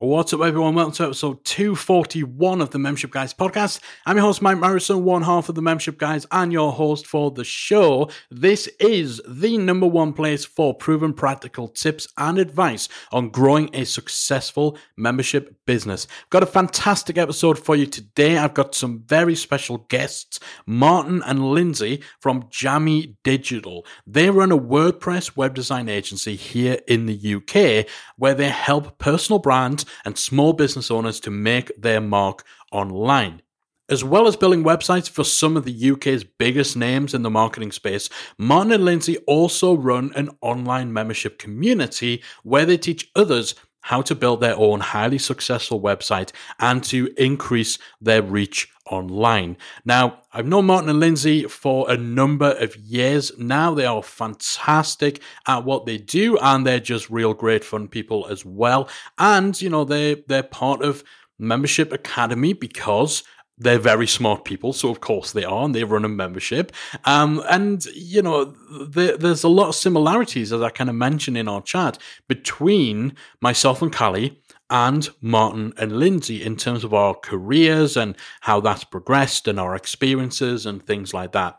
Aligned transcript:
What's 0.00 0.32
up, 0.32 0.42
everyone? 0.42 0.76
Welcome 0.76 0.94
to 0.94 1.06
episode 1.06 1.44
241 1.44 2.60
of 2.60 2.70
the 2.70 2.78
Membership 2.78 3.10
Guys 3.10 3.34
podcast. 3.34 3.80
I'm 4.06 4.16
your 4.16 4.26
host, 4.26 4.40
Mike 4.40 4.58
Morrison, 4.58 5.02
one 5.02 5.22
half 5.22 5.48
of 5.48 5.56
the 5.56 5.60
Membership 5.60 5.98
Guys, 5.98 6.24
and 6.30 6.52
your 6.52 6.70
host 6.70 7.04
for 7.04 7.32
the 7.32 7.42
show. 7.42 8.08
This 8.30 8.68
is 8.78 9.20
the 9.26 9.58
number 9.58 9.88
one 9.88 10.12
place 10.12 10.44
for 10.44 10.72
proven 10.72 11.14
practical 11.14 11.66
tips 11.66 12.06
and 12.16 12.38
advice 12.38 12.88
on 13.10 13.30
growing 13.30 13.70
a 13.74 13.82
successful 13.82 14.78
membership 14.96 15.56
business. 15.66 16.06
I've 16.22 16.30
got 16.30 16.42
a 16.44 16.46
fantastic 16.46 17.18
episode 17.18 17.58
for 17.58 17.74
you 17.74 17.84
today. 17.84 18.38
I've 18.38 18.54
got 18.54 18.76
some 18.76 19.02
very 19.04 19.34
special 19.34 19.78
guests, 19.88 20.38
Martin 20.64 21.24
and 21.26 21.40
Lyndsay 21.40 22.04
from 22.20 22.46
Jammy 22.50 23.16
Digital. 23.24 23.84
They 24.06 24.30
run 24.30 24.52
a 24.52 24.58
WordPress 24.58 25.36
web 25.36 25.54
design 25.54 25.88
agency 25.88 26.36
here 26.36 26.78
in 26.86 27.06
the 27.06 27.34
UK 27.34 27.90
where 28.16 28.34
they 28.34 28.48
help 28.48 28.98
personal 28.98 29.40
brands 29.40 29.86
and 30.04 30.18
small 30.18 30.52
business 30.52 30.90
owners 30.90 31.20
to 31.20 31.30
make 31.30 31.70
their 31.80 32.00
mark 32.00 32.44
online. 32.72 33.42
As 33.90 34.04
well 34.04 34.26
as 34.26 34.36
building 34.36 34.64
websites 34.64 35.08
for 35.08 35.24
some 35.24 35.56
of 35.56 35.64
the 35.64 35.90
UK's 35.92 36.22
biggest 36.22 36.76
names 36.76 37.14
in 37.14 37.22
the 37.22 37.30
marketing 37.30 37.72
space, 37.72 38.10
Martin 38.36 38.72
and 38.72 38.84
Lyndsay 38.84 39.16
also 39.26 39.74
run 39.74 40.12
an 40.14 40.28
online 40.42 40.92
membership 40.92 41.38
community 41.38 42.22
where 42.42 42.66
they 42.66 42.76
teach 42.76 43.10
others 43.16 43.54
how 43.82 44.02
to 44.02 44.14
build 44.14 44.40
their 44.40 44.56
own 44.56 44.80
highly 44.80 45.18
successful 45.18 45.80
website 45.80 46.32
and 46.58 46.82
to 46.84 47.12
increase 47.16 47.78
their 48.00 48.22
reach 48.22 48.68
online. 48.90 49.56
Now, 49.84 50.22
I've 50.32 50.46
known 50.46 50.66
Martin 50.66 50.90
and 50.90 51.02
Lyndsay 51.02 51.50
for 51.50 51.90
a 51.90 51.96
number 51.96 52.52
of 52.58 52.76
years 52.76 53.32
now. 53.38 53.74
They 53.74 53.86
are 53.86 54.02
fantastic 54.02 55.20
at 55.46 55.64
what 55.64 55.86
they 55.86 55.98
do 55.98 56.38
and 56.38 56.66
they're 56.66 56.80
just 56.80 57.10
real 57.10 57.34
great 57.34 57.64
fun 57.64 57.88
people 57.88 58.26
as 58.28 58.44
well. 58.44 58.88
And, 59.18 59.60
you 59.60 59.70
know, 59.70 59.84
they 59.84 60.24
they're 60.26 60.42
part 60.42 60.82
of 60.82 61.04
Membership 61.38 61.92
Academy 61.92 62.52
because 62.52 63.22
they're 63.58 63.78
very 63.78 64.06
smart 64.06 64.44
people, 64.44 64.72
so 64.72 64.90
of 64.90 65.00
course 65.00 65.32
they 65.32 65.44
are, 65.44 65.64
and 65.64 65.74
they 65.74 65.84
run 65.84 66.04
a 66.04 66.08
membership. 66.08 66.72
Um, 67.04 67.42
and 67.48 67.84
you 67.86 68.22
know, 68.22 68.54
there's 68.86 69.44
a 69.44 69.48
lot 69.48 69.68
of 69.68 69.74
similarities, 69.74 70.52
as 70.52 70.62
I 70.62 70.70
kind 70.70 70.90
of 70.90 70.96
mentioned 70.96 71.36
in 71.36 71.48
our 71.48 71.62
chat, 71.62 71.98
between 72.28 73.14
myself 73.40 73.82
and 73.82 73.94
Callie 73.94 74.40
and 74.70 75.08
Martin 75.20 75.72
and 75.78 75.92
Lyndsay 75.92 76.40
in 76.40 76.56
terms 76.56 76.84
of 76.84 76.92
our 76.92 77.14
careers 77.14 77.96
and 77.96 78.16
how 78.40 78.60
that's 78.60 78.84
progressed 78.84 79.48
and 79.48 79.58
our 79.58 79.74
experiences 79.74 80.66
and 80.66 80.84
things 80.84 81.14
like 81.14 81.32
that. 81.32 81.58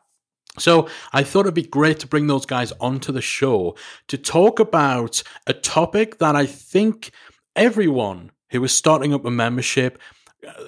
So 0.58 0.89
I 1.14 1.23
thought 1.23 1.42
it'd 1.42 1.53
be 1.53 1.64
great 1.64 2.00
to 2.00 2.08
bring 2.08 2.27
those 2.27 2.45
guys 2.45 2.73
onto 2.80 3.11
the 3.11 3.22
show 3.22 3.75
to 4.08 4.17
talk 4.17 4.59
about 4.59 5.23
a 5.47 5.53
topic 5.53 6.20
that 6.20 6.36
I 6.36 6.45
think 6.45 7.11
everyone 7.55 8.31
who 8.52 8.64
is 8.64 8.73
starting 8.73 9.14
up 9.14 9.25
a 9.25 9.31
membership 9.31 10.00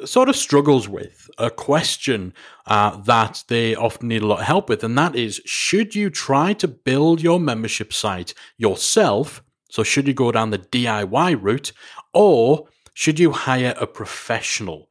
sort 0.06 0.30
of 0.30 0.36
struggles 0.36 0.88
with 0.88 1.30
a 1.38 1.50
question 1.50 2.34
uh, 2.66 2.98
that 3.02 3.44
they 3.48 3.76
often 3.76 4.10
need 4.10 4.22
a 4.22 4.28
lot 4.28 4.40
of 4.40 4.46
help 4.46 4.70
with, 4.70 4.84
and 4.84 4.98
that 4.98 5.16
is 5.16 5.42
should 5.46 5.96
you 5.96 6.10
try 6.10 6.54
to 6.54 6.68
build 6.68 7.22
your 7.22 7.40
membership 7.40 7.94
site 7.94 8.34
yourself? 8.58 9.44
So, 9.70 9.84
should 9.84 10.08
you 10.08 10.14
go 10.14 10.32
down 10.32 10.50
the 10.50 10.60
DIY 10.60 11.42
route, 11.42 11.72
or 12.14 12.68
should 12.94 13.20
you 13.20 13.32
hire 13.32 13.74
a 13.78 13.88
professional? 13.88 14.90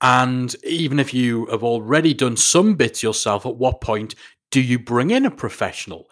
And 0.00 0.54
even 0.64 0.98
if 0.98 1.14
you 1.14 1.46
have 1.46 1.64
already 1.64 2.12
done 2.12 2.36
some 2.36 2.74
bits 2.74 3.02
yourself, 3.02 3.46
at 3.46 3.56
what 3.56 3.80
point 3.80 4.14
do 4.50 4.60
you 4.60 4.78
bring 4.78 5.10
in 5.10 5.24
a 5.24 5.30
professional? 5.30 6.10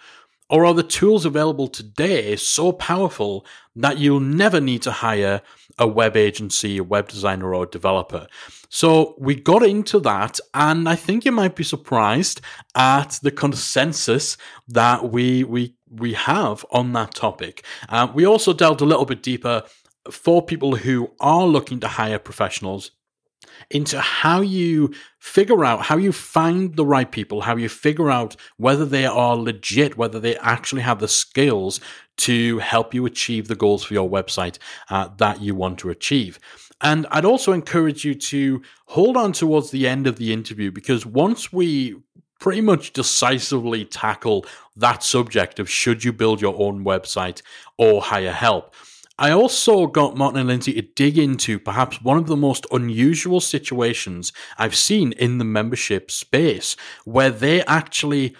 Or 0.51 0.67
are 0.67 0.75
the 0.75 0.83
tools 0.83 1.25
available 1.25 1.69
today 1.69 2.37
so 2.37 2.73
powerful 2.73 3.47
that 3.77 3.99
you'll 3.99 4.21
never 4.21 4.61
need 4.61 4.83
to 4.83 4.93
hire 4.93 5.41
a 5.79 5.89
web 5.89 6.17
agency, 6.17 6.79
a 6.79 6.85
web 6.85 7.09
designer, 7.09 7.55
or 7.55 7.65
a 7.65 7.71
developer? 7.71 8.27
So 8.69 9.15
we 9.19 9.37
got 9.37 9.63
into 9.63 10.01
that, 10.01 10.39
and 10.53 10.89
I 10.89 10.97
think 10.97 11.25
you 11.25 11.33
might 11.33 11.57
be 11.57 11.65
surprised 11.65 12.41
at 12.75 13.19
the 13.23 13.31
consensus 13.31 14.37
that 14.69 15.11
we 15.11 15.45
we 15.45 15.77
we 15.89 16.13
have 16.15 16.67
on 16.71 16.93
that 16.93 17.15
topic. 17.15 17.65
Uh, 17.89 18.09
we 18.13 18.27
also 18.27 18.53
delved 18.53 18.81
a 18.81 18.87
little 18.87 19.07
bit 19.07 19.23
deeper 19.23 19.63
for 20.11 20.43
people 20.43 20.77
who 20.77 21.11
are 21.21 21.47
looking 21.47 21.81
to 21.81 21.89
hire 21.89 22.19
professionals 22.19 22.91
into 23.71 24.01
how 24.01 24.41
you 24.41 24.93
figure 25.19 25.65
out 25.65 25.83
how 25.83 25.97
you 25.97 26.13
find 26.13 26.77
the 26.77 26.85
right 26.85 27.11
people, 27.11 27.43
how 27.43 27.57
you 27.57 27.69
figure 27.69 28.11
out 28.11 28.37
whether 28.57 28.85
they 28.85 29.07
are 29.07 29.37
legit, 29.37 29.97
whether 29.97 30.21
they 30.21 30.37
actually 30.37 30.83
have 30.83 31.01
the 31.01 31.09
skills 31.09 31.81
to 32.17 32.59
help 32.59 32.95
you 32.95 33.07
achieve 33.07 33.49
the 33.49 33.57
goals 33.57 33.85
for 33.85 33.95
your 33.95 34.09
website 34.09 34.59
uh, 34.91 35.09
that 35.17 35.41
you 35.41 35.55
want 35.55 35.79
to 35.79 35.91
achieve. 35.91 36.39
And 36.81 37.07
I'd 37.11 37.25
also 37.25 37.53
encourage 37.53 38.05
you 38.05 38.15
to 38.15 38.63
hold 38.87 39.17
on 39.17 39.33
towards 39.33 39.71
the 39.71 39.89
end 39.89 40.07
of 40.07 40.17
the 40.17 40.33
interview 40.33 40.71
because 40.71 41.07
once 41.07 41.53
we 41.53 41.97
pretty 42.39 42.61
much 42.61 42.93
decisively 42.93 43.87
tackle 43.87 44.45
that 44.77 45.03
subject 45.03 45.59
of 45.59 45.71
should 45.71 46.05
you 46.05 46.13
build 46.13 46.43
your 46.43 46.55
own 46.59 46.85
website 46.85 47.41
or 47.79 48.03
hire 48.03 48.33
help, 48.33 48.75
I 49.19 49.31
also 49.31 49.87
got 49.87 50.17
Martin 50.17 50.41
and 50.41 50.51
Lyndsay 50.51 50.75
to 50.75 50.83
dig 50.83 51.19
into 51.19 51.59
perhaps 51.59 52.03
one 52.03 52.19
of 52.19 52.27
the 52.27 52.37
most 52.37 52.67
unusual 52.73 53.41
situations 53.41 54.33
I've 54.59 54.75
seen 54.75 55.13
in 55.13 55.39
the 55.39 55.45
membership 55.45 56.11
space, 56.11 56.77
where 57.05 57.31
they 57.31 57.65
actually 57.65 58.35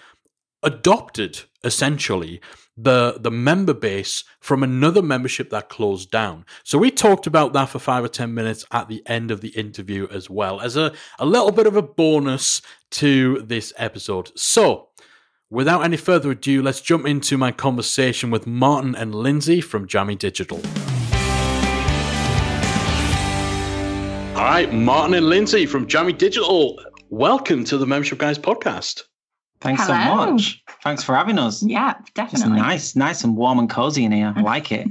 adopted 0.63 1.41
essentially 1.63 2.41
the 2.77 3.17
the 3.21 3.31
member 3.31 3.73
base 3.73 4.25
from 4.41 4.61
another 4.63 5.01
membership 5.01 5.49
that 5.49 5.69
closed 5.69 6.11
down. 6.11 6.45
So 6.63 6.77
we 6.77 6.91
talked 6.91 7.25
about 7.25 7.53
that 7.53 7.69
for 7.69 7.79
five 7.79 8.03
or 8.03 8.09
ten 8.09 8.33
minutes 8.33 8.65
at 8.71 8.89
the 8.89 9.01
end 9.05 9.31
of 9.31 9.39
the 9.39 9.49
interview 9.49 10.07
as 10.11 10.29
well 10.29 10.59
as 10.59 10.75
a, 10.75 10.91
a 11.17 11.25
little 11.25 11.51
bit 11.51 11.67
of 11.67 11.77
a 11.77 11.81
bonus 11.81 12.61
to 12.91 13.41
this 13.43 13.71
episode. 13.77 14.37
So 14.37 14.89
Without 15.51 15.83
any 15.83 15.95
further 15.95 16.31
ado, 16.31 16.63
let's 16.63 16.81
jump 16.81 17.05
into 17.05 17.37
my 17.37 17.51
conversation 17.51 18.31
with 18.31 18.47
Martin 18.47 18.95
and 18.95 19.13
Lyndsay 19.13 19.63
from 19.63 19.87
Jammy 19.87 20.15
Digital. 20.15 20.57
All 24.35 24.43
right, 24.43 24.73
Martin 24.73 25.13
and 25.13 25.27
Lyndsay 25.27 25.69
from 25.69 25.85
Jammy 25.85 26.13
Digital, 26.13 26.81
welcome 27.11 27.63
to 27.65 27.77
the 27.77 27.85
Membership 27.85 28.17
Guys 28.17 28.39
podcast. 28.39 29.03
Thanks 29.61 29.85
Hello. 29.85 30.25
so 30.25 30.31
much. 30.31 30.63
Thanks 30.83 31.03
for 31.03 31.13
having 31.13 31.37
us. 31.37 31.61
Yeah, 31.61 31.93
definitely. 32.15 32.57
It's 32.57 32.61
nice, 32.63 32.95
nice 32.95 33.23
and 33.23 33.37
warm 33.37 33.59
and 33.59 33.69
cozy 33.69 34.03
in 34.03 34.11
here. 34.11 34.33
I 34.35 34.41
like 34.41 34.71
it. 34.71 34.87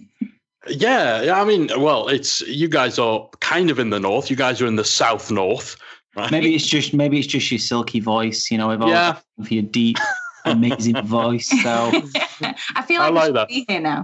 Yeah, 0.68 1.32
I 1.34 1.44
mean, 1.44 1.68
well, 1.76 2.06
it's 2.06 2.42
you 2.42 2.68
guys 2.68 2.96
are 3.00 3.28
kind 3.40 3.70
of 3.70 3.80
in 3.80 3.90
the 3.90 3.98
north. 3.98 4.30
You 4.30 4.36
guys 4.36 4.62
are 4.62 4.66
in 4.66 4.76
the 4.76 4.84
south 4.84 5.32
north, 5.32 5.74
right? 6.14 6.30
Maybe 6.30 6.54
it's 6.54 6.66
just 6.66 6.94
maybe 6.94 7.18
it's 7.18 7.26
just 7.26 7.50
your 7.50 7.58
silky 7.58 7.98
voice, 7.98 8.52
you 8.52 8.56
know, 8.56 8.68
with 8.68 8.82
all 8.82 8.88
yeah. 8.88 9.18
your 9.48 9.64
deep 9.64 9.98
amazing 10.44 11.04
voice. 11.06 11.48
So 11.62 11.92
I 12.76 12.82
feel 12.82 13.00
like 13.00 13.10
I 13.10 13.14
like 13.14 13.32
that. 13.34 13.48
Be 13.48 13.64
here 13.68 13.80
now. 13.80 14.02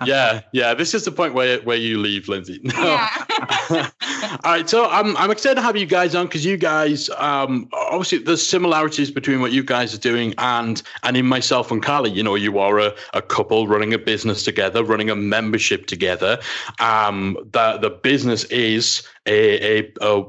yeah, 0.06 0.42
yeah. 0.52 0.74
This 0.74 0.94
is 0.94 1.04
the 1.04 1.12
point 1.12 1.34
where 1.34 1.60
where 1.62 1.76
you 1.76 1.98
leave, 1.98 2.24
Lyndsay. 2.24 2.60
No. 2.74 2.82
Yeah. 3.70 3.90
All 4.44 4.52
right, 4.52 4.68
so 4.68 4.88
I'm 4.88 5.16
I'm 5.16 5.30
excited 5.30 5.56
to 5.56 5.62
have 5.62 5.76
you 5.76 5.86
guys 5.86 6.14
on 6.14 6.26
because 6.26 6.44
you 6.44 6.56
guys 6.56 7.08
um 7.10 7.68
obviously 7.72 8.18
there's 8.18 8.44
similarities 8.46 9.10
between 9.10 9.40
what 9.40 9.52
you 9.52 9.62
guys 9.62 9.94
are 9.94 9.98
doing 9.98 10.34
and 10.38 10.82
and 11.02 11.16
in 11.16 11.26
myself 11.26 11.70
and 11.70 11.82
Callie. 11.82 12.10
You 12.10 12.22
know, 12.22 12.34
you 12.34 12.58
are 12.58 12.78
a, 12.78 12.94
a 13.12 13.22
couple 13.22 13.66
running 13.68 13.94
a 13.94 13.98
business 13.98 14.42
together, 14.42 14.82
running 14.82 15.08
a 15.10 15.16
membership 15.16 15.86
together. 15.86 16.40
Um, 16.80 17.36
the 17.52 17.78
the 17.78 17.90
business 17.90 18.44
is 18.44 19.02
a, 19.26 19.80
a, 19.80 19.92
a 20.00 20.24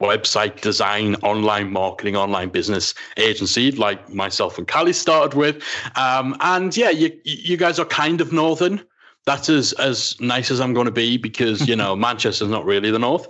website 0.00 0.60
design, 0.60 1.14
online 1.16 1.72
marketing, 1.72 2.16
online 2.16 2.48
business 2.48 2.94
agency 3.16 3.70
like 3.72 4.12
myself 4.12 4.58
and 4.58 4.66
Callie 4.68 4.92
started 4.92 5.36
with. 5.36 5.62
Um, 5.96 6.36
and 6.40 6.76
yeah, 6.76 6.90
you 6.90 7.16
you 7.24 7.56
guys 7.56 7.78
are 7.78 7.86
kind 7.86 8.20
of 8.20 8.32
northern. 8.32 8.82
That's 9.26 9.48
as 9.48 9.72
as 9.74 10.20
nice 10.20 10.50
as 10.50 10.60
I'm 10.60 10.74
going 10.74 10.86
to 10.86 10.92
be 10.92 11.16
because 11.16 11.66
you 11.66 11.76
know 11.76 11.96
Manchester's 12.04 12.48
not 12.48 12.64
really 12.64 12.90
the 12.90 12.98
north. 12.98 13.28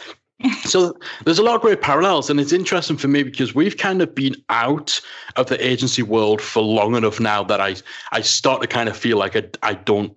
so 0.64 0.96
there's 1.24 1.38
a 1.38 1.42
lot 1.42 1.54
of 1.54 1.60
great 1.60 1.80
parallels 1.80 2.28
and 2.28 2.40
it's 2.40 2.52
interesting 2.52 2.96
for 2.96 3.06
me 3.06 3.22
because 3.22 3.54
we've 3.54 3.76
kind 3.76 4.02
of 4.02 4.12
been 4.16 4.34
out 4.48 5.00
of 5.36 5.46
the 5.46 5.64
agency 5.64 6.02
world 6.02 6.42
for 6.42 6.60
long 6.60 6.96
enough 6.96 7.20
now 7.20 7.44
that 7.44 7.60
I 7.60 7.76
I 8.10 8.20
start 8.20 8.60
to 8.60 8.66
kind 8.66 8.88
of 8.88 8.96
feel 8.96 9.16
like 9.16 9.36
I, 9.36 9.44
I 9.62 9.74
don't 9.74 10.16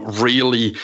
really 0.00 0.76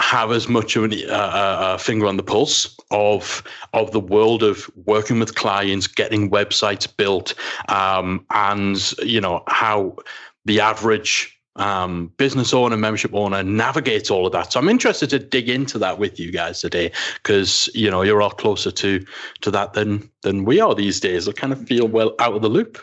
have 0.00 0.30
as 0.30 0.48
much 0.48 0.76
of 0.76 0.92
a, 0.92 1.12
uh, 1.12 1.74
a, 1.74 1.78
finger 1.78 2.06
on 2.06 2.16
the 2.16 2.22
pulse 2.22 2.76
of 2.90 3.42
of 3.72 3.90
the 3.92 4.00
world 4.00 4.42
of 4.42 4.70
working 4.84 5.18
with 5.18 5.34
clients, 5.34 5.86
getting 5.86 6.30
websites 6.30 6.88
built, 6.96 7.34
um, 7.68 8.24
and 8.30 8.94
you 9.02 9.20
know 9.20 9.42
how 9.48 9.96
the 10.44 10.60
average 10.60 11.38
um, 11.56 12.12
business 12.16 12.54
owner, 12.54 12.76
membership 12.76 13.12
owner 13.14 13.42
navigates 13.42 14.10
all 14.10 14.26
of 14.26 14.32
that. 14.32 14.52
So 14.52 14.60
I'm 14.60 14.68
interested 14.68 15.10
to 15.10 15.18
dig 15.18 15.48
into 15.48 15.78
that 15.78 15.98
with 15.98 16.18
you 16.18 16.30
guys 16.30 16.60
today 16.60 16.92
because 17.14 17.68
you 17.74 17.90
know 17.90 18.02
you're 18.02 18.22
all 18.22 18.30
closer 18.30 18.70
to 18.70 19.04
to 19.40 19.50
that 19.50 19.72
than 19.72 20.08
than 20.22 20.44
we 20.44 20.60
are 20.60 20.74
these 20.74 21.00
days. 21.00 21.28
I 21.28 21.32
kind 21.32 21.52
of 21.52 21.66
feel 21.66 21.88
well 21.88 22.14
out 22.18 22.34
of 22.34 22.42
the 22.42 22.48
loop. 22.48 22.78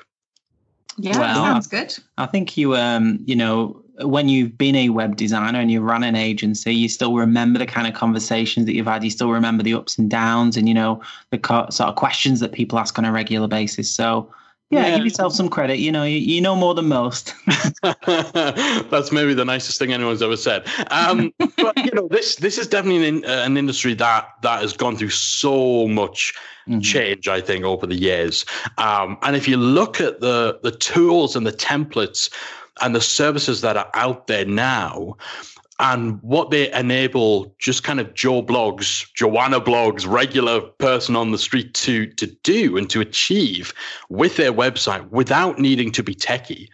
Yeah, 0.97 1.17
well, 1.19 1.35
sounds 1.35 1.67
good. 1.67 1.97
I 2.17 2.25
think 2.25 2.57
you 2.57 2.75
um 2.75 3.19
you 3.25 3.35
know 3.35 3.84
when 4.01 4.27
you've 4.27 4.57
been 4.57 4.75
a 4.75 4.89
web 4.89 5.15
designer 5.15 5.59
and 5.59 5.71
you 5.71 5.81
run 5.81 6.03
an 6.03 6.15
agency, 6.15 6.73
you 6.73 6.89
still 6.89 7.15
remember 7.15 7.59
the 7.59 7.65
kind 7.65 7.87
of 7.87 7.93
conversations 7.93 8.65
that 8.65 8.73
you've 8.73 8.87
had. 8.87 9.03
You 9.03 9.09
still 9.09 9.31
remember 9.31 9.63
the 9.63 9.73
ups 9.73 9.97
and 9.97 10.09
downs, 10.09 10.57
and 10.57 10.67
you 10.67 10.73
know 10.73 11.01
the 11.29 11.37
co- 11.37 11.69
sort 11.69 11.89
of 11.89 11.95
questions 11.95 12.39
that 12.41 12.51
people 12.51 12.77
ask 12.77 12.97
on 12.99 13.05
a 13.05 13.11
regular 13.11 13.47
basis. 13.47 13.89
So 13.89 14.29
yeah, 14.71 14.87
yeah, 14.87 14.95
give 14.97 15.05
yourself 15.05 15.33
some 15.33 15.47
credit. 15.47 15.77
You 15.77 15.91
know, 15.91 16.03
you, 16.03 16.17
you 16.17 16.41
know 16.41 16.55
more 16.55 16.73
than 16.73 16.87
most. 16.87 17.35
That's 17.83 19.11
maybe 19.11 19.35
the 19.35 19.45
nicest 19.45 19.77
thing 19.77 19.93
anyone's 19.93 20.23
ever 20.23 20.37
said. 20.37 20.67
Um, 20.89 21.31
but 21.57 21.77
you 21.77 21.91
know, 21.93 22.07
this 22.09 22.37
this 22.37 22.57
is 22.57 22.67
definitely 22.67 23.07
an, 23.07 23.25
uh, 23.25 23.43
an 23.45 23.57
industry 23.57 23.93
that 23.95 24.29
that 24.41 24.61
has 24.61 24.73
gone 24.73 24.97
through 24.97 25.11
so 25.11 25.87
much 25.87 26.33
mm-hmm. 26.67 26.79
change. 26.79 27.27
I 27.27 27.41
think 27.41 27.63
over 27.63 27.85
the 27.85 27.95
years, 27.95 28.43
um, 28.79 29.17
and 29.21 29.35
if 29.35 29.47
you 29.47 29.57
look 29.57 30.01
at 30.01 30.19
the 30.21 30.59
the 30.63 30.71
tools 30.71 31.35
and 31.35 31.45
the 31.45 31.53
templates 31.53 32.31
and 32.81 32.95
the 32.95 33.01
services 33.01 33.61
that 33.61 33.77
are 33.77 33.89
out 33.93 34.25
there 34.25 34.45
now, 34.45 35.15
and 35.79 36.21
what 36.21 36.51
they 36.51 36.71
enable 36.71 37.53
just 37.59 37.83
kind 37.83 37.99
of 37.99 38.13
Joe 38.13 38.41
blogs, 38.41 39.11
Joanna 39.13 39.59
blogs, 39.59 40.07
regular 40.07 40.61
person 40.61 41.15
on 41.15 41.31
the 41.31 41.37
street 41.37 41.73
to 41.75 42.07
to 42.07 42.27
do 42.43 42.77
and 42.77 42.89
to 42.89 43.01
achieve 43.01 43.73
with 44.09 44.37
their 44.37 44.53
website 44.53 45.09
without 45.09 45.59
needing 45.59 45.91
to 45.91 46.03
be 46.03 46.15
techie. 46.15 46.69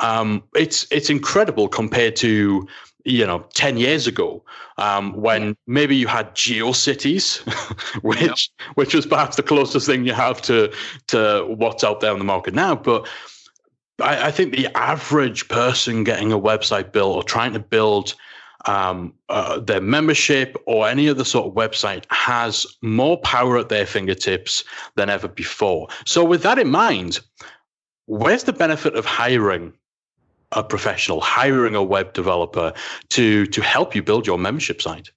Um, 0.00 0.42
it's 0.54 0.86
it's 0.90 1.10
incredible 1.10 1.68
compared 1.68 2.16
to 2.16 2.66
you 3.04 3.26
know 3.26 3.44
10 3.54 3.76
years 3.76 4.06
ago 4.06 4.42
um, 4.78 5.12
when 5.14 5.56
maybe 5.66 5.94
you 5.94 6.06
had 6.06 6.34
geocities 6.34 7.38
which 8.02 8.20
yep. 8.20 8.38
which 8.76 8.94
was 8.94 9.04
perhaps 9.04 9.36
the 9.36 9.42
closest 9.42 9.86
thing 9.86 10.06
you 10.06 10.14
have 10.14 10.40
to 10.40 10.72
to 11.08 11.44
what's 11.58 11.84
out 11.84 12.00
there 12.00 12.12
on 12.12 12.18
the 12.18 12.24
market 12.24 12.54
now 12.54 12.74
but 12.74 13.06
I, 14.00 14.28
I 14.28 14.30
think 14.30 14.52
the 14.52 14.74
average 14.76 15.48
person 15.48 16.02
getting 16.02 16.32
a 16.32 16.40
website 16.40 16.92
built 16.92 17.14
or 17.14 17.22
trying 17.22 17.52
to 17.52 17.60
build 17.60 18.14
um, 18.66 19.12
uh, 19.28 19.60
their 19.60 19.80
membership 19.80 20.56
or 20.66 20.88
any 20.88 21.08
other 21.08 21.24
sort 21.24 21.46
of 21.46 21.54
website 21.54 22.04
has 22.10 22.66
more 22.82 23.18
power 23.18 23.58
at 23.58 23.68
their 23.68 23.86
fingertips 23.86 24.64
than 24.96 25.10
ever 25.10 25.28
before. 25.28 25.88
So, 26.06 26.24
with 26.24 26.42
that 26.42 26.58
in 26.58 26.68
mind, 26.68 27.20
where's 28.06 28.44
the 28.44 28.52
benefit 28.52 28.94
of 28.94 29.04
hiring 29.04 29.72
a 30.52 30.62
professional, 30.62 31.20
hiring 31.20 31.74
a 31.74 31.82
web 31.82 32.12
developer 32.12 32.72
to 33.10 33.46
to 33.46 33.62
help 33.62 33.94
you 33.94 34.02
build 34.02 34.26
your 34.26 34.38
membership 34.38 34.80
site? 34.80 35.10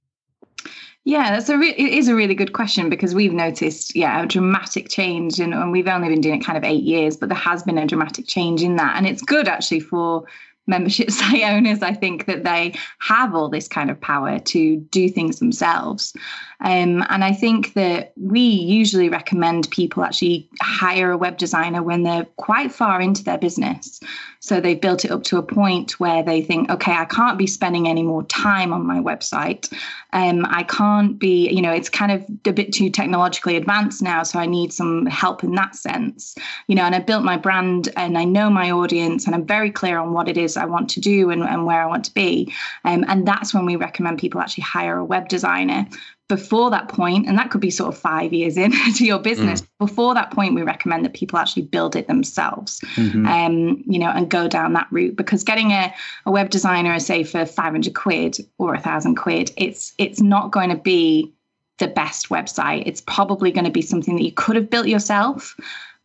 Yeah, 1.07 1.31
that's 1.31 1.47
a 1.47 1.57
re- 1.57 1.69
it 1.69 1.93
is 1.93 2.09
a 2.09 2.15
really 2.15 2.35
good 2.35 2.51
question 2.51 2.89
because 2.89 3.15
we've 3.15 3.31
noticed, 3.31 3.95
yeah, 3.95 4.23
a 4.23 4.25
dramatic 4.25 4.89
change, 4.89 5.39
and, 5.39 5.53
and 5.53 5.71
we've 5.71 5.87
only 5.87 6.09
been 6.09 6.19
doing 6.19 6.41
it 6.41 6.45
kind 6.45 6.57
of 6.57 6.65
eight 6.65 6.83
years, 6.83 7.15
but 7.15 7.29
there 7.29 7.37
has 7.37 7.63
been 7.63 7.77
a 7.77 7.87
dramatic 7.87 8.27
change 8.27 8.61
in 8.61 8.75
that, 8.75 8.97
and 8.97 9.07
it's 9.07 9.21
good 9.21 9.47
actually 9.47 9.79
for 9.79 10.25
membership 10.67 11.09
site 11.11 11.43
owners, 11.43 11.81
I 11.81 11.93
think 11.93 12.25
that 12.25 12.43
they 12.43 12.73
have 12.99 13.33
all 13.33 13.49
this 13.49 13.67
kind 13.67 13.89
of 13.89 13.99
power 13.99 14.39
to 14.39 14.77
do 14.77 15.09
things 15.09 15.39
themselves. 15.39 16.13
Um, 16.59 17.05
and 17.09 17.23
I 17.23 17.33
think 17.33 17.73
that 17.73 18.13
we 18.17 18.39
usually 18.39 19.09
recommend 19.09 19.69
people 19.69 20.03
actually 20.03 20.49
hire 20.61 21.11
a 21.11 21.17
web 21.17 21.37
designer 21.37 21.83
when 21.83 22.03
they're 22.03 22.25
quite 22.37 22.71
far 22.71 22.99
into 22.99 23.23
their 23.23 23.37
business. 23.37 23.99
So 24.39 24.59
they've 24.59 24.79
built 24.79 25.05
it 25.05 25.11
up 25.11 25.23
to 25.23 25.37
a 25.37 25.43
point 25.43 25.99
where 25.99 26.23
they 26.23 26.41
think, 26.41 26.69
okay, 26.69 26.93
I 26.93 27.05
can't 27.05 27.37
be 27.37 27.47
spending 27.47 27.87
any 27.87 28.01
more 28.01 28.23
time 28.23 28.73
on 28.73 28.85
my 28.85 28.99
website. 28.99 29.71
Um, 30.13 30.45
I 30.49 30.63
can't 30.63 31.19
be, 31.19 31.49
you 31.49 31.61
know, 31.61 31.71
it's 31.71 31.89
kind 31.89 32.11
of 32.11 32.25
a 32.45 32.53
bit 32.53 32.71
too 32.71 32.89
technologically 32.89 33.55
advanced 33.55 34.01
now. 34.01 34.23
So 34.23 34.39
I 34.39 34.45
need 34.45 34.73
some 34.73 35.05
help 35.05 35.43
in 35.43 35.53
that 35.55 35.75
sense. 35.75 36.35
You 36.67 36.75
know, 36.75 36.83
and 36.83 36.95
I 36.95 36.99
built 36.99 37.23
my 37.23 37.37
brand 37.37 37.89
and 37.95 38.17
I 38.17 38.23
know 38.23 38.49
my 38.49 38.71
audience 38.71 39.25
and 39.25 39.35
I'm 39.35 39.45
very 39.45 39.69
clear 39.69 39.99
on 39.99 40.13
what 40.13 40.29
it 40.29 40.37
is 40.37 40.57
I 40.57 40.65
want 40.65 40.89
to 40.91 41.01
do 41.01 41.29
and, 41.29 41.43
and 41.43 41.65
where 41.65 41.81
I 41.81 41.87
want 41.87 42.05
to 42.05 42.13
be. 42.13 42.51
Um, 42.85 43.05
and 43.07 43.27
that's 43.27 43.53
when 43.53 43.65
we 43.65 43.75
recommend 43.75 44.19
people 44.19 44.41
actually 44.41 44.63
hire 44.63 44.97
a 44.97 45.05
web 45.05 45.27
designer 45.27 45.87
before 46.29 46.69
that 46.71 46.89
point, 46.89 47.25
and 47.27 47.37
that 47.37 47.51
could 47.51 47.61
be 47.61 47.69
sort 47.69 47.93
of 47.93 47.99
five 47.99 48.33
years 48.33 48.57
into 48.57 49.05
your 49.05 49.19
business, 49.19 49.61
mm. 49.61 49.67
before 49.79 50.13
that 50.13 50.31
point, 50.31 50.55
we 50.55 50.61
recommend 50.61 51.05
that 51.05 51.13
people 51.13 51.39
actually 51.39 51.63
build 51.63 51.95
it 51.95 52.07
themselves, 52.07 52.81
mm-hmm. 52.95 53.25
um, 53.25 53.83
you 53.87 53.97
know, 53.97 54.09
and 54.09 54.29
go 54.29 54.47
down 54.47 54.73
that 54.73 54.87
route 54.91 55.15
because 55.15 55.43
getting 55.43 55.71
a, 55.71 55.93
a 56.25 56.31
web 56.31 56.49
designer, 56.49 56.99
say 56.99 57.23
for 57.23 57.45
500 57.45 57.93
quid 57.95 58.37
or 58.57 58.73
a 58.73 58.79
thousand 58.79 59.15
quid, 59.15 59.51
it's, 59.55 59.93
it's 59.97 60.21
not 60.21 60.51
going 60.51 60.69
to 60.69 60.75
be 60.75 61.33
the 61.77 61.87
best 61.87 62.29
website. 62.29 62.83
It's 62.85 63.01
probably 63.01 63.51
going 63.51 63.65
to 63.65 63.71
be 63.71 63.81
something 63.81 64.15
that 64.15 64.23
you 64.23 64.33
could 64.33 64.55
have 64.55 64.69
built 64.69 64.87
yourself 64.87 65.55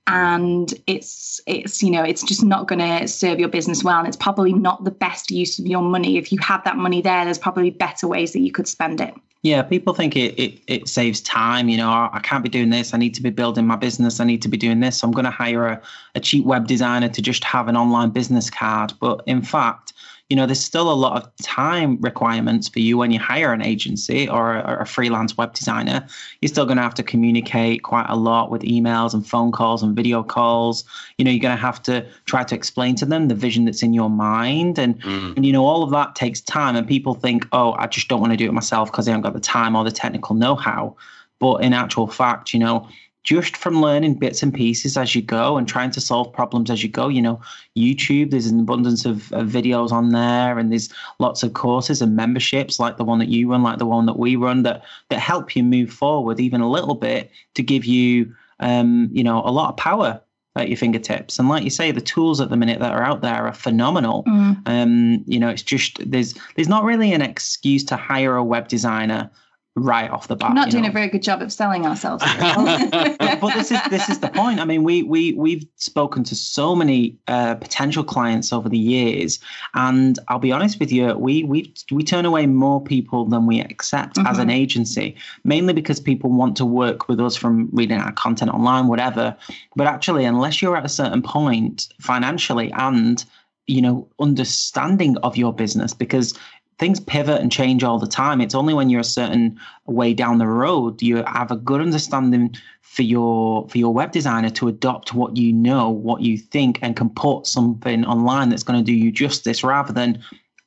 and 0.09 0.75
it's 0.89 1.41
it's 1.47 1.81
you 1.81 1.91
know 1.91 2.03
it's 2.03 2.25
just 2.25 2.43
not 2.43 2.67
going 2.67 2.81
to 2.81 3.07
serve 3.07 3.39
your 3.39 3.49
business 3.49 3.85
well 3.85 4.01
and 4.01 4.09
it's 4.09 4.17
probably 4.17 4.53
not 4.53 4.83
the 4.83 4.91
best 4.91 5.31
use 5.31 5.61
of 5.61 5.67
your 5.67 5.81
money 5.81 6.19
if 6.19 6.33
you 6.33 6.39
have 6.41 6.65
that 6.65 6.77
money 6.77 7.01
there 7.01 7.25
there's 7.25 7.39
probably 7.39 7.71
better 7.71 8.09
ways 8.09 8.33
that 8.33 8.41
you 8.41 8.51
could 8.51 8.67
spend 8.67 9.01
it 9.01 9.15
yeah, 9.43 9.63
people 9.63 9.93
think 9.93 10.15
it, 10.15 10.39
it, 10.39 10.61
it 10.69 10.89
saves 10.89 11.21
time. 11.21 11.69
You 11.69 11.77
know, 11.77 11.91
oh, 11.91 12.09
I 12.13 12.21
can't 12.21 12.45
be 12.45 12.49
doing 12.49 12.71
this. 12.71 12.95
I 12.95 12.99
need 12.99 13.15
to 13.15 13.23
be 13.23 13.31
building 13.31 13.67
my 13.67 13.75
business. 13.75 14.21
I 14.21 14.25
need 14.25 14.41
to 14.43 14.49
be 14.49 14.57
doing 14.57 14.79
this. 14.79 14.99
So 14.99 15.07
I'm 15.07 15.13
going 15.13 15.25
to 15.25 15.33
hire 15.33 15.67
a, 15.67 15.83
a 16.15 16.21
cheap 16.21 16.45
web 16.45 16.69
designer 16.69 17.09
to 17.09 17.21
just 17.21 17.43
have 17.43 17.67
an 17.67 17.77
online 17.77 18.11
business 18.11 18.49
card. 18.49 18.93
But 19.01 19.23
in 19.27 19.43
fact, 19.43 19.95
you 20.29 20.37
know, 20.37 20.47
there's 20.47 20.65
still 20.65 20.91
a 20.91 20.95
lot 20.95 21.23
of 21.23 21.37
time 21.43 21.99
requirements 22.01 22.69
for 22.69 22.79
you 22.79 22.97
when 22.97 23.11
you 23.11 23.19
hire 23.19 23.53
an 23.53 23.61
agency 23.61 24.29
or 24.29 24.55
a, 24.55 24.83
a 24.83 24.87
freelance 24.87 25.37
web 25.37 25.53
designer. 25.53 26.07
You're 26.41 26.49
still 26.49 26.65
going 26.65 26.79
to 26.79 26.83
have 26.83 26.95
to 26.95 27.03
communicate 27.03 27.83
quite 27.83 28.07
a 28.09 28.17
lot 28.17 28.51
with 28.51 28.63
emails 28.63 29.13
and 29.13 29.27
phone 29.27 29.53
calls 29.53 29.83
and 29.83 29.95
video 29.95 30.23
calls. 30.23 30.85
You 31.19 31.27
know, 31.27 31.31
you're 31.31 31.41
going 31.41 31.57
to 31.57 31.61
have 31.61 31.83
to 31.83 32.07
try 32.25 32.45
to 32.45 32.55
explain 32.55 32.95
to 32.97 33.05
them 33.05 33.29
the 33.29 33.35
vision 33.35 33.67
that's 33.67 33.83
in 33.83 33.93
your 33.93 34.09
mind. 34.09 34.79
And, 34.79 34.99
mm. 35.03 35.37
and 35.37 35.45
you 35.45 35.53
know, 35.53 35.67
all 35.67 35.83
of 35.83 35.91
that 35.91 36.15
takes 36.15 36.41
time. 36.41 36.77
And 36.77 36.89
people 36.89 37.15
think, 37.15 37.47
oh, 37.53 37.73
I 37.73 37.87
just 37.87 38.09
don't 38.09 38.21
want 38.21 38.33
to 38.33 38.37
do 38.39 38.47
it 38.47 38.53
myself 38.53 38.91
because 38.91 39.07
I 39.07 39.11
haven't 39.11 39.25
got 39.25 39.35
the 39.35 39.41
time 39.41 39.77
or 39.77 39.85
the 39.85 39.91
technical 39.91 40.35
know 40.35 40.55
how. 40.57 40.97
But 41.41 41.57
in 41.57 41.75
actual 41.75 42.07
fact, 42.07 42.55
you 42.55 42.61
know, 42.61 42.89
just 43.23 43.57
from 43.57 43.81
learning 43.81 44.15
bits 44.15 44.43
and 44.43 44.53
pieces 44.53 44.97
as 44.97 45.15
you 45.15 45.23
go 45.23 45.57
and 45.57 45.69
trying 45.69 45.91
to 45.93 46.01
solve 46.01 46.33
problems 46.33 46.71
as 46.71 46.83
you 46.83 46.89
go. 46.89 47.09
You 47.09 47.23
know, 47.23 47.41
YouTube, 47.77 48.31
there's 48.31 48.47
an 48.47 48.61
abundance 48.61 49.05
of, 49.05 49.33
of, 49.33 49.49
videos 49.49 49.93
on 49.93 50.11
there, 50.11 50.59
and 50.59 50.71
there's 50.71 50.93
lots 51.19 51.43
of 51.43 51.53
courses 51.53 52.03
and 52.03 52.17
memberships 52.17 52.81
like 52.81 52.97
the 52.97 53.05
one 53.05 53.19
that 53.21 53.29
you 53.29 53.51
run, 53.51 53.63
like 53.63 53.79
the 53.79 53.87
one 53.87 54.07
that 54.07 54.19
we 54.19 54.37
run, 54.37 54.63
that 54.65 54.83
that 55.09 55.21
help 55.21 55.55
you 55.55 55.63
move 55.63 55.93
forward 55.93 56.41
even 56.41 56.61
a 56.61 56.71
little 56.71 56.95
bit 56.95 57.31
to 57.55 57.63
give 57.63 57.85
you, 57.85 58.35
um, 58.61 59.09
you 59.13 59.23
know, 59.23 59.43
a 59.45 59.53
lot 59.53 59.71
of 59.71 59.77
power 59.77 60.21
at 60.57 60.69
your 60.69 60.77
fingertips. 60.77 61.39
And 61.39 61.49
like 61.49 61.65
you 61.65 61.71
say, 61.71 61.93
the 61.93 62.01
tools 62.01 62.41
at 62.41 62.51
the 62.51 62.57
minute 62.57 62.81
that 62.81 62.93
are 62.93 63.03
out 63.03 63.23
there 63.23 63.47
are 63.47 63.55
phenomenal. 63.55 64.25
Mm. 64.25 64.63
Um, 64.67 65.25
you 65.27 65.39
know, 65.39 65.49
it's 65.49 65.63
just 65.63 65.99
there's 66.11 66.35
there's 66.57 66.69
not 66.69 66.85
really 66.85 67.13
an 67.13 67.23
excuse 67.23 67.85
to 67.85 67.97
hire 67.97 68.37
a 68.37 68.45
web 68.45 68.69
designer 68.69 69.31
right 69.75 70.11
off 70.11 70.29
the 70.29 70.37
bat. 70.37 70.51
I'm 70.51 70.55
not 70.55 70.71
doing 70.71 70.83
know. 70.83 70.91
a 70.91 70.93
very 70.93 71.09
good 71.09 71.23
job 71.23 71.41
of 71.41 71.53
selling 71.53 71.87
ourselves. 71.87 72.23
but, 72.39 73.41
but, 73.41 73.55
this 73.55 73.71
is 73.71 73.81
this 73.91 74.09
is 74.09 74.19
the 74.21 74.29
point. 74.29 74.61
I 74.61 74.65
mean, 74.65 74.83
we 74.83 75.03
we 75.03 75.33
we've 75.33 75.67
spoken 75.77 76.25
to 76.25 76.35
so 76.35 76.75
many 76.75 77.17
uh, 77.29 77.55
potential 77.55 78.05
clients 78.05 78.53
over 78.53 78.69
the 78.69 78.79
years, 78.79 79.39
and 79.75 80.19
I'll 80.29 80.39
be 80.39 80.53
honest 80.53 80.79
with 80.79 80.93
you, 80.93 81.15
we 81.15 81.45
we 81.45 81.73
we 81.91 82.05
turn 82.05 82.27
away 82.27 82.47
more 82.47 82.83
people 82.83 83.25
than 83.25 83.47
we 83.47 83.61
accept 83.61 84.17
mm-hmm. 84.17 84.27
as 84.27 84.39
an 84.39 84.49
mm-hmm. 84.49 84.57
agency, 84.57 85.17
mainly 85.45 85.73
because 85.73 86.01
people 86.01 86.31
want 86.31 86.57
to 86.59 86.67
work 86.67 87.09
with 87.09 87.21
us 87.21 87.37
from 87.37 87.69
reading 87.73 87.99
our 87.99 88.13
content 88.13 88.51
online, 88.51 88.89
whatever. 88.89 89.37
But 89.75 89.87
actually, 89.87 90.25
unless 90.25 90.61
you're 90.61 90.77
at 90.77 90.85
a 90.85 90.91
certain 90.91 91.23
point 91.23 91.89
financially 92.01 92.71
and 92.73 93.25
you 93.67 93.81
know 93.81 94.09
understanding 94.19 95.17
of 95.19 95.37
your 95.37 95.53
business 95.53 95.95
because 95.95 96.35
things 96.83 96.99
pivot 96.99 97.41
and 97.41 97.53
change 97.53 97.85
all 97.85 98.01
the 98.01 98.09
time. 98.09 98.41
It's 98.41 98.57
only 98.57 98.75
when 98.75 98.91
you're 98.91 99.03
a 99.03 99.05
certain 99.05 99.57
way 99.87 100.15
down 100.15 100.39
the 100.39 100.49
road 100.49 101.01
you 101.01 101.23
have 101.29 101.53
a 101.53 101.57
good 101.57 101.81
understanding 101.81 102.57
for 102.81 103.03
your 103.03 103.69
for 103.69 103.79
your 103.79 103.95
web 103.95 104.11
designer 104.11 104.51
to 104.51 104.67
adopt 104.67 105.15
what 105.15 105.37
you 105.37 105.53
know, 105.53 105.89
what 105.89 106.23
you 106.23 106.37
think, 106.37 106.81
and 106.83 106.97
can 106.97 107.09
put 107.09 107.47
something 107.47 108.05
online 108.05 108.49
that's 108.49 108.65
going 108.65 108.81
to 108.81 108.85
do 108.85 108.93
you 108.93 109.13
justice 109.13 109.63
rather 109.63 109.93
than 109.93 110.21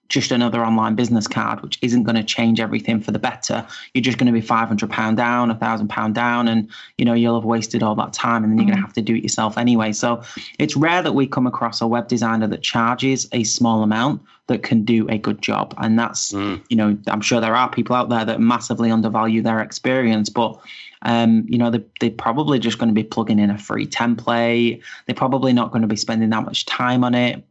just 0.09 0.31
another 0.31 0.63
online 0.63 0.95
business 0.95 1.27
card, 1.27 1.62
which 1.62 1.79
isn't 1.81 2.03
going 2.03 2.15
to 2.15 2.24
change 2.24 2.59
everything 2.59 3.01
for 3.01 3.12
the 3.12 3.19
better. 3.19 3.65
You're 3.93 4.03
just 4.03 4.17
going 4.17 4.27
to 4.27 4.33
be 4.33 4.41
five 4.41 4.67
hundred 4.67 4.89
pound 4.89 5.17
down, 5.17 5.51
a 5.51 5.55
thousand 5.55 5.89
pound 5.89 6.15
down, 6.15 6.47
and 6.47 6.69
you 6.97 7.05
know 7.05 7.13
you'll 7.13 7.39
have 7.39 7.45
wasted 7.45 7.81
all 7.83 7.95
that 7.95 8.13
time, 8.13 8.43
and 8.43 8.51
then 8.51 8.57
you're 8.59 8.65
mm. 8.65 8.69
going 8.69 8.81
to 8.81 8.85
have 8.85 8.93
to 8.93 9.01
do 9.01 9.15
it 9.15 9.24
yourself 9.24 9.57
anyway. 9.57 9.91
So 9.91 10.21
it's 10.59 10.75
rare 10.75 11.01
that 11.01 11.13
we 11.13 11.27
come 11.27 11.47
across 11.47 11.81
a 11.81 11.88
web 11.88 12.07
designer 12.07 12.47
that 12.47 12.62
charges 12.62 13.27
a 13.31 13.43
small 13.43 13.83
amount 13.83 14.21
that 14.47 14.63
can 14.63 14.85
do 14.85 15.07
a 15.09 15.17
good 15.17 15.41
job. 15.41 15.74
And 15.77 15.97
that's, 15.97 16.31
mm. 16.31 16.63
you 16.69 16.77
know, 16.77 16.97
I'm 17.07 17.21
sure 17.21 17.41
there 17.41 17.55
are 17.55 17.69
people 17.69 17.95
out 17.95 18.09
there 18.09 18.25
that 18.25 18.39
massively 18.39 18.91
undervalue 18.91 19.41
their 19.41 19.59
experience, 19.59 20.29
but 20.29 20.59
um, 21.01 21.45
you 21.47 21.57
know, 21.57 21.69
they, 21.69 21.83
they're 22.00 22.12
probably 22.12 22.59
just 22.59 22.77
going 22.77 22.89
to 22.89 22.93
be 22.93 23.03
plugging 23.03 23.39
in 23.39 23.50
a 23.50 23.57
free 23.57 23.85
template. 23.85 24.81
They're 25.05 25.15
probably 25.15 25.53
not 25.53 25.71
going 25.71 25.81
to 25.81 25.88
be 25.88 25.95
spending 25.95 26.29
that 26.29 26.45
much 26.45 26.65
time 26.65 27.03
on 27.03 27.15
it. 27.15 27.43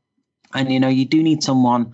And 0.55 0.73
you 0.73 0.79
know, 0.79 0.89
you 0.89 1.05
do 1.05 1.23
need 1.23 1.43
someone 1.43 1.93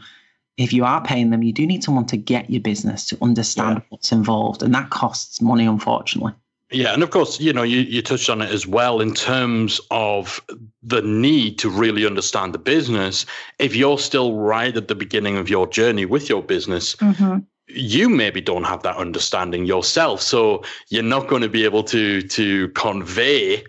if 0.61 0.75
you 0.75 0.85
are 0.85 1.03
paying 1.03 1.31
them, 1.31 1.43
you 1.43 1.55
do 1.55 1.67
need 1.67 1.83
someone 1.83 2.05
to 2.07 2.19
get 2.19 2.51
your 2.51 2.61
business 2.61 3.07
to 3.07 3.19
understand 3.23 3.79
yeah. 3.79 3.85
what's 3.89 4.13
involved, 4.13 4.63
and 4.63 4.75
that 4.75 4.91
costs 4.91 5.41
money, 5.41 5.65
unfortunately. 5.65 6.35
Yeah, 6.71 6.93
and 6.93 7.03
of 7.03 7.11
course, 7.11 7.41
you 7.41 7.55
know, 7.55 7.63
you, 7.63 7.81
you 7.81 8.03
touched 8.03 8.29
on 8.29 8.43
it 8.43 8.51
as 8.51 8.67
well 8.67 9.01
in 9.01 9.15
terms 9.15 9.81
of 9.91 10.39
the 10.83 11.01
need 11.01 11.59
to 11.61 11.71
really 11.71 12.07
understand 12.07 12.53
the 12.53 12.59
business. 12.59 13.25
If 13.59 13.75
you're 13.75 13.99
still 13.99 14.35
right 14.37 14.77
at 14.77 14.87
the 14.87 14.95
beginning 14.95 15.39
of 15.39 15.49
your 15.49 15.67
journey 15.67 16.05
with 16.05 16.29
your 16.29 16.43
business, 16.43 16.95
mm-hmm. 16.97 17.39
you 17.67 18.11
maybe 18.11 18.43
don't 18.43 18.65
have 18.65 18.83
that 18.83 18.97
understanding 18.97 19.65
yourself. 19.65 20.21
So 20.21 20.63
you're 20.91 21.03
not 21.03 21.27
going 21.27 21.43
to 21.43 21.49
be 21.49 21.65
able 21.65 21.85
to 21.85 22.21
to 22.23 22.69
convey 22.69 23.65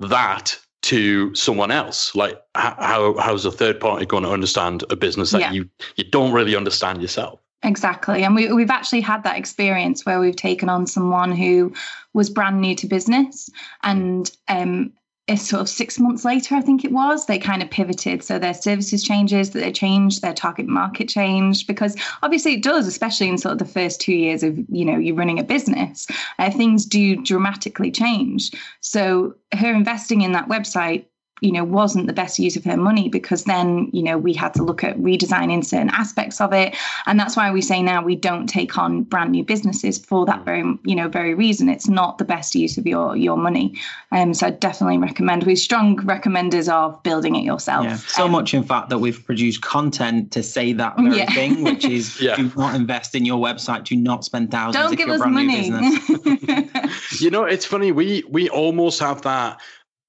that 0.00 0.58
to 0.82 1.34
someone 1.34 1.70
else. 1.70 2.14
Like 2.14 2.40
how 2.54 3.16
how's 3.18 3.44
a 3.44 3.52
third 3.52 3.80
party 3.80 4.06
going 4.06 4.24
to 4.24 4.30
understand 4.30 4.84
a 4.90 4.96
business 4.96 5.30
that 5.30 5.40
yeah. 5.40 5.52
you 5.52 5.68
you 5.96 6.04
don't 6.04 6.32
really 6.32 6.56
understand 6.56 7.00
yourself? 7.00 7.40
Exactly. 7.64 8.24
And 8.24 8.34
we, 8.34 8.52
we've 8.52 8.70
actually 8.70 9.02
had 9.02 9.22
that 9.22 9.38
experience 9.38 10.04
where 10.04 10.18
we've 10.18 10.34
taken 10.34 10.68
on 10.68 10.86
someone 10.86 11.30
who 11.30 11.72
was 12.12 12.28
brand 12.28 12.60
new 12.60 12.74
to 12.74 12.88
business 12.88 13.48
and 13.84 14.30
um, 14.48 14.92
sort 15.36 15.62
of 15.62 15.68
six 15.68 15.98
months 15.98 16.24
later, 16.24 16.56
I 16.56 16.60
think 16.60 16.84
it 16.84 16.92
was, 16.92 17.26
they 17.26 17.38
kind 17.38 17.62
of 17.62 17.70
pivoted. 17.70 18.24
So 18.24 18.38
their 18.38 18.54
services 18.54 19.02
changes, 19.02 19.50
that 19.50 19.60
they 19.60 19.72
changed, 19.72 20.20
their 20.20 20.34
target 20.34 20.66
market 20.66 21.08
changed, 21.08 21.66
because 21.66 21.96
obviously 22.22 22.54
it 22.54 22.62
does, 22.62 22.86
especially 22.86 23.28
in 23.28 23.38
sort 23.38 23.52
of 23.52 23.58
the 23.58 23.64
first 23.64 24.00
two 24.00 24.14
years 24.14 24.42
of, 24.42 24.58
you 24.68 24.84
know, 24.84 24.98
you're 24.98 25.14
running 25.14 25.38
a 25.38 25.44
business, 25.44 26.06
uh, 26.38 26.50
things 26.50 26.84
do 26.84 27.16
dramatically 27.16 27.90
change. 27.90 28.50
So 28.80 29.34
her 29.52 29.72
investing 29.72 30.22
in 30.22 30.32
that 30.32 30.48
website 30.48 31.06
you 31.42 31.50
know 31.50 31.64
wasn't 31.64 32.06
the 32.06 32.12
best 32.12 32.38
use 32.38 32.56
of 32.56 32.64
her 32.64 32.76
money 32.76 33.08
because 33.08 33.44
then 33.44 33.90
you 33.92 34.02
know 34.02 34.16
we 34.16 34.32
had 34.32 34.54
to 34.54 34.62
look 34.62 34.84
at 34.84 34.96
redesigning 34.98 35.64
certain 35.64 35.90
aspects 35.90 36.40
of 36.40 36.52
it 36.52 36.74
and 37.06 37.18
that's 37.18 37.36
why 37.36 37.50
we 37.50 37.60
say 37.60 37.82
now 37.82 38.02
we 38.02 38.14
don't 38.14 38.46
take 38.46 38.78
on 38.78 39.02
brand 39.02 39.32
new 39.32 39.44
businesses 39.44 39.98
for 39.98 40.24
that 40.24 40.44
very 40.44 40.62
you 40.84 40.94
know 40.94 41.08
very 41.08 41.34
reason 41.34 41.68
it's 41.68 41.88
not 41.88 42.18
the 42.18 42.24
best 42.24 42.54
use 42.54 42.78
of 42.78 42.86
your 42.86 43.16
your 43.16 43.36
money 43.36 43.74
um 44.12 44.32
so 44.32 44.46
i 44.46 44.50
definitely 44.50 44.96
recommend 44.96 45.42
we're 45.44 45.56
strong 45.56 45.96
recommenders 45.98 46.68
of 46.72 47.02
building 47.02 47.34
it 47.34 47.42
yourself 47.42 47.84
yeah. 47.84 47.96
so 47.96 48.26
um, 48.26 48.30
much 48.30 48.54
in 48.54 48.62
fact 48.62 48.88
that 48.88 48.98
we've 48.98 49.24
produced 49.24 49.60
content 49.62 50.30
to 50.30 50.42
say 50.42 50.72
that 50.72 50.96
very 50.96 51.18
yeah. 51.18 51.32
thing 51.32 51.64
which 51.64 51.84
is 51.84 52.20
yeah. 52.20 52.36
do 52.36 52.50
not 52.56 52.74
invest 52.74 53.16
in 53.16 53.24
your 53.24 53.42
website 53.42 53.84
do 53.84 53.96
not 53.96 54.24
spend 54.24 54.50
thousands 54.50 54.84
don't 54.84 54.96
give 54.96 55.08
us 55.08 55.20
money 55.26 55.66
you 57.18 57.30
know 57.30 57.42
it's 57.42 57.66
funny 57.66 57.90
we 57.90 58.22
we 58.28 58.48
almost 58.48 59.00
have 59.00 59.22
that 59.22 59.60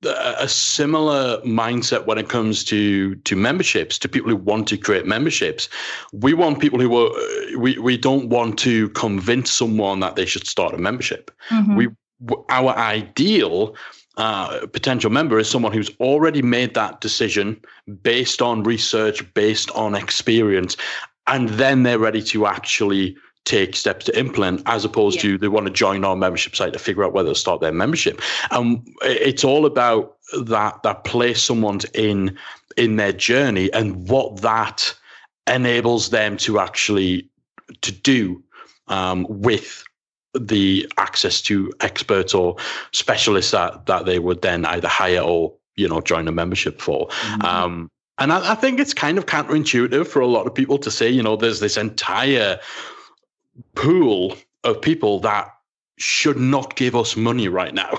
a 0.05 0.47
similar 0.47 1.39
mindset 1.41 2.05
when 2.05 2.17
it 2.17 2.29
comes 2.29 2.63
to 2.63 3.15
to 3.15 3.35
memberships 3.35 3.97
to 3.99 4.09
people 4.09 4.29
who 4.29 4.35
want 4.35 4.67
to 4.67 4.77
create 4.77 5.05
memberships 5.05 5.69
we 6.11 6.33
want 6.33 6.59
people 6.59 6.79
who 6.79 6.95
are 6.95 7.57
we, 7.57 7.77
we 7.77 7.97
don't 7.97 8.29
want 8.29 8.57
to 8.59 8.89
convince 8.89 9.51
someone 9.51 9.99
that 9.99 10.15
they 10.15 10.25
should 10.25 10.47
start 10.47 10.73
a 10.73 10.77
membership 10.77 11.31
mm-hmm. 11.49 11.75
we 11.75 11.87
our 12.49 12.75
ideal 12.77 13.75
uh, 14.15 14.65
potential 14.67 15.09
member 15.09 15.39
is 15.39 15.49
someone 15.49 15.73
who's 15.73 15.89
already 15.99 16.41
made 16.41 16.75
that 16.75 17.01
decision 17.01 17.59
based 18.03 18.41
on 18.41 18.63
research 18.63 19.33
based 19.33 19.71
on 19.71 19.95
experience 19.95 20.77
and 21.27 21.49
then 21.49 21.83
they're 21.83 21.99
ready 21.99 22.21
to 22.21 22.45
actually 22.45 23.15
take 23.45 23.75
steps 23.75 24.05
to 24.05 24.17
implement 24.17 24.61
as 24.65 24.85
opposed 24.85 25.17
yeah. 25.17 25.21
to 25.23 25.37
they 25.37 25.47
want 25.47 25.65
to 25.65 25.71
join 25.71 26.05
our 26.05 26.15
membership 26.15 26.55
site 26.55 26.73
to 26.73 26.79
figure 26.79 27.03
out 27.03 27.13
whether 27.13 27.29
to 27.29 27.35
start 27.35 27.59
their 27.59 27.73
membership 27.73 28.21
and 28.51 28.87
it's 29.01 29.43
all 29.43 29.65
about 29.65 30.17
that 30.45 30.81
that 30.83 31.03
place 31.03 31.41
someone's 31.41 31.85
in 31.93 32.37
in 32.77 32.95
their 32.95 33.11
journey 33.11 33.71
and 33.73 34.07
what 34.07 34.41
that 34.41 34.95
enables 35.47 36.09
them 36.09 36.37
to 36.37 36.59
actually 36.59 37.29
to 37.81 37.91
do 37.91 38.41
um, 38.87 39.25
with 39.29 39.83
the 40.33 40.89
access 40.97 41.41
to 41.41 41.71
experts 41.81 42.33
or 42.33 42.55
specialists 42.91 43.51
that 43.51 43.85
that 43.85 44.05
they 44.05 44.19
would 44.19 44.41
then 44.41 44.65
either 44.65 44.87
hire 44.87 45.19
or 45.19 45.53
you 45.75 45.87
know 45.87 45.99
join 45.99 46.27
a 46.27 46.31
membership 46.31 46.81
for 46.81 47.07
mm-hmm. 47.07 47.41
um, 47.45 47.89
and 48.19 48.31
I, 48.31 48.51
I, 48.51 48.55
think 48.55 48.79
it's 48.79 48.93
kind 48.93 49.17
of 49.17 49.25
counterintuitive 49.25 50.07
for 50.07 50.21
a 50.21 50.27
lot 50.27 50.45
of 50.45 50.53
people 50.53 50.77
to 50.77 50.91
say, 50.91 51.09
you 51.09 51.23
know, 51.23 51.35
there's 51.35 51.59
this 51.59 51.77
entire 51.77 52.59
pool 53.75 54.35
of 54.63 54.81
people 54.81 55.19
that 55.21 55.53
should 55.97 56.37
not 56.37 56.75
give 56.75 56.95
us 56.95 57.15
money 57.15 57.47
right 57.47 57.73
now. 57.73 57.91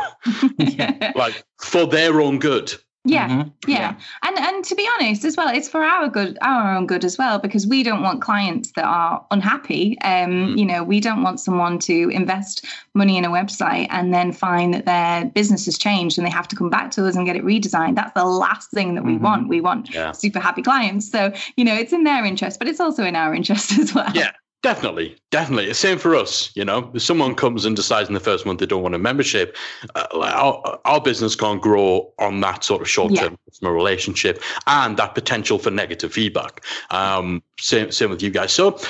like 1.15 1.45
for 1.59 1.87
their 1.87 2.21
own 2.21 2.39
good. 2.39 2.75
Yeah, 3.07 3.29
mm-hmm. 3.29 3.71
yeah, 3.71 3.79
yeah, 3.79 3.97
and 4.27 4.39
and 4.39 4.65
to 4.65 4.75
be 4.75 4.89
honest, 4.95 5.27
as 5.27 5.37
well, 5.37 5.55
it's 5.55 5.69
for 5.69 5.83
our 5.83 6.09
good, 6.09 6.39
our 6.41 6.75
own 6.75 6.87
good 6.87 7.05
as 7.05 7.19
well, 7.19 7.39
because 7.39 7.67
we 7.67 7.83
don't 7.83 8.03
want 8.03 8.23
clients 8.23 8.73
that 8.77 8.87
are 8.87 9.27
unhappy. 9.31 9.99
Um, 10.01 10.31
mm. 10.31 10.59
you 10.59 10.65
know, 10.65 10.83
we 10.83 11.01
don't 11.01 11.23
want 11.23 11.39
someone 11.39 11.79
to 11.81 12.09
invest 12.09 12.65
money 12.95 13.19
in 13.19 13.27
a 13.27 13.29
website 13.29 13.89
and 13.91 14.15
then 14.15 14.33
find 14.33 14.73
that 14.73 14.87
their 14.87 15.27
business 15.27 15.67
has 15.67 15.77
changed 15.77 16.17
and 16.17 16.27
they 16.27 16.31
have 16.31 16.49
to 16.49 16.57
come 16.57 16.71
back 16.71 16.93
to 16.93 17.07
us 17.07 17.15
and 17.15 17.27
get 17.27 17.37
it 17.37 17.45
redesigned. 17.45 17.97
That's 17.97 18.15
the 18.15 18.25
last 18.25 18.71
thing 18.71 18.95
that 18.95 19.05
we 19.05 19.17
mm-hmm. 19.17 19.25
want. 19.25 19.49
We 19.49 19.61
want 19.61 19.93
yeah. 19.93 20.13
super 20.13 20.41
happy 20.41 20.63
clients. 20.63 21.11
So 21.11 21.31
you 21.59 21.65
know, 21.67 21.75
it's 21.75 21.93
in 21.93 22.05
their 22.05 22.25
interest, 22.25 22.59
but 22.59 22.69
it's 22.69 22.81
also 22.81 23.05
in 23.05 23.17
our 23.17 23.35
interest 23.39 23.79
as 23.79 23.95
well. 23.95 24.11
Yeah, 24.15 24.31
Definitely, 24.65 25.15
definitely. 25.31 25.75
Same 25.75 25.99
for 25.99 26.17
us. 26.17 26.51
You 26.57 26.65
know, 26.65 26.91
if 26.95 27.03
someone 27.03 27.35
comes 27.35 27.67
and 27.67 27.77
decides 27.77 28.09
in 28.09 28.15
the 28.15 28.21
first 28.21 28.47
month 28.47 28.61
they 28.61 28.67
don't 28.67 28.83
want 28.83 28.95
a 28.95 28.99
membership, 28.99 29.59
uh, 29.95 30.07
our, 30.15 30.81
our, 30.87 31.03
business 31.03 31.37
can't 31.37 31.61
grow 31.61 32.11
on 32.19 32.41
that 32.41 32.65
sort 32.65 32.81
of 32.81 32.89
short-term 32.89 33.33
yeah. 33.33 33.37
customer 33.51 33.75
relationship 33.75 34.43
and 34.67 34.97
that 34.97 35.15
potential 35.15 35.59
for 35.59 35.71
negative 35.71 36.15
feedback. 36.15 36.65
Um, 36.89 37.43
same, 37.61 37.93
same 37.93 38.09
with 38.09 38.23
you 38.23 38.31
guys. 38.31 38.55
So, 38.55 38.81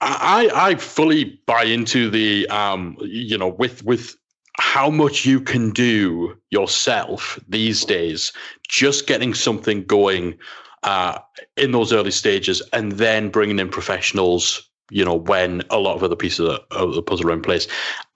I, 0.00 0.48
I 0.54 0.74
fully 0.76 1.40
buy 1.46 1.64
into 1.64 2.08
the, 2.08 2.46
um, 2.46 2.96
you 3.00 3.36
know, 3.36 3.48
with 3.48 3.84
with 3.84 4.14
how 4.56 4.88
much 4.88 5.26
you 5.26 5.40
can 5.40 5.72
do 5.72 6.38
yourself 6.50 7.40
these 7.48 7.84
days, 7.84 8.32
just 8.68 9.08
getting 9.08 9.34
something 9.34 9.82
going 9.82 10.38
uh, 10.84 11.18
in 11.56 11.72
those 11.72 11.92
early 11.92 12.12
stages, 12.12 12.62
and 12.72 12.92
then 12.92 13.30
bringing 13.30 13.58
in 13.58 13.68
professionals 13.68 14.68
you 14.92 15.04
know, 15.04 15.14
when 15.14 15.62
a 15.70 15.78
lot 15.78 15.96
of 15.96 16.04
other 16.04 16.16
pieces 16.16 16.58
of 16.70 16.94
the 16.94 17.02
puzzle 17.02 17.30
are 17.30 17.32
in 17.32 17.42
place. 17.42 17.66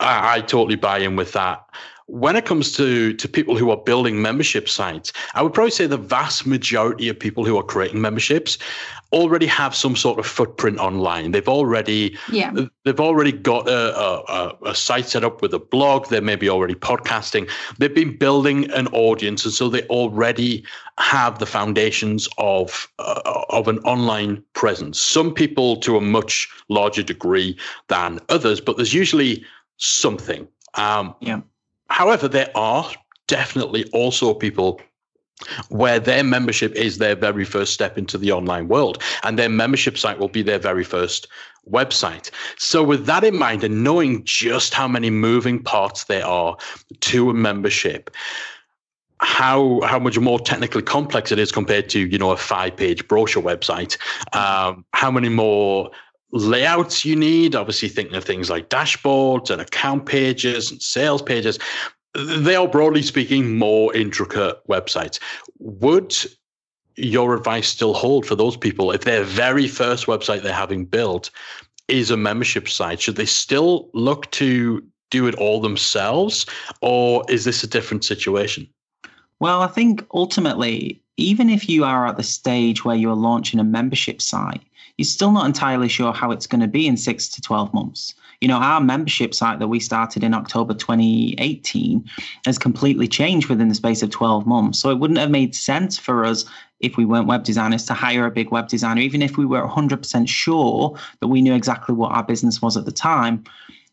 I, 0.01 0.37
I 0.37 0.41
totally 0.43 0.77
buy 0.77 0.99
in 0.99 1.17
with 1.17 1.33
that. 1.33 1.65
When 2.09 2.37
it 2.37 2.45
comes 2.45 2.71
to 2.77 3.15
to 3.15 3.29
people 3.29 3.57
who 3.57 3.71
are 3.71 3.77
building 3.77 4.23
membership 4.23 4.69
sites, 4.69 5.13
I 5.35 5.43
would 5.43 5.53
probably 5.53 5.73
say 5.73 5.87
the 5.87 5.97
vast 5.97 6.47
majority 6.47 7.09
of 7.09 7.19
people 7.19 7.45
who 7.45 7.57
are 7.59 7.65
creating 7.65 8.01
memberships 8.01 8.59
already 9.13 9.47
have 9.47 9.75
some 9.75 9.97
sort 9.97 10.19
of 10.19 10.27
footprint 10.27 10.79
online. 10.79 11.31
They've 11.31 11.49
already 11.49 12.17
yeah. 12.31 12.53
they've 12.85 13.01
already 13.01 13.33
got 13.33 13.69
a, 13.69 13.97
a, 13.97 14.57
a, 14.67 14.75
site 14.75 15.07
set 15.07 15.25
up 15.25 15.43
with 15.43 15.55
a 15.55 15.59
blog. 15.59 16.09
They're 16.09 16.21
maybe 16.21 16.49
already 16.49 16.75
podcasting. 16.75 17.51
They've 17.79 17.95
been 17.95 18.17
building 18.17 18.71
an 18.73 18.89
audience, 18.89 19.45
and 19.45 19.55
so 19.55 19.69
they 19.69 19.83
already 19.85 20.65
have 20.99 21.39
the 21.39 21.47
foundations 21.47 22.29
of 22.39 22.89
uh, 22.99 23.45
of 23.51 23.69
an 23.69 23.79
online 23.81 24.43
presence. 24.55 25.01
Some 25.01 25.33
people 25.35 25.77
to 25.79 25.97
a 25.97 26.01
much 26.01 26.49
larger 26.69 27.03
degree 27.03 27.57
than 27.89 28.21
others, 28.29 28.61
but 28.61 28.77
there's 28.77 28.95
usually 28.95 29.45
something. 29.79 30.49
Um, 30.75 31.15
yeah. 31.21 31.41
However, 31.89 32.29
there 32.29 32.51
are 32.55 32.91
definitely 33.27 33.85
also 33.93 34.35
people 34.35 34.81
where 35.69 35.99
their 35.99 36.25
membership 36.25 36.73
is 36.75 36.99
their 36.99 37.15
very 37.15 37.45
first 37.45 37.75
step 37.75 37.99
into 37.99 38.17
the 38.19 38.33
online 38.33 38.69
world 38.69 39.03
and 39.23 39.39
their 39.39 39.49
membership 39.49 39.99
site 39.99 40.19
will 40.19 40.29
be 40.29 40.43
their 40.43 40.59
very 40.59 40.85
first 40.85 41.29
website. 41.71 42.31
So 42.59 42.83
with 42.83 43.07
that 43.07 43.25
in 43.25 43.39
mind 43.39 43.65
and 43.65 43.85
knowing 43.85 44.23
just 44.25 44.73
how 44.73 44.89
many 44.89 45.11
moving 45.11 45.63
parts 45.63 46.05
there 46.05 46.25
are 46.25 46.57
to 47.01 47.31
a 47.31 47.35
membership, 47.35 48.11
how 49.19 49.81
how 49.81 49.99
much 49.99 50.19
more 50.19 50.39
technically 50.39 50.83
complex 50.83 51.33
it 51.33 51.39
is 51.39 51.51
compared 51.51 51.89
to 51.89 52.01
you 52.01 52.19
know 52.19 52.33
a 52.33 52.37
five 52.37 52.77
page 52.77 53.09
brochure 53.09 53.43
website 53.43 53.97
um, 54.37 54.85
how 54.93 55.11
many 55.11 55.31
more 55.31 55.91
layouts 56.33 57.03
you 57.03 57.17
need 57.17 57.55
obviously 57.55 57.89
thinking 57.89 58.15
of 58.15 58.25
things 58.25 58.51
like 58.51 58.69
dashboards 58.69 59.49
and 59.49 59.63
account 59.63 60.05
pages 60.05 60.71
and 60.71 60.83
sales 60.83 61.23
pages 61.23 61.59
they 62.17 62.57
are 62.57 62.69
broadly 62.69 63.03
speaking 63.03 63.59
more 63.59 63.95
intricate 63.95 64.57
websites. 64.69 65.19
Would 65.59 66.17
your 66.97 67.35
advice 67.35 67.69
still 67.69 67.95
hold 67.95 68.25
for 68.25 68.35
those 68.35 68.57
people 68.57 68.91
if 68.91 69.05
their 69.05 69.23
very 69.23 69.69
first 69.69 70.07
website 70.07 70.43
they're 70.43 70.53
having 70.53 70.85
built 70.85 71.31
is 71.89 72.11
a 72.11 72.17
membership 72.17 72.69
site? 72.69 73.01
Should 73.01 73.17
they 73.17 73.27
still 73.27 73.91
look 73.93 74.31
to 74.33 74.83
do 75.11 75.27
it 75.27 75.35
all 75.37 75.61
themselves, 75.61 76.47
or 76.81 77.25
is 77.29 77.45
this 77.45 77.63
a 77.63 77.69
different 77.69 78.05
situation? 78.05 78.69
Well, 79.39 79.63
I 79.63 79.69
think 79.69 80.05
ultimately 80.13 81.01
even 81.17 81.49
if 81.49 81.69
you 81.69 81.85
are 81.85 82.07
at 82.07 82.17
the 82.17 82.23
stage 82.23 82.85
where 82.85 82.97
you're 82.97 83.15
launching 83.15 83.59
a 83.61 83.65
membership 83.65 84.21
site, 84.21 84.63
you're 84.97 85.05
still 85.05 85.33
not 85.33 85.47
entirely 85.47 85.89
sure 85.89 86.13
how 86.13 86.31
it's 86.31 86.47
going 86.47 86.61
to 86.61 86.67
be 86.67 86.87
in 86.87 86.97
six 86.97 87.29
to 87.29 87.41
12 87.41 87.73
months. 87.75 88.15
You 88.41 88.49
know, 88.49 88.57
our 88.57 88.81
membership 88.81 89.35
site 89.35 89.59
that 89.59 89.69
we 89.69 89.81
started 89.81 90.23
in 90.23 90.35
October 90.35 90.75
2018 90.75 92.05
has 92.45 92.59
completely 92.59 93.09
changed 93.09 93.49
within 93.49 93.69
the 93.69 93.75
space 93.75 94.03
of 94.03 94.11
12 94.11 94.47
months. 94.47 94.79
So 94.79 94.91
it 94.91 94.99
wouldn't 94.99 95.19
have 95.19 95.31
made 95.31 95.55
sense 95.55 95.99
for 95.99 96.25
us 96.25 96.45
if 96.81 96.97
we 96.97 97.07
weren't 97.07 97.27
web 97.27 97.45
designers 97.45 97.85
to 97.87 97.95
hire 97.95 98.27
a 98.27 98.31
big 98.31 98.51
web 98.51 98.69
designer, 98.69 99.01
even 99.01 99.23
if 99.23 99.39
we 99.39 99.47
were 99.47 99.67
100% 99.67 100.29
sure 100.29 100.99
that 101.21 101.29
we 101.29 101.41
knew 101.41 101.55
exactly 101.55 101.95
what 101.95 102.13
our 102.13 102.23
business 102.23 102.61
was 102.61 102.77
at 102.77 102.85
the 102.85 102.93
time. 102.93 103.43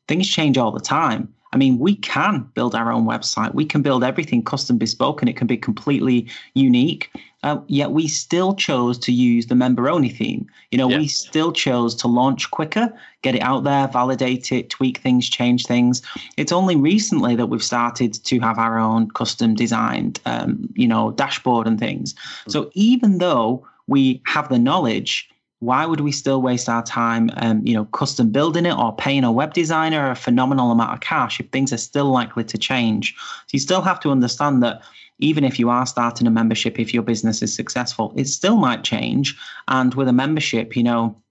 Things 0.08 0.28
change 0.28 0.58
all 0.58 0.72
the 0.72 0.82
time. 0.82 1.34
I 1.54 1.58
mean, 1.58 1.78
we 1.78 1.96
can 1.96 2.50
build 2.56 2.76
our 2.76 2.92
own 2.92 3.06
website. 3.06 3.54
We 3.54 3.66
can 3.66 3.84
build 3.84 4.04
everything 4.04 4.44
custom 4.44 4.78
bespoke 4.78 5.22
and 5.22 5.30
it 5.30 5.38
can 5.38 5.48
be 5.48 5.56
completely 5.56 6.28
unique. 6.56 7.12
Uh, 7.44 7.60
yet 7.68 7.92
we 7.92 8.08
still 8.08 8.56
chose 8.56 8.98
to 8.98 9.12
use 9.12 9.48
the 9.48 9.56
Memberoni 9.56 10.16
theme. 10.16 10.48
You 10.72 10.78
know, 10.78 10.90
yeah. 10.90 10.98
we 10.98 11.08
still 11.08 11.52
chose 11.52 11.94
to 11.96 12.08
launch 12.08 12.50
quicker, 12.52 12.92
get 13.22 13.36
it 13.36 13.42
out 13.42 13.64
there, 13.64 13.88
validate 13.88 14.52
it, 14.52 14.70
tweak 14.70 15.00
things, 15.00 15.30
change 15.30 15.66
things. 15.66 16.02
It's 16.38 16.52
only 16.52 16.76
recently 16.76 17.36
that 17.36 17.48
we've 17.48 17.64
started 17.64 18.14
to 18.14 18.40
have 18.40 18.58
our 18.58 18.80
own 18.80 19.12
custom 19.12 19.56
designed, 19.56 20.20
um, 20.26 20.70
you 20.74 20.88
know, 20.88 21.12
dashboard 21.12 21.68
and 21.68 21.78
things. 21.78 22.14
Mm-hmm. 22.14 22.52
So 22.52 22.72
even 22.74 23.18
though 23.18 23.68
we 23.88 24.22
have 24.26 24.48
the 24.48 24.60
knowledge, 24.60 25.30
why 25.60 25.86
would 25.86 26.02
we 26.02 26.12
still 26.12 26.42
waste 26.42 26.68
our 26.68 26.84
time, 26.84 27.30
um, 27.38 27.66
you 27.66 27.74
know, 27.74 27.86
custom 27.86 28.32
building 28.32 28.66
it 28.66 28.78
or 28.78 28.94
paying 28.96 29.24
a 29.24 29.32
web 29.32 29.54
designer 29.54 30.12
a 30.12 30.16
phenomenal 30.16 30.72
amount 30.72 30.94
of 30.94 31.00
cash 31.00 31.40
if 31.40 31.48
things 31.50 31.72
are 31.72 31.78
still 31.78 32.12
likely 32.12 32.44
to 32.44 32.58
change? 32.58 33.16
So 33.18 33.52
you 33.54 33.60
still 33.60 33.82
have 33.82 34.00
to 34.02 34.12
understand 34.12 34.62
that 34.64 34.82
even 35.24 35.44
if 35.44 35.58
you 35.58 35.70
are 35.70 35.86
starting 35.86 36.28
a 36.28 36.32
membership, 36.32 36.80
if 36.80 36.94
your 36.94 37.04
business 37.04 37.42
is 37.42 37.56
successful, 37.56 38.14
it 38.16 38.28
still 38.28 38.58
might 38.58 38.84
change. 38.84 39.36
And 39.68 39.94
with 39.96 40.08
a 40.08 40.14
membership, 40.14 40.76
you 40.76 40.84
know, 40.84 41.22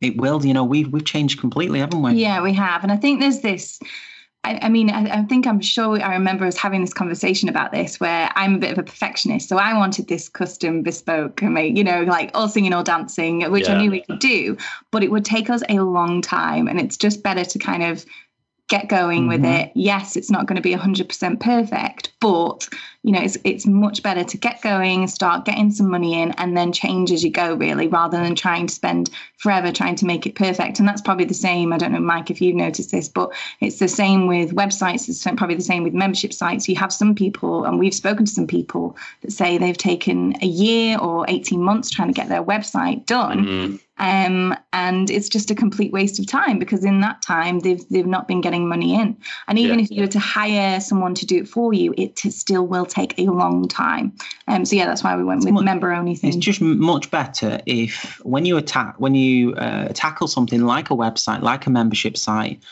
it 0.00 0.16
will. 0.16 0.44
You 0.44 0.54
know, 0.54 0.64
we've 0.64 0.92
we've 0.92 1.04
changed 1.04 1.40
completely, 1.40 1.80
haven't 1.80 2.02
we? 2.02 2.12
Yeah, 2.12 2.42
we 2.42 2.52
have. 2.54 2.82
And 2.82 2.92
I 2.92 2.96
think 2.96 3.20
there's 3.20 3.40
this 3.40 3.80
I, 4.44 4.58
I 4.62 4.68
mean, 4.68 4.90
I, 4.90 5.18
I, 5.18 5.22
think 5.24 5.46
I'm 5.46 5.60
sure 5.60 6.00
I 6.00 6.14
remember 6.14 6.46
us 6.46 6.56
having 6.56 6.80
this 6.80 6.94
conversation 6.94 7.48
about 7.48 7.72
this 7.72 7.98
where 7.98 8.30
I'm 8.34 8.54
a 8.54 8.58
bit 8.58 8.72
of 8.72 8.78
a 8.78 8.82
perfectionist. 8.82 9.48
So 9.48 9.58
I 9.58 9.74
wanted 9.74 10.06
this 10.06 10.28
custom 10.28 10.82
bespoke, 10.82 11.42
you 11.42 11.84
know, 11.84 12.04
like 12.04 12.30
all 12.34 12.48
singing, 12.48 12.72
all 12.72 12.84
dancing, 12.84 13.50
which 13.50 13.66
yeah. 13.66 13.74
I 13.74 13.78
knew 13.78 13.90
we 13.90 14.02
could 14.02 14.20
do, 14.20 14.56
but 14.92 15.02
it 15.02 15.10
would 15.10 15.24
take 15.24 15.50
us 15.50 15.62
a 15.68 15.80
long 15.80 16.22
time. 16.22 16.68
And 16.68 16.80
it's 16.80 16.96
just 16.96 17.22
better 17.22 17.44
to 17.44 17.58
kind 17.58 17.82
of 17.82 18.06
get 18.68 18.88
going 18.88 19.22
mm-hmm. 19.22 19.42
with 19.42 19.44
it. 19.44 19.72
Yes, 19.74 20.16
it's 20.16 20.30
not 20.30 20.46
going 20.46 20.56
to 20.56 20.62
be 20.62 20.74
100% 20.74 21.40
perfect, 21.40 22.12
but 22.20 22.68
you 23.08 23.14
know, 23.14 23.22
it's 23.22 23.38
it's 23.42 23.64
much 23.64 24.02
better 24.02 24.22
to 24.22 24.36
get 24.36 24.60
going, 24.60 25.06
start 25.06 25.46
getting 25.46 25.70
some 25.70 25.88
money 25.88 26.20
in, 26.20 26.32
and 26.32 26.54
then 26.54 26.74
change 26.74 27.10
as 27.10 27.24
you 27.24 27.30
go, 27.30 27.54
really, 27.54 27.88
rather 27.88 28.18
than 28.18 28.34
trying 28.34 28.66
to 28.66 28.74
spend 28.74 29.08
forever 29.38 29.72
trying 29.72 29.94
to 29.94 30.04
make 30.04 30.26
it 30.26 30.34
perfect. 30.34 30.78
And 30.78 30.86
that's 30.86 31.00
probably 31.00 31.24
the 31.24 31.32
same. 31.32 31.72
I 31.72 31.78
don't 31.78 31.92
know, 31.92 32.00
Mike, 32.00 32.30
if 32.30 32.42
you've 32.42 32.54
noticed 32.54 32.90
this, 32.90 33.08
but 33.08 33.32
it's 33.62 33.78
the 33.78 33.88
same 33.88 34.26
with 34.26 34.54
websites. 34.54 35.08
It's 35.08 35.22
probably 35.22 35.54
the 35.54 35.62
same 35.62 35.84
with 35.84 35.94
membership 35.94 36.34
sites. 36.34 36.68
You 36.68 36.76
have 36.76 36.92
some 36.92 37.14
people, 37.14 37.64
and 37.64 37.78
we've 37.78 37.94
spoken 37.94 38.26
to 38.26 38.30
some 38.30 38.46
people 38.46 38.94
that 39.22 39.32
say 39.32 39.56
they've 39.56 39.78
taken 39.78 40.34
a 40.42 40.46
year 40.46 40.98
or 40.98 41.24
18 41.28 41.62
months 41.62 41.88
trying 41.88 42.08
to 42.08 42.14
get 42.14 42.28
their 42.28 42.44
website 42.44 43.06
done. 43.06 43.46
Mm-hmm. 43.46 43.76
Um, 43.98 44.56
and 44.72 45.10
it's 45.10 45.28
just 45.28 45.50
a 45.50 45.54
complete 45.54 45.92
waste 45.92 46.20
of 46.20 46.26
time 46.26 46.58
because 46.58 46.84
in 46.84 47.00
that 47.00 47.20
time 47.20 47.60
they've 47.60 47.82
they've 47.88 48.06
not 48.06 48.28
been 48.28 48.40
getting 48.40 48.68
money 48.68 48.94
in. 48.94 49.16
And 49.48 49.58
even 49.58 49.78
yeah. 49.78 49.84
if 49.84 49.90
you 49.90 50.02
were 50.02 50.08
to 50.08 50.20
hire 50.20 50.80
someone 50.80 51.14
to 51.14 51.26
do 51.26 51.38
it 51.38 51.48
for 51.48 51.72
you, 51.72 51.94
it 51.96 52.18
still 52.18 52.66
will 52.66 52.86
take 52.86 52.97
a 52.98 53.24
long 53.24 53.68
time. 53.68 54.12
Um, 54.46 54.64
so 54.64 54.76
yeah, 54.76 54.86
that's 54.86 55.02
why 55.02 55.16
we 55.16 55.24
went 55.24 55.44
with 55.44 55.54
Memberoni 55.54 56.18
thing. 56.18 56.28
It's 56.28 56.36
just 56.36 56.60
much 56.60 57.10
better 57.10 57.60
if 57.66 58.20
when 58.24 58.44
you 58.44 58.56
attack 58.56 58.94
when 58.98 59.14
you 59.14 59.54
uh, 59.54 59.88
tackle 59.94 60.28
something 60.28 60.62
like 60.62 60.90
a 60.90 60.94
website, 60.94 61.42
like 61.42 61.66
a 61.66 61.70
membership 61.70 62.16
site, 62.16 62.62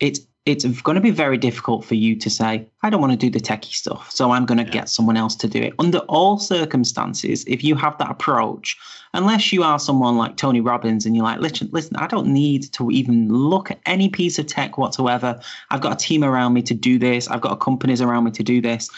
it's 0.00 0.20
it's 0.46 0.64
going 0.82 0.94
to 0.94 1.00
be 1.00 1.10
very 1.10 1.36
difficult 1.36 1.84
for 1.84 1.96
you 1.96 2.14
to 2.14 2.30
say, 2.30 2.64
I 2.84 2.88
don't 2.88 3.00
want 3.00 3.12
to 3.12 3.18
do 3.18 3.30
the 3.30 3.40
techie 3.40 3.74
stuff, 3.74 4.12
so 4.12 4.30
I'm 4.30 4.46
going 4.46 4.58
to 4.58 4.64
yeah. 4.64 4.70
get 4.70 4.88
someone 4.88 5.16
else 5.16 5.34
to 5.36 5.48
do 5.48 5.60
it. 5.60 5.74
Under 5.80 5.98
all 5.98 6.38
circumstances, 6.38 7.44
if 7.48 7.64
you 7.64 7.74
have 7.74 7.98
that 7.98 8.12
approach, 8.12 8.78
unless 9.12 9.52
you 9.52 9.64
are 9.64 9.80
someone 9.80 10.16
like 10.16 10.36
Tony 10.36 10.60
Robbins 10.60 11.04
and 11.04 11.16
you're 11.16 11.24
like, 11.24 11.40
listen, 11.40 11.68
listen, 11.72 11.96
I 11.96 12.06
don't 12.06 12.28
need 12.28 12.72
to 12.74 12.92
even 12.92 13.28
look 13.28 13.72
at 13.72 13.80
any 13.86 14.08
piece 14.08 14.38
of 14.38 14.46
tech 14.46 14.78
whatsoever. 14.78 15.40
I've 15.70 15.80
got 15.80 15.94
a 15.94 15.96
team 15.96 16.22
around 16.22 16.52
me 16.52 16.62
to 16.62 16.74
do 16.74 16.96
this. 16.96 17.26
I've 17.26 17.40
got 17.40 17.58
companies 17.58 18.00
around 18.00 18.22
me 18.22 18.30
to 18.32 18.44
do 18.44 18.60
this 18.60 18.88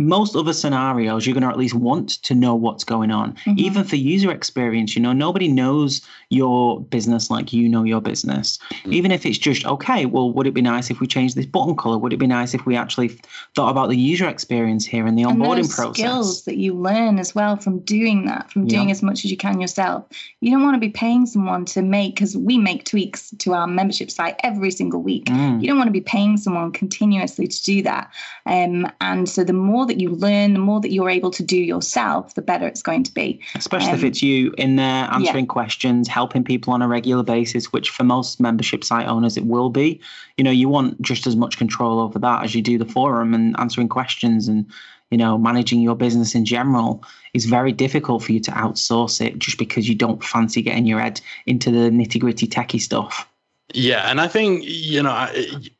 most 0.00 0.34
other 0.34 0.52
scenarios, 0.52 1.26
you're 1.26 1.34
going 1.34 1.42
to 1.42 1.48
at 1.48 1.58
least 1.58 1.74
want 1.74 2.22
to 2.22 2.34
know 2.34 2.54
what's 2.54 2.84
going 2.84 3.10
on. 3.10 3.34
Mm-hmm. 3.34 3.58
Even 3.58 3.84
for 3.84 3.96
user 3.96 4.30
experience, 4.30 4.96
you 4.96 5.02
know, 5.02 5.12
nobody 5.12 5.48
knows 5.48 6.00
your 6.30 6.80
business 6.80 7.30
like 7.30 7.52
you 7.52 7.68
know 7.68 7.84
your 7.84 8.00
business. 8.00 8.58
Mm-hmm. 8.70 8.92
Even 8.94 9.12
if 9.12 9.26
it's 9.26 9.38
just, 9.38 9.66
okay, 9.66 10.06
well, 10.06 10.32
would 10.32 10.46
it 10.46 10.54
be 10.54 10.62
nice 10.62 10.90
if 10.90 11.00
we 11.00 11.06
changed 11.06 11.36
this 11.36 11.46
button 11.46 11.76
color? 11.76 11.98
Would 11.98 12.12
it 12.12 12.18
be 12.18 12.26
nice 12.26 12.54
if 12.54 12.64
we 12.66 12.76
actually 12.76 13.08
thought 13.54 13.70
about 13.70 13.88
the 13.88 13.96
user 13.96 14.28
experience 14.28 14.86
here 14.86 15.06
and 15.06 15.18
the 15.18 15.22
onboarding 15.22 15.60
and 15.60 15.70
process? 15.70 15.96
skills 15.96 16.44
that 16.44 16.56
you 16.56 16.74
learn 16.74 17.18
as 17.18 17.34
well 17.34 17.56
from 17.56 17.80
doing 17.80 18.24
that, 18.26 18.50
from 18.50 18.66
doing 18.66 18.88
yeah. 18.88 18.92
as 18.92 19.02
much 19.02 19.24
as 19.24 19.30
you 19.30 19.36
can 19.36 19.60
yourself. 19.60 20.06
You 20.40 20.50
don't 20.50 20.62
want 20.62 20.76
to 20.76 20.80
be 20.80 20.90
paying 20.90 21.26
someone 21.26 21.64
to 21.66 21.82
make, 21.82 22.14
because 22.14 22.36
we 22.36 22.58
make 22.58 22.84
tweaks 22.84 23.30
to 23.38 23.52
our 23.52 23.66
membership 23.66 24.10
site 24.10 24.40
every 24.42 24.70
single 24.70 25.02
week. 25.02 25.26
Mm. 25.26 25.60
You 25.60 25.66
don't 25.66 25.76
want 25.76 25.88
to 25.88 25.92
be 25.92 26.00
paying 26.00 26.36
someone 26.36 26.72
continuously 26.72 27.46
to 27.46 27.62
do 27.62 27.82
that. 27.82 28.10
Um, 28.46 28.90
and 29.00 29.28
so 29.28 29.44
the 29.44 29.52
more 29.52 29.86
that 29.90 30.00
you 30.00 30.10
learn, 30.10 30.52
the 30.52 30.60
more 30.60 30.80
that 30.80 30.92
you're 30.92 31.10
able 31.10 31.32
to 31.32 31.42
do 31.42 31.56
yourself, 31.56 32.34
the 32.34 32.42
better 32.42 32.66
it's 32.66 32.80
going 32.80 33.02
to 33.02 33.12
be. 33.12 33.40
Especially 33.56 33.90
um, 33.90 33.96
if 33.96 34.04
it's 34.04 34.22
you 34.22 34.54
in 34.56 34.76
there 34.76 35.08
answering 35.12 35.46
yeah. 35.46 35.52
questions, 35.52 36.06
helping 36.06 36.44
people 36.44 36.72
on 36.72 36.80
a 36.80 36.86
regular 36.86 37.24
basis, 37.24 37.72
which 37.72 37.90
for 37.90 38.04
most 38.04 38.40
membership 38.40 38.84
site 38.84 39.08
owners 39.08 39.36
it 39.36 39.44
will 39.44 39.68
be. 39.68 40.00
You 40.36 40.44
know, 40.44 40.52
you 40.52 40.68
want 40.68 41.02
just 41.02 41.26
as 41.26 41.34
much 41.34 41.58
control 41.58 41.98
over 41.98 42.20
that 42.20 42.44
as 42.44 42.54
you 42.54 42.62
do 42.62 42.78
the 42.78 42.84
forum 42.84 43.34
and 43.34 43.58
answering 43.58 43.88
questions 43.88 44.46
and 44.46 44.66
you 45.10 45.18
know, 45.18 45.36
managing 45.36 45.80
your 45.80 45.96
business 45.96 46.36
in 46.36 46.44
general 46.44 47.02
is 47.34 47.44
very 47.44 47.72
difficult 47.72 48.22
for 48.22 48.30
you 48.30 48.38
to 48.38 48.52
outsource 48.52 49.20
it 49.20 49.40
just 49.40 49.58
because 49.58 49.88
you 49.88 49.96
don't 49.96 50.22
fancy 50.22 50.62
getting 50.62 50.86
your 50.86 51.00
head 51.00 51.20
into 51.46 51.72
the 51.72 51.90
nitty 51.90 52.20
gritty 52.20 52.46
techie 52.46 52.80
stuff. 52.80 53.28
Yeah, 53.74 54.10
and 54.10 54.20
I 54.20 54.28
think 54.28 54.62
you 54.64 55.02
know 55.02 55.28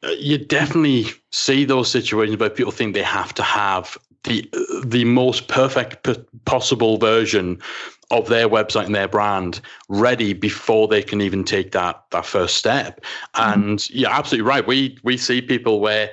you 0.03 0.39
definitely 0.39 1.07
see 1.31 1.65
those 1.65 1.91
situations 1.91 2.39
where 2.39 2.51
people 2.51 2.73
think 2.73 2.95
they 2.95 3.03
have 3.03 3.35
to 3.35 3.43
have 3.43 3.99
the 4.25 4.49
the 4.85 5.05
most 5.05 5.49
perfect 5.49 6.07
possible 6.45 6.99
version 6.99 7.61
of 8.11 8.29
their 8.29 8.49
website 8.49 8.87
and 8.87 8.95
their 8.95 9.09
brand 9.09 9.61
ready 9.89 10.33
before 10.33 10.89
they 10.89 11.03
can 11.03 11.21
even 11.21 11.45
take 11.45 11.73
that 11.73 12.03
that 12.11 12.27
first 12.27 12.57
step. 12.57 13.01
Mm-hmm. 13.35 13.53
And 13.53 13.91
you're 13.91 14.11
absolutely 14.11 14.49
right. 14.49 14.67
We 14.67 14.99
we 15.03 15.17
see 15.17 15.41
people 15.41 15.81
where 15.81 16.11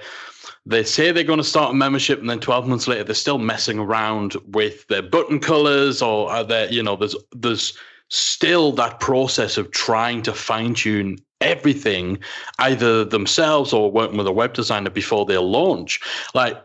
they 0.66 0.84
say 0.84 1.12
they're 1.12 1.24
going 1.24 1.38
to 1.38 1.44
start 1.44 1.72
a 1.72 1.74
membership 1.74 2.20
and 2.20 2.30
then 2.30 2.40
12 2.40 2.68
months 2.68 2.88
later 2.88 3.04
they're 3.04 3.16
still 3.16 3.38
messing 3.38 3.80
around 3.80 4.36
with 4.48 4.86
their 4.88 5.02
button 5.02 5.40
colors 5.40 6.02
or 6.02 6.30
are 6.30 6.44
there 6.44 6.72
you 6.72 6.84
know 6.84 6.98
there's 6.98 7.16
there's 7.32 7.74
still 8.10 8.74
that 8.74 9.00
process 9.00 9.58
of 9.58 9.72
trying 9.72 10.22
to 10.22 10.34
fine 10.34 10.74
tune 10.74 11.18
everything 11.42 12.18
either 12.60 13.04
themselves 13.06 13.74
or 13.74 13.92
working 13.92 14.18
with 14.18 14.28
a 14.28 14.32
web 14.32 14.54
designer 14.54 14.90
before 14.90 15.26
they'll 15.26 15.50
launch 15.50 16.00
like 16.34 16.58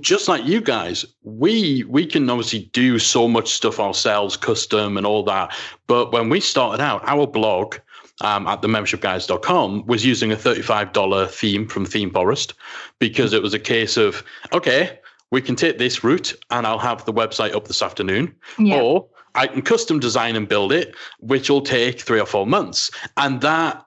just 0.00 0.28
like 0.28 0.44
you 0.44 0.60
guys 0.60 1.04
we 1.22 1.84
we 1.84 2.06
can 2.06 2.28
obviously 2.30 2.60
do 2.72 2.98
so 2.98 3.26
much 3.26 3.48
stuff 3.48 3.80
ourselves 3.80 4.36
custom 4.36 4.96
and 4.96 5.06
all 5.06 5.24
that 5.24 5.52
but 5.86 6.12
when 6.12 6.28
we 6.28 6.38
started 6.38 6.82
out 6.82 7.02
our 7.06 7.26
blog 7.26 7.76
um, 8.22 8.46
at 8.46 8.60
the 8.60 8.68
membershipguys.com 8.68 9.86
was 9.86 10.04
using 10.04 10.30
a 10.30 10.36
$35 10.36 11.30
theme 11.30 11.66
from 11.66 11.86
ThemeForest 11.86 12.52
because 12.98 13.32
it 13.32 13.42
was 13.42 13.54
a 13.54 13.58
case 13.58 13.96
of 13.96 14.22
okay 14.52 14.98
we 15.30 15.40
can 15.40 15.56
take 15.56 15.78
this 15.78 16.04
route 16.04 16.34
and 16.50 16.66
i'll 16.66 16.78
have 16.78 17.04
the 17.04 17.12
website 17.12 17.54
up 17.54 17.66
this 17.66 17.82
afternoon 17.82 18.32
yeah. 18.58 18.80
or 18.80 19.08
I 19.34 19.46
can 19.46 19.62
custom 19.62 20.00
design 20.00 20.36
and 20.36 20.48
build 20.48 20.72
it, 20.72 20.94
which 21.20 21.48
will 21.48 21.60
take 21.60 22.00
three 22.00 22.20
or 22.20 22.26
four 22.26 22.46
months. 22.46 22.90
And 23.16 23.40
that 23.42 23.86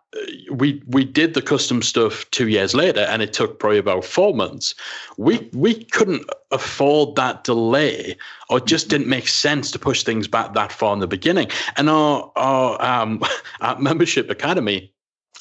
we 0.52 0.82
we 0.88 1.04
did 1.04 1.34
the 1.34 1.42
custom 1.42 1.82
stuff 1.82 2.30
two 2.32 2.48
years 2.48 2.74
later, 2.74 3.02
and 3.02 3.22
it 3.22 3.34
took 3.34 3.60
probably 3.60 3.78
about 3.78 4.06
four 4.06 4.34
months. 4.34 4.76
We 5.18 5.50
we 5.54 5.84
couldn't 5.86 6.30
afford 6.52 7.16
that 7.16 7.44
delay, 7.44 8.18
or 8.50 8.60
just 8.60 8.90
didn't 8.90 9.08
make 9.08 9.28
sense 9.28 9.72
to 9.72 9.80
push 9.80 10.04
things 10.04 10.28
back 10.28 10.54
that 10.54 10.72
far 10.72 10.94
in 10.94 11.00
the 11.00 11.08
beginning. 11.08 11.50
And 11.78 11.90
our 11.90 12.32
our, 12.36 12.82
um, 12.82 13.24
our 13.62 13.80
membership 13.80 14.30
academy 14.30 14.90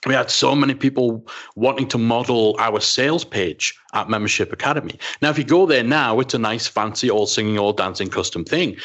we 0.05 0.15
had 0.15 0.33
so 0.33 0.57
many 0.57 0.75
people 0.75 1.25
wanting 1.55 1.87
to 1.87 1.97
model 1.97 2.57
our 2.59 2.81
sales 2.81 3.25
page 3.25 3.73
at 3.95 4.09
Membership 4.09 4.53
Academy. 4.53 4.99
Now, 5.21 5.31
if 5.31 5.39
you 5.39 5.45
go 5.45 5.65
there 5.65 5.85
now, 5.85 6.19
it's 6.19 6.35
a 6.35 6.41
nice, 6.41 6.67
fancy, 6.67 7.09
all 7.09 7.29
singing, 7.29 7.57
all 7.57 7.73
dancing 7.73 8.09
custom 8.09 8.45
thing 8.45 8.79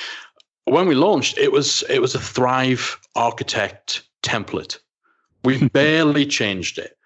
when 0.67 0.87
we 0.87 0.95
launched, 0.95 1.37
it 1.37 1.51
was 1.51 1.83
it 1.89 1.99
was 1.99 2.13
a 2.13 2.19
Thrive 2.19 2.99
Architect 3.15 4.03
template. 4.21 4.79
We 5.47 5.69
barely 5.69 6.25
changed 6.25 6.77
it. 6.77 6.97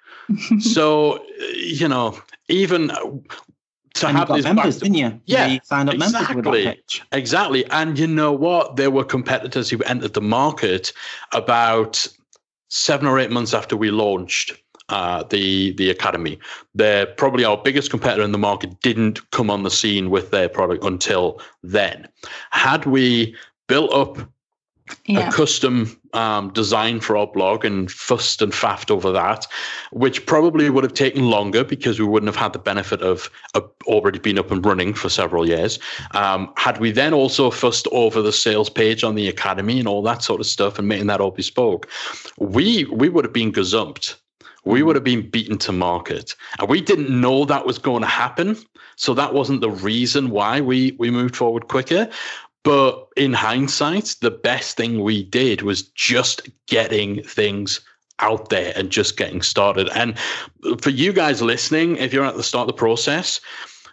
So 0.60 1.24
you 1.56 1.88
know, 1.88 2.18
even 2.48 2.88
to 2.88 4.08
and 4.08 4.18
have 4.18 4.30
you 4.30 4.42
got 4.42 4.56
members, 4.56 4.80
didn't 4.80 4.96
you? 4.96 5.22
Yeah, 5.26 5.46
you 5.46 5.60
signed 5.64 5.90
up 5.90 5.96
exactly. 5.96 6.82
Exactly, 7.12 7.66
and 7.68 8.00
you 8.00 8.08
know 8.08 8.32
what? 8.32 8.78
There 8.78 8.90
were 8.90 9.04
competitors 9.04 9.70
who 9.70 9.78
entered 9.84 10.16
the 10.16 10.22
market 10.22 10.92
about 11.34 12.08
seven 12.70 13.06
or 13.06 13.20
eight 13.20 13.30
months 13.30 13.54
after 13.54 13.78
we 13.78 13.92
launched. 13.92 14.54
Uh, 14.90 15.24
the 15.30 15.74
the 15.74 15.90
academy. 15.92 16.40
They're 16.74 17.06
probably 17.06 17.46
our 17.46 17.58
biggest 17.58 17.92
competitor 17.92 18.24
in 18.24 18.32
the 18.32 18.40
market. 18.40 18.82
Didn't 18.82 19.20
come 19.32 19.50
on 19.52 19.64
the 19.64 19.70
scene 19.70 20.10
with 20.10 20.32
their 20.32 20.50
product 20.50 20.84
until 20.84 21.40
then. 21.64 22.10
Had 22.50 22.86
we 22.86 23.36
built 23.68 23.94
up 23.94 24.18
yeah. 25.06 25.30
a 25.30 25.32
custom 25.32 26.00
um, 26.14 26.52
design 26.54 27.00
for 27.00 27.16
our 27.16 27.28
blog 27.28 27.64
and 27.66 27.92
fussed 27.92 28.42
and 28.42 28.52
faffed 28.52 28.92
over 28.92 29.12
that, 29.12 29.48
which 29.92 30.26
probably 30.26 30.70
would 30.70 30.84
have 30.84 30.94
taken 30.94 31.30
longer 31.30 31.64
because 31.64 32.00
we 32.00 32.06
wouldn't 32.06 32.28
have 32.28 32.42
had 32.42 32.54
the 32.54 32.60
benefit 32.60 33.02
of 33.02 33.30
uh, 33.56 33.62
already 33.86 34.20
been 34.20 34.40
up 34.40 34.52
and 34.52 34.66
running 34.66 34.94
for 34.94 35.10
several 35.10 35.48
years. 35.48 35.80
Um, 36.12 36.52
had 36.58 36.80
we 36.80 36.92
then 36.92 37.14
also 37.14 37.52
fussed 37.52 37.88
over 37.92 38.22
the 38.22 38.34
sales 38.34 38.70
page 38.70 39.04
on 39.04 39.16
the 39.16 39.28
academy 39.28 39.80
and 39.80 39.88
all 39.88 40.02
that 40.04 40.24
sort 40.24 40.40
of 40.40 40.46
stuff 40.46 40.80
and 40.80 40.88
making 40.88 41.08
that 41.08 41.22
all 41.22 41.32
bespoke, 41.32 41.90
we 42.38 42.86
we 42.86 43.10
would 43.10 43.26
have 43.26 43.34
been 43.34 43.52
gazumped. 43.52 44.16
We 44.64 44.84
would 44.84 44.96
have 44.96 45.04
been 45.04 45.28
beaten 45.28 45.58
to 45.60 45.72
market, 45.72 46.36
and 46.60 46.70
we 46.70 46.82
didn't 46.82 47.10
know 47.10 47.46
that 47.46 47.66
was 47.66 47.80
going 47.80 48.02
to 48.02 48.08
happen. 48.08 48.58
So 48.96 49.16
that 49.16 49.34
wasn't 49.34 49.62
the 49.62 49.72
reason 49.72 50.30
why 50.30 50.62
we 50.62 50.96
we 51.00 51.10
moved 51.10 51.36
forward 51.36 51.68
quicker. 51.68 52.08
But 52.64 53.08
in 53.18 53.34
hindsight, 53.34 54.16
the 54.22 54.32
best 54.32 54.78
thing 54.78 55.02
we 55.02 55.24
did 55.24 55.64
was 55.64 55.84
just 55.84 56.48
getting 56.68 57.24
things 57.24 57.82
out 58.20 58.50
there 58.50 58.72
and 58.76 58.92
just 58.92 59.18
getting 59.18 59.42
started. 59.42 59.90
And 59.96 60.18
for 60.80 60.92
you 60.92 61.12
guys 61.12 61.42
listening, 61.42 61.98
if 61.98 62.14
you're 62.14 62.26
at 62.26 62.38
the 62.38 62.44
start 62.44 62.70
of 62.70 62.76
the 62.76 62.80
process, 62.80 63.42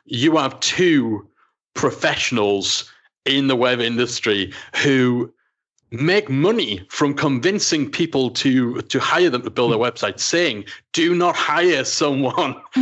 you 0.04 0.36
have 0.36 0.60
two 0.60 1.26
professionals 1.74 2.90
in 3.24 3.46
the 3.46 3.56
web 3.56 3.80
industry 3.80 4.52
who 4.76 5.32
make 5.90 6.28
money 6.28 6.84
from 6.90 7.14
convincing 7.14 7.90
people 7.90 8.30
to 8.30 8.80
to 8.82 9.00
hire 9.00 9.30
them 9.30 9.42
to 9.42 9.50
build 9.50 9.72
a 9.72 9.76
website 9.76 10.20
saying 10.20 10.64
do 10.92 11.14
not 11.14 11.34
hire 11.34 11.82
someone 11.82 12.54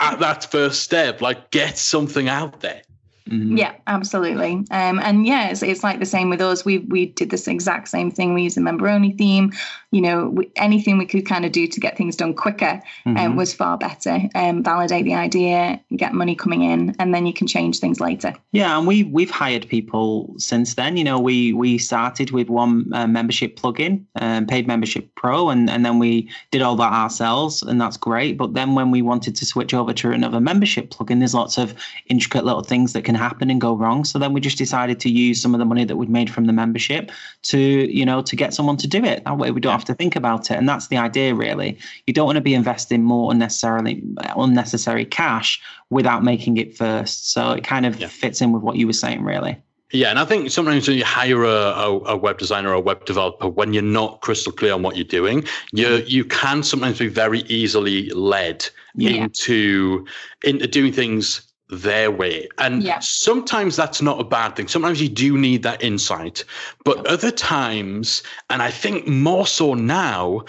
at 0.00 0.18
that 0.18 0.46
first 0.50 0.82
step 0.82 1.22
like 1.22 1.50
get 1.50 1.78
something 1.78 2.28
out 2.28 2.60
there 2.60 2.82
Mm-hmm. 3.28 3.56
Yeah, 3.56 3.74
absolutely. 3.86 4.64
Um, 4.70 5.00
and 5.00 5.26
yeah, 5.26 5.48
it's, 5.48 5.62
it's 5.62 5.82
like 5.82 5.98
the 5.98 6.06
same 6.06 6.30
with 6.30 6.40
us. 6.40 6.64
We 6.64 6.78
we 6.78 7.06
did 7.06 7.30
this 7.30 7.48
exact 7.48 7.88
same 7.88 8.10
thing. 8.10 8.34
We 8.34 8.42
used 8.42 8.56
a 8.56 8.60
Memberoni 8.60 9.16
theme. 9.16 9.52
You 9.90 10.00
know, 10.02 10.28
we, 10.28 10.50
anything 10.56 10.98
we 10.98 11.06
could 11.06 11.26
kind 11.26 11.44
of 11.44 11.52
do 11.52 11.66
to 11.66 11.80
get 11.80 11.96
things 11.96 12.16
done 12.16 12.34
quicker 12.34 12.80
um, 13.04 13.14
mm-hmm. 13.14 13.16
um, 13.16 13.36
was 13.36 13.52
far 13.52 13.78
better. 13.78 14.20
Um, 14.34 14.62
validate 14.62 15.04
the 15.04 15.14
idea, 15.14 15.80
get 15.96 16.12
money 16.12 16.34
coming 16.34 16.62
in, 16.62 16.94
and 16.98 17.14
then 17.14 17.26
you 17.26 17.32
can 17.32 17.46
change 17.46 17.78
things 17.78 18.00
later. 18.00 18.34
Yeah, 18.52 18.78
and 18.78 18.86
we 18.86 19.04
we've 19.04 19.30
hired 19.30 19.68
people 19.68 20.34
since 20.38 20.74
then. 20.74 20.96
You 20.96 21.04
know, 21.04 21.18
we 21.18 21.52
we 21.52 21.78
started 21.78 22.30
with 22.30 22.48
one 22.48 22.92
uh, 22.92 23.08
membership 23.08 23.56
plugin, 23.56 24.04
um, 24.20 24.46
paid 24.46 24.68
membership 24.68 25.12
pro, 25.16 25.48
and 25.48 25.68
and 25.68 25.84
then 25.84 25.98
we 25.98 26.30
did 26.52 26.62
all 26.62 26.76
that 26.76 26.92
ourselves, 26.92 27.62
and 27.62 27.80
that's 27.80 27.96
great. 27.96 28.36
But 28.36 28.54
then 28.54 28.74
when 28.74 28.92
we 28.92 29.02
wanted 29.02 29.34
to 29.36 29.44
switch 29.44 29.74
over 29.74 29.92
to 29.94 30.12
another 30.12 30.40
membership 30.40 30.90
plugin, 30.90 31.18
there's 31.18 31.34
lots 31.34 31.58
of 31.58 31.74
intricate 32.06 32.44
little 32.44 32.62
things 32.62 32.92
that 32.92 33.04
can 33.04 33.15
happen 33.16 33.50
and 33.50 33.60
go 33.60 33.74
wrong. 33.74 34.04
So 34.04 34.18
then 34.18 34.32
we 34.32 34.40
just 34.40 34.58
decided 34.58 35.00
to 35.00 35.10
use 35.10 35.40
some 35.40 35.54
of 35.54 35.58
the 35.58 35.64
money 35.64 35.84
that 35.84 35.96
we'd 35.96 36.08
made 36.08 36.30
from 36.30 36.46
the 36.46 36.52
membership 36.52 37.10
to, 37.42 37.58
you 37.58 38.04
know, 38.04 38.22
to 38.22 38.36
get 38.36 38.54
someone 38.54 38.76
to 38.78 38.86
do 38.86 39.04
it. 39.04 39.24
That 39.24 39.38
way 39.38 39.50
we 39.50 39.60
don't 39.60 39.72
have 39.72 39.84
to 39.86 39.94
think 39.94 40.16
about 40.16 40.50
it. 40.50 40.56
And 40.56 40.68
that's 40.68 40.88
the 40.88 40.96
idea 40.96 41.34
really. 41.34 41.78
You 42.06 42.14
don't 42.14 42.26
want 42.26 42.36
to 42.36 42.42
be 42.42 42.54
investing 42.54 43.02
more 43.02 43.32
unnecessarily 43.32 44.02
unnecessary 44.36 45.04
cash 45.04 45.60
without 45.90 46.24
making 46.24 46.56
it 46.56 46.76
first. 46.76 47.32
So 47.32 47.52
it 47.52 47.64
kind 47.64 47.86
of 47.86 47.98
yeah. 48.00 48.08
fits 48.08 48.40
in 48.40 48.52
with 48.52 48.62
what 48.62 48.76
you 48.76 48.86
were 48.86 48.92
saying 48.92 49.22
really. 49.22 49.60
Yeah, 49.92 50.10
and 50.10 50.18
I 50.18 50.24
think 50.24 50.50
sometimes 50.50 50.88
when 50.88 50.98
you 50.98 51.04
hire 51.04 51.44
a, 51.44 51.48
a, 51.48 51.98
a, 52.00 52.16
web 52.16 52.38
designer 52.38 52.70
or 52.70 52.74
a 52.74 52.80
web 52.80 53.04
developer, 53.04 53.48
when 53.48 53.72
you're 53.72 53.84
not 53.84 54.20
crystal 54.20 54.52
clear 54.52 54.74
on 54.74 54.82
what 54.82 54.96
you're 54.96 55.04
doing, 55.04 55.44
you 55.72 55.86
mm-hmm. 55.86 56.08
you 56.08 56.24
can 56.24 56.64
sometimes 56.64 56.98
be 56.98 57.06
very 57.06 57.40
easily 57.42 58.10
led 58.10 58.66
yeah. 58.96 59.10
into 59.10 60.04
into 60.42 60.66
doing 60.66 60.92
things 60.92 61.42
their 61.68 62.10
way. 62.10 62.48
And 62.58 62.82
yeah. 62.82 62.98
sometimes 63.00 63.76
that's 63.76 64.00
not 64.00 64.20
a 64.20 64.24
bad 64.24 64.56
thing. 64.56 64.68
Sometimes 64.68 65.00
you 65.00 65.08
do 65.08 65.36
need 65.36 65.62
that 65.64 65.82
insight. 65.82 66.44
But 66.84 67.06
other 67.06 67.30
times, 67.30 68.22
and 68.50 68.62
I 68.62 68.70
think 68.70 69.08
more 69.08 69.46
so 69.46 69.74
now, 69.74 70.44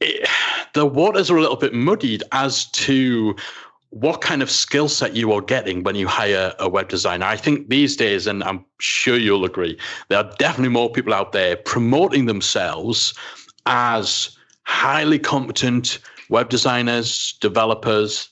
it, 0.00 0.28
the 0.74 0.86
waters 0.86 1.30
are 1.30 1.36
a 1.36 1.40
little 1.40 1.56
bit 1.56 1.72
muddied 1.72 2.22
as 2.32 2.66
to 2.72 3.36
what 3.90 4.20
kind 4.20 4.40
of 4.40 4.50
skill 4.50 4.88
set 4.88 5.16
you 5.16 5.32
are 5.32 5.40
getting 5.40 5.82
when 5.82 5.96
you 5.96 6.06
hire 6.06 6.54
a 6.58 6.68
web 6.68 6.88
designer. 6.88 7.26
I 7.26 7.36
think 7.36 7.68
these 7.68 7.96
days, 7.96 8.26
and 8.26 8.42
I'm 8.44 8.64
sure 8.78 9.16
you'll 9.16 9.44
agree, 9.44 9.78
there 10.08 10.18
are 10.18 10.32
definitely 10.38 10.72
more 10.72 10.90
people 10.90 11.12
out 11.12 11.32
there 11.32 11.56
promoting 11.56 12.26
themselves 12.26 13.14
as 13.66 14.36
highly 14.62 15.18
competent 15.18 15.98
web 16.28 16.48
designers, 16.48 17.36
developers, 17.40 18.28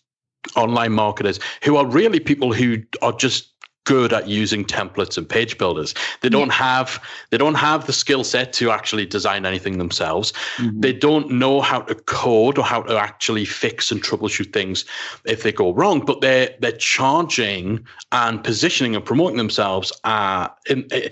online 0.57 0.93
marketers 0.93 1.41
who 1.63 1.77
are 1.77 1.87
really 1.87 2.21
people 2.21 2.53
who 2.53 2.83
are 3.03 3.13
just 3.13 3.53
good 3.89 4.13
at 4.13 4.29
using 4.29 4.67
templates 4.67 5.17
and 5.17 5.27
page 5.27 5.57
builders. 5.57 5.95
They 6.21 6.29
don't 6.29 6.53
have 6.53 7.03
they 7.31 7.39
don't 7.39 7.55
have 7.55 7.87
the 7.87 7.95
skill 7.95 8.23
set 8.23 8.53
to 8.55 8.71
actually 8.71 9.07
design 9.07 9.47
anything 9.47 9.79
themselves. 9.79 10.35
Mm-hmm. 10.59 10.81
They 10.81 10.93
don't 10.93 11.31
know 11.31 11.63
how 11.63 11.81
to 11.81 11.95
code 11.95 12.59
or 12.59 12.65
how 12.65 12.83
to 12.83 12.99
actually 12.99 13.47
fix 13.47 13.91
and 13.91 14.03
troubleshoot 14.03 14.53
things 14.53 14.85
if 15.25 15.43
they 15.43 15.53
go 15.53 15.73
wrong. 15.73 16.01
But 16.05 16.21
they're 16.21 16.55
they're 16.61 16.73
charging 16.73 17.87
and 18.13 18.45
positioning 18.45 18.95
and 18.95 19.03
promoting 19.03 19.39
themselves 19.39 19.91
uh, 20.05 20.49
in, 20.69 20.87
uh, 20.93 21.09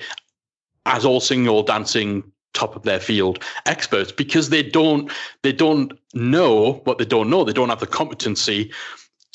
as 0.85 1.07
all 1.07 1.21
singing, 1.21 1.49
all 1.49 1.63
dancing 1.63 2.31
top 2.53 2.77
of 2.77 2.83
their 2.83 3.01
field 3.01 3.43
experts 3.65 4.13
because 4.13 4.51
they 4.51 4.63
don't 4.63 5.11
they 5.43 5.53
don't 5.53 5.93
know 6.13 6.83
what 6.85 6.99
they 6.99 7.07
don't 7.07 7.31
know. 7.31 7.43
They 7.43 7.55
don't 7.55 7.71
have 7.71 7.81
the 7.81 7.87
competency 7.87 8.71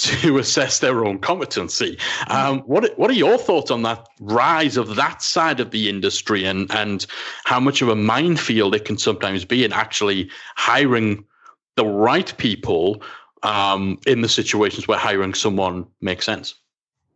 to 0.01 0.37
assess 0.39 0.79
their 0.79 1.05
own 1.05 1.19
competency. 1.19 1.97
Um, 2.27 2.59
what 2.61 2.97
what 2.97 3.09
are 3.09 3.15
your 3.15 3.37
thoughts 3.37 3.71
on 3.71 3.83
that 3.83 4.07
rise 4.19 4.77
of 4.77 4.95
that 4.95 5.21
side 5.21 5.59
of 5.59 5.71
the 5.71 5.89
industry 5.89 6.45
and 6.45 6.69
and 6.71 7.05
how 7.45 7.59
much 7.59 7.81
of 7.81 7.89
a 7.89 7.95
minefield 7.95 8.75
it 8.75 8.85
can 8.85 8.97
sometimes 8.97 9.45
be 9.45 9.63
in 9.63 9.71
actually 9.71 10.29
hiring 10.55 11.23
the 11.75 11.85
right 11.85 12.35
people 12.37 13.01
um, 13.43 13.99
in 14.05 14.21
the 14.21 14.29
situations 14.29 14.87
where 14.87 14.97
hiring 14.97 15.33
someone 15.33 15.85
makes 16.01 16.25
sense? 16.25 16.55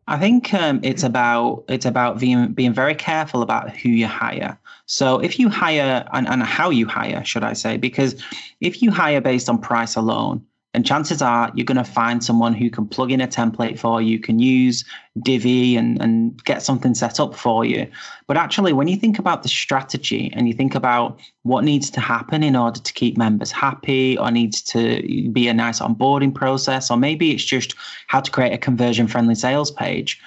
I 0.07 0.19
think 0.19 0.53
um, 0.53 0.79
it's 0.83 1.03
about 1.03 1.63
it's 1.67 1.85
about 1.85 2.19
being 2.19 2.53
being 2.53 2.73
very 2.73 2.95
careful 2.95 3.41
about 3.41 3.75
who 3.75 3.89
you 3.89 4.07
hire. 4.07 4.57
So 4.85 5.19
if 5.19 5.39
you 5.39 5.49
hire 5.49 6.07
and, 6.13 6.27
and 6.27 6.43
how 6.43 6.69
you 6.69 6.85
hire, 6.85 7.23
should 7.25 7.43
I 7.43 7.53
say? 7.53 7.77
Because 7.77 8.21
if 8.61 8.83
you 8.83 8.91
hire 8.91 9.19
based 9.19 9.49
on 9.49 9.57
price 9.57 9.95
alone, 9.95 10.45
and 10.75 10.85
chances 10.85 11.21
are 11.21 11.51
you're 11.55 11.65
going 11.65 11.77
to 11.77 11.83
find 11.83 12.23
someone 12.23 12.53
who 12.53 12.69
can 12.69 12.85
plug 12.85 13.11
in 13.11 13.21
a 13.21 13.27
template 13.27 13.79
for 13.79 14.01
you, 14.01 14.19
can 14.19 14.39
use 14.39 14.83
Divi 15.23 15.77
and, 15.77 16.01
and 16.01 16.43
get 16.43 16.61
something 16.61 16.93
set 16.93 17.19
up 17.19 17.33
for 17.33 17.63
you. 17.63 17.89
But 18.27 18.35
actually, 18.35 18.73
when 18.73 18.89
you 18.89 18.97
think 18.97 19.17
about 19.17 19.41
the 19.41 19.49
strategy 19.49 20.31
and 20.35 20.47
you 20.47 20.53
think 20.53 20.75
about 20.75 21.19
what 21.43 21.63
needs 21.63 21.89
to 21.91 22.01
happen 22.01 22.43
in 22.43 22.55
order 22.55 22.81
to 22.81 22.93
keep 22.93 23.17
members 23.17 23.51
happy, 23.51 24.17
or 24.17 24.29
needs 24.29 24.61
to 24.63 25.29
be 25.31 25.47
a 25.47 25.53
nice 25.53 25.79
onboarding 25.79 26.35
process, 26.35 26.91
or 26.91 26.97
maybe 26.97 27.31
it's 27.31 27.45
just 27.45 27.73
how 28.07 28.19
to 28.19 28.29
create 28.29 28.53
a 28.53 28.57
conversion 28.57 29.07
friendly 29.07 29.35
sales 29.35 29.71
page. 29.71 30.21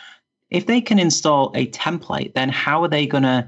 If 0.51 0.67
they 0.67 0.81
can 0.81 0.99
install 0.99 1.53
a 1.55 1.67
template, 1.67 2.33
then 2.33 2.49
how 2.49 2.83
are 2.83 2.89
they 2.89 3.07
going 3.07 3.25
to 3.25 3.47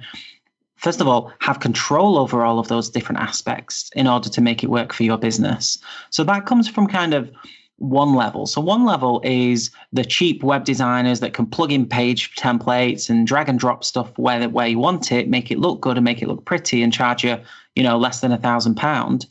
first 0.81 1.01
of 1.01 1.09
all, 1.09 1.33
have 1.41 1.61
control 1.61 2.19
over 2.19 2.45
all 2.45 2.59
of 2.59 2.69
those 2.69 2.91
different 2.91 3.21
aspects 3.21 3.91
in 3.95 4.07
order 4.07 4.29
to 4.29 4.41
make 4.41 4.65
it 4.65 4.71
work 4.71 4.93
for 4.93 5.05
your 5.05 5.19
business. 5.19 5.79
So 6.11 6.25
that 6.25 6.47
comes 6.47 6.69
from 6.69 6.87
kind 6.87 7.15
of 7.15 7.31
one 7.77 8.15
level. 8.15 8.47
So 8.47 8.61
one 8.61 8.85
level 8.85 9.23
is 9.25 9.71
the 9.93 10.05
cheap 10.05 10.43
web 10.43 10.65
designers 10.65 11.21
that 11.21 11.33
can 11.33 11.47
plug 11.47 11.73
in 11.73 11.87
page 11.87 12.35
templates 12.37 13.09
and 13.09 13.27
drag 13.27 13.49
and 13.49 13.59
drop 13.59 13.85
stuff 13.85 14.11
where 14.19 14.49
where 14.49 14.67
you 14.67 14.79
want 14.79 15.13
it, 15.13 15.29
make 15.29 15.51
it 15.51 15.59
look 15.59 15.81
good 15.81 15.97
and 15.97 16.05
make 16.05 16.21
it 16.21 16.29
look 16.29 16.45
pretty, 16.45 16.83
and 16.83 16.93
charge 16.93 17.25
you, 17.25 17.39
you 17.75 17.83
know, 17.83 17.97
less 17.97 18.21
than 18.21 18.33
a 18.33 18.39
thousand 18.39 18.75
pound. 18.75 19.27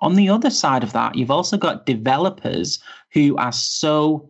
On 0.00 0.16
the 0.16 0.28
other 0.28 0.50
side 0.50 0.82
of 0.82 0.92
that, 0.92 1.14
you've 1.14 1.30
also 1.30 1.56
got 1.56 1.86
developers 1.86 2.80
who 3.12 3.36
are 3.36 3.52
so 3.52 4.28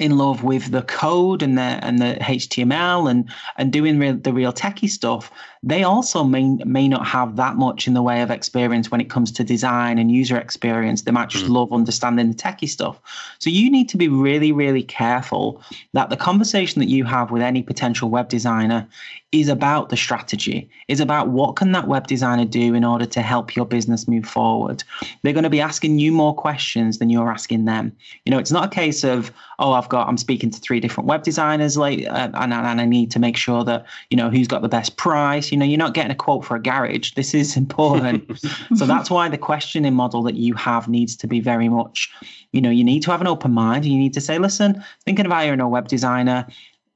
in 0.00 0.16
love 0.16 0.42
with 0.42 0.70
the 0.70 0.82
code 0.82 1.42
and 1.42 1.58
the 1.58 1.62
and 1.62 1.98
the 1.98 2.16
HTML 2.20 3.10
and 3.10 3.30
and 3.58 3.72
doing 3.72 3.98
real, 3.98 4.16
the 4.16 4.32
real 4.32 4.52
techie 4.52 4.88
stuff, 4.88 5.30
they 5.62 5.84
also 5.84 6.24
may 6.24 6.48
may 6.64 6.88
not 6.88 7.06
have 7.06 7.36
that 7.36 7.56
much 7.56 7.86
in 7.86 7.92
the 7.92 8.02
way 8.02 8.22
of 8.22 8.30
experience 8.30 8.90
when 8.90 9.00
it 9.00 9.10
comes 9.10 9.30
to 9.32 9.44
design 9.44 9.98
and 9.98 10.10
user 10.10 10.38
experience. 10.38 11.02
They 11.02 11.10
might 11.12 11.28
just 11.28 11.44
mm. 11.44 11.50
love 11.50 11.72
understanding 11.72 12.30
the 12.30 12.34
techie 12.34 12.68
stuff. 12.68 12.98
So 13.38 13.50
you 13.50 13.70
need 13.70 13.90
to 13.90 13.98
be 13.98 14.08
really 14.08 14.52
really 14.52 14.82
careful 14.82 15.62
that 15.92 16.08
the 16.08 16.16
conversation 16.16 16.80
that 16.80 16.88
you 16.88 17.04
have 17.04 17.30
with 17.30 17.42
any 17.42 17.62
potential 17.62 18.08
web 18.08 18.30
designer 18.30 18.88
is 19.32 19.48
about 19.48 19.90
the 19.90 19.96
strategy, 19.96 20.68
is 20.88 20.98
about 20.98 21.28
what 21.28 21.54
can 21.54 21.70
that 21.70 21.86
web 21.86 22.08
designer 22.08 22.44
do 22.44 22.74
in 22.74 22.84
order 22.84 23.06
to 23.06 23.22
help 23.22 23.54
your 23.54 23.64
business 23.64 24.08
move 24.08 24.26
forward. 24.26 24.82
They're 25.22 25.32
going 25.32 25.44
to 25.44 25.50
be 25.50 25.60
asking 25.60 26.00
you 26.00 26.10
more 26.10 26.34
questions 26.34 26.98
than 26.98 27.10
you're 27.10 27.30
asking 27.30 27.64
them. 27.64 27.96
You 28.24 28.32
know, 28.32 28.38
it's 28.38 28.50
not 28.50 28.64
a 28.64 28.74
case 28.74 29.04
of, 29.04 29.30
oh, 29.60 29.72
I've 29.72 29.88
got 29.88 30.08
I'm 30.08 30.16
speaking 30.16 30.50
to 30.50 30.58
three 30.58 30.80
different 30.80 31.06
web 31.06 31.22
designers 31.22 31.76
like 31.76 32.04
uh, 32.06 32.30
and, 32.34 32.52
and 32.52 32.80
I 32.80 32.84
need 32.84 33.12
to 33.12 33.20
make 33.20 33.36
sure 33.36 33.62
that 33.64 33.86
you 34.10 34.16
know 34.16 34.30
who's 34.30 34.48
got 34.48 34.62
the 34.62 34.68
best 34.68 34.96
price. 34.96 35.52
You 35.52 35.58
know 35.58 35.64
you're 35.64 35.78
not 35.78 35.94
getting 35.94 36.10
a 36.10 36.16
quote 36.16 36.44
for 36.44 36.56
a 36.56 36.62
garage. 36.62 37.12
This 37.20 37.34
is 37.34 37.56
important. 37.56 38.24
So 38.76 38.86
that's 38.86 39.10
why 39.10 39.28
the 39.28 39.38
questioning 39.38 39.94
model 39.94 40.22
that 40.22 40.36
you 40.36 40.54
have 40.54 40.88
needs 40.88 41.14
to 41.16 41.26
be 41.26 41.40
very 41.40 41.68
much 41.68 42.10
you 42.52 42.60
know 42.60 42.70
you 42.70 42.82
need 42.82 43.02
to 43.02 43.10
have 43.10 43.20
an 43.20 43.26
open 43.26 43.52
mind. 43.52 43.84
You 43.84 43.98
need 43.98 44.14
to 44.14 44.20
say 44.20 44.38
listen 44.38 44.82
thinking 45.04 45.26
of 45.26 45.32
hiring 45.32 45.60
a 45.60 45.68
web 45.68 45.88
designer 45.88 46.46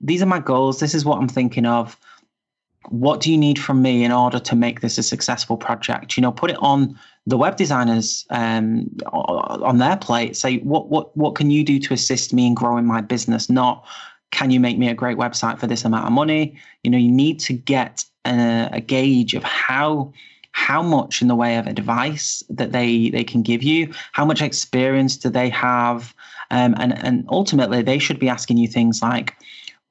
these 0.01 0.23
are 0.23 0.27
my 0.27 0.38
goals. 0.38 0.81
This 0.81 0.94
is 0.94 1.05
what 1.05 1.18
I'm 1.18 1.29
thinking 1.29 1.66
of 1.66 1.99
what 2.88 3.20
do 3.20 3.31
you 3.31 3.38
need 3.38 3.59
from 3.59 3.83
me 3.83 4.05
in 4.05 4.12
order 4.12 4.38
to 4.38 4.57
make 4.57 4.81
this 4.81 4.99
a 4.99 5.03
successful 5.03 5.57
project? 5.57 6.16
You 6.16 6.23
know 6.23 6.33
put 6.33 6.51
it 6.51 6.57
on 6.61 6.99
the 7.27 7.38
web 7.38 7.57
designers 7.57 8.27
um, 8.31 8.90
on 9.12 9.79
their 9.79 9.97
plate. 9.97 10.37
Say 10.37 10.59
what 10.59 10.88
what 10.88 11.16
what 11.16 11.35
can 11.35 11.51
you 11.51 11.64
do 11.64 11.79
to 11.81 11.94
assist 11.94 12.33
me 12.33 12.47
in 12.47 12.55
growing 12.55 12.87
my 12.87 13.01
business? 13.01 13.49
Not 13.49 13.87
can 14.31 14.51
you 14.51 14.61
make 14.61 14.79
me 14.79 14.88
a 14.88 14.94
great 14.94 15.16
website 15.16 15.59
for 15.59 15.66
this 15.66 15.85
amount 15.85 16.07
of 16.07 16.12
money? 16.12 16.59
You 16.83 16.90
know 16.90 16.99
you 16.99 17.11
need 17.11 17.40
to 17.40 17.53
get 17.53 18.05
a, 18.25 18.68
a 18.73 18.81
gauge 18.81 19.35
of 19.35 19.42
how 19.42 20.12
how 20.53 20.83
much 20.83 21.20
in 21.20 21.29
the 21.29 21.35
way 21.35 21.57
of 21.57 21.66
advice 21.66 22.42
that 22.49 22.73
they 22.73 23.11
they 23.11 23.25
can 23.25 23.42
give 23.42 23.62
you 23.62 23.92
how 24.12 24.25
much 24.25 24.40
experience 24.40 25.16
do 25.16 25.29
they 25.29 25.49
have 25.49 26.14
um, 26.51 26.75
and 26.79 26.97
and 27.05 27.25
ultimately 27.29 27.83
they 27.83 27.99
should 27.99 28.20
be 28.20 28.29
asking 28.29 28.57
you 28.57 28.68
things 28.68 29.03
like 29.03 29.35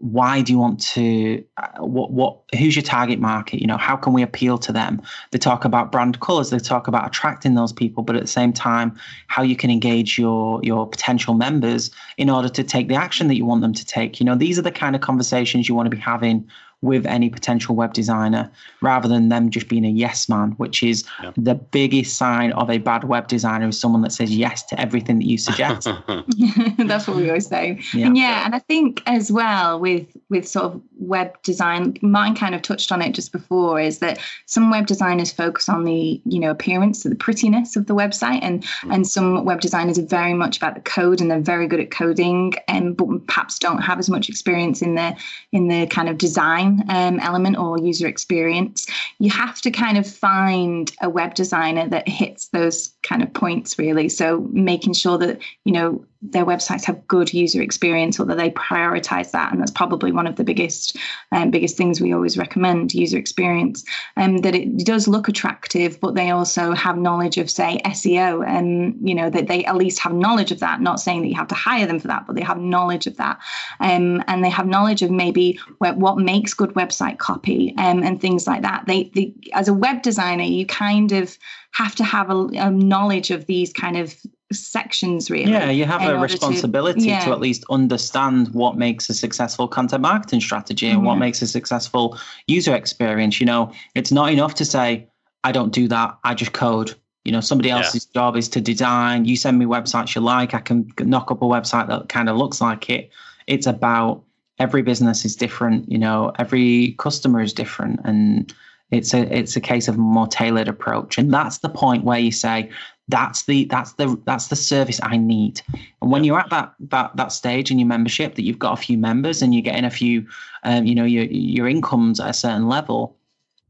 why 0.03 0.41
do 0.41 0.51
you 0.51 0.59
want 0.59 0.81
to 0.81 1.41
uh, 1.55 1.79
what 1.79 2.11
what 2.11 2.37
who's 2.57 2.75
your 2.75 2.83
target 2.83 3.19
market? 3.19 3.61
You 3.61 3.67
know 3.67 3.77
how 3.77 3.95
can 3.95 4.11
we 4.11 4.21
appeal 4.21 4.57
to 4.57 4.73
them? 4.73 5.01
They 5.31 5.39
talk 5.39 5.63
about 5.63 5.93
brand 5.93 6.19
colors 6.19 6.49
they 6.49 6.59
talk 6.59 6.89
about 6.89 7.07
attracting 7.07 7.55
those 7.55 7.71
people 7.71 8.03
but 8.03 8.17
at 8.17 8.21
the 8.21 8.27
same 8.27 8.51
time 8.51 8.99
how 9.27 9.43
you 9.43 9.55
can 9.55 9.71
engage 9.71 10.19
your 10.19 10.59
your 10.61 10.89
potential 10.89 11.35
members 11.35 11.89
in 12.17 12.29
order 12.29 12.49
to 12.49 12.65
take 12.65 12.89
the 12.89 12.95
action 12.95 13.29
that 13.29 13.37
you 13.37 13.45
want 13.45 13.61
them 13.61 13.73
to 13.73 13.85
take. 13.85 14.19
You 14.19 14.25
know 14.25 14.35
these 14.35 14.59
are 14.59 14.61
the 14.61 14.73
kind 14.73 14.93
of 14.93 15.01
conversations 15.01 15.69
you 15.69 15.75
want 15.75 15.89
to 15.89 15.95
be 15.95 16.01
having 16.01 16.49
with 16.83 17.05
any 17.05 17.29
potential 17.29 17.75
web 17.75 17.93
designer 17.93 18.51
rather 18.81 19.07
than 19.07 19.29
them 19.29 19.49
just 19.49 19.69
being 19.69 19.85
a 19.85 19.89
yes 19.89 20.27
man, 20.27 20.51
which 20.57 20.83
is 20.83 21.05
yeah. 21.23 21.31
the 21.37 21.55
biggest 21.55 22.17
sign 22.17 22.51
of 22.51 22.69
a 22.69 22.77
bad 22.77 23.05
web 23.05 23.27
designer 23.29 23.69
is 23.69 23.79
someone 23.79 24.01
that 24.01 24.11
says 24.11 24.35
yes 24.35 24.63
to 24.63 24.79
everything 24.79 25.17
that 25.17 25.25
you 25.25 25.37
suggest. 25.37 25.87
That's 26.77 27.07
what 27.07 27.15
we 27.15 27.29
always 27.29 27.47
say. 27.47 27.79
Yeah. 27.93 28.07
And 28.07 28.17
yeah, 28.17 28.45
and 28.45 28.53
I 28.53 28.59
think 28.59 29.01
as 29.05 29.31
well 29.31 29.79
with 29.79 30.05
with 30.29 30.45
sort 30.45 30.65
of 30.65 30.81
web 30.99 31.41
design, 31.43 31.97
mine 32.01 32.35
kind 32.35 32.53
of 32.53 32.61
touched 32.61 32.91
on 32.91 33.01
it 33.01 33.13
just 33.13 33.31
before, 33.31 33.79
is 33.79 33.99
that 33.99 34.19
some 34.45 34.69
web 34.69 34.85
designers 34.85 35.31
focus 35.31 35.69
on 35.69 35.85
the, 35.85 36.21
you 36.25 36.39
know, 36.39 36.51
appearance, 36.51 37.03
the 37.03 37.15
prettiness 37.15 37.77
of 37.77 37.87
the 37.87 37.95
website 37.95 38.39
and 38.41 38.63
mm. 38.63 38.93
and 38.93 39.07
some 39.07 39.45
web 39.45 39.61
designers 39.61 39.97
are 39.97 40.05
very 40.05 40.33
much 40.33 40.57
about 40.57 40.75
the 40.75 40.81
code 40.81 41.21
and 41.21 41.31
they're 41.31 41.39
very 41.39 41.67
good 41.67 41.79
at 41.79 41.91
coding 41.91 42.53
and 42.67 42.97
but 42.97 43.07
perhaps 43.27 43.57
don't 43.57 43.81
have 43.81 43.99
as 43.99 44.09
much 44.09 44.27
experience 44.27 44.81
in 44.81 44.95
the 44.95 45.15
in 45.53 45.69
the 45.69 45.87
kind 45.87 46.09
of 46.09 46.17
design 46.17 46.72
um, 46.89 47.19
element 47.19 47.57
or 47.57 47.77
user 47.77 48.07
experience, 48.07 48.88
you 49.19 49.29
have 49.29 49.62
to 49.62 49.71
kind 49.71 49.97
of 49.97 50.07
find 50.07 50.91
a 51.01 51.09
web 51.09 51.33
designer 51.33 51.88
that 51.89 52.07
hits 52.07 52.47
those 52.49 52.93
kind 53.03 53.21
of 53.21 53.33
points 53.33 53.77
really. 53.77 54.09
So 54.09 54.47
making 54.51 54.93
sure 54.93 55.17
that, 55.17 55.39
you 55.65 55.73
know, 55.73 56.05
their 56.29 56.45
websites 56.45 56.86
have 56.86 57.07
good 57.07 57.33
user 57.33 57.62
experience 57.62 58.19
or 58.19 58.25
that 58.25 58.38
they 58.38 58.49
prioritize 58.51 59.31
that 59.31 59.51
and 59.51 59.59
that's 59.59 59.71
probably 59.71 60.12
one 60.12 60.25
of 60.25 60.38
the 60.38 60.43
biggest 60.43 60.97
um, 61.31 61.51
biggest 61.51 61.75
things 61.75 61.99
we 61.99 62.13
always 62.13 62.38
recommend 62.38 62.93
user 62.93 63.17
experience. 63.17 63.83
And 64.15 64.38
um, 64.38 64.41
that 64.43 64.55
it 64.55 64.86
does 64.86 65.07
look 65.07 65.27
attractive 65.27 65.99
but 65.99 66.15
they 66.15 66.29
also 66.29 66.73
have 66.73 66.97
knowledge 66.97 67.38
of 67.38 67.49
say 67.49 67.81
seo 67.86 68.47
and 68.47 68.97
you 69.07 69.13
know 69.13 69.29
that 69.29 69.47
they 69.47 69.65
at 69.65 69.75
least 69.75 69.99
have 69.99 70.13
knowledge 70.13 70.51
of 70.51 70.59
that. 70.59 70.81
Not 70.81 70.99
saying 70.99 71.21
that 71.21 71.27
you 71.27 71.36
have 71.36 71.49
to 71.49 71.55
hire 71.55 71.86
them 71.86 71.99
for 71.99 72.07
that 72.07 72.25
but 72.25 72.36
they 72.36 72.41
have 72.41 72.57
knowledge 72.57 73.05
of 73.05 73.17
that. 73.17 73.39
Um, 73.79 74.23
and 74.27 74.43
they 74.43 74.49
have 74.49 74.67
knowledge 74.67 75.01
of 75.01 75.12
maybe 75.12 75.59
what, 75.79 75.97
what 75.97 76.17
makes 76.17 76.53
good 76.53 76.73
website 76.73 77.17
copy 77.17 77.73
um, 77.77 78.01
and 78.01 78.21
things 78.21 78.47
like 78.47 78.62
that. 78.62 78.86
They, 78.88 79.12
they 79.13 79.33
as 79.53 79.67
a 79.67 79.73
web 79.73 80.01
designer 80.01 80.43
you 80.43 80.65
kind 80.65 81.12
of 81.12 81.38
have 81.73 81.95
to 81.95 82.03
have 82.03 82.29
a, 82.29 82.47
a 82.53 82.71
knowledge 82.71 83.31
of 83.31 83.45
these 83.47 83.73
kind 83.73 83.97
of 83.97 84.15
sections 84.51 85.32
really 85.32 85.51
yeah 85.51 85.69
you 85.69 85.86
have 85.86 86.01
a 86.03 86.19
responsibility 86.19 87.01
to, 87.01 87.08
yeah. 87.08 87.25
to, 87.25 87.32
at 87.32 87.39
least 87.39 87.63
understand 87.69 88.53
what 88.53 88.77
makes 88.77 89.10
a 89.10 89.13
successful 89.13 89.67
content 89.67 90.01
marketing 90.01 90.41
strategy 90.41 90.88
and 90.88 90.97
mm-hmm. 90.97 91.08
what 91.08 91.15
makes 91.15 91.41
a 91.41 91.47
successful 91.47 92.17
user 92.47 92.75
experience 92.75 93.39
you 93.39 93.45
know 93.45 93.71
it's 93.95 94.12
not 94.12 94.32
enough 94.32 94.53
to 94.53 94.65
say 94.65 95.08
i 95.43 95.51
don't 95.51 95.73
do 95.73 95.88
that 95.88 96.17
i 96.23 96.34
just 96.34 96.53
code 96.53 96.93
you 97.23 97.32
know 97.32 97.41
somebody 97.41 97.69
else's 97.69 98.08
yeah. 98.12 98.21
job 98.21 98.36
is 98.38 98.47
to 98.47 98.62
design 98.62 99.25
you 99.25 99.36
send 99.36 99.58
me 99.58 99.65
websites 99.65 100.13
you 100.13 100.21
like 100.21 100.53
i 100.53 100.60
can 100.60 100.88
knock 100.99 101.32
up 101.32 101.41
a 101.41 101.45
website 101.45 101.88
that 101.88 102.10
kind 102.10 102.29
of 102.29 102.38
looks 102.38 102.62
like 102.62 102.89
it 102.89 103.10
it's 103.47 103.65
about 103.65 104.23
every 104.60 104.82
business 104.82 105.25
is 105.25 105.36
different 105.36 105.89
you 105.89 105.97
know 105.97 106.32
every 106.38 106.95
customer 106.99 107.41
is 107.41 107.53
different 107.53 107.99
and 108.03 108.53
it's 108.93 109.13
a 109.13 109.21
it's 109.38 109.56
a 109.56 109.62
case 109.62 109.88
of 109.88 109.95
a 109.95 109.99
more 109.99 110.27
tailored 110.27 110.67
approach 110.67 111.17
and 111.17 111.34
that's 111.34 111.60
the 111.60 111.69
point 111.69 112.03
where 112.03 112.19
you 112.19 112.32
say 112.32 112.69
that's 113.10 113.43
the 113.43 113.65
that's 113.65 113.93
the 113.93 114.19
that's 114.25 114.47
the 114.47 114.56
service 114.56 114.99
I 115.03 115.17
need. 115.17 115.62
And 116.01 116.12
when 116.12 116.23
you're 116.23 116.39
at 116.39 116.49
that 116.51 116.73
that 116.79 117.15
that 117.15 117.32
stage 117.32 117.69
in 117.69 117.79
your 117.79 117.88
membership 117.88 118.36
that 118.36 118.43
you've 118.43 118.60
got 118.60 118.73
a 118.73 118.82
few 118.82 118.97
members 118.97 119.41
and 119.41 119.53
you're 119.53 119.62
getting 119.62 119.86
a 119.86 119.89
few, 119.89 120.27
um, 120.63 120.86
you 120.86 120.95
know, 120.95 121.03
your 121.03 121.25
your 121.25 121.67
incomes 121.67 122.19
at 122.19 122.29
a 122.29 122.34
certain 122.34 122.69
level, 122.69 123.17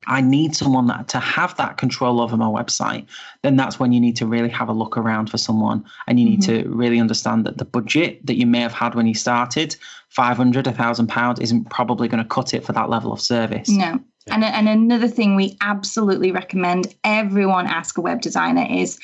I 0.06 0.22
need 0.22 0.56
someone 0.56 0.86
that 0.88 1.08
to 1.10 1.20
have 1.20 1.58
that 1.58 1.78
control 1.78 2.22
over 2.22 2.38
my 2.38 2.46
website. 2.46 3.08
Then 3.42 3.56
that's 3.56 3.80
when 3.80 3.92
you 3.92 4.00
need 4.00 4.16
to 4.18 4.28
really 4.28 4.50
have 4.50 4.70
a 4.70 4.74
look 4.74 4.98
around 4.98 5.32
for 5.32 5.40
someone, 5.40 5.84
and 6.06 6.20
you 6.20 6.30
need 6.30 6.42
mm-hmm. 6.42 6.70
to 6.70 6.70
really 6.70 7.00
understand 7.00 7.46
that 7.46 7.58
the 7.58 7.66
budget 7.66 8.24
that 8.28 8.38
you 8.38 8.46
may 8.46 8.60
have 8.60 8.74
had 8.74 8.94
when 8.94 9.08
you 9.08 9.16
started, 9.16 9.76
five 10.10 10.38
hundred, 10.38 10.68
a 10.68 10.74
thousand 10.74 11.08
pounds, 11.08 11.40
isn't 11.40 11.72
probably 11.72 12.08
going 12.08 12.24
to 12.24 12.30
cut 12.30 12.54
it 12.54 12.64
for 12.64 12.74
that 12.74 12.90
level 12.90 13.12
of 13.12 13.20
service. 13.20 13.70
No. 13.70 14.00
And, 14.30 14.44
and 14.44 14.70
another 14.70 15.08
thing 15.08 15.36
we 15.36 15.58
absolutely 15.62 16.32
recommend 16.32 16.94
everyone 17.04 17.68
ask 17.68 17.98
a 17.98 18.02
web 18.02 18.22
designer 18.22 18.66
is 18.70 19.00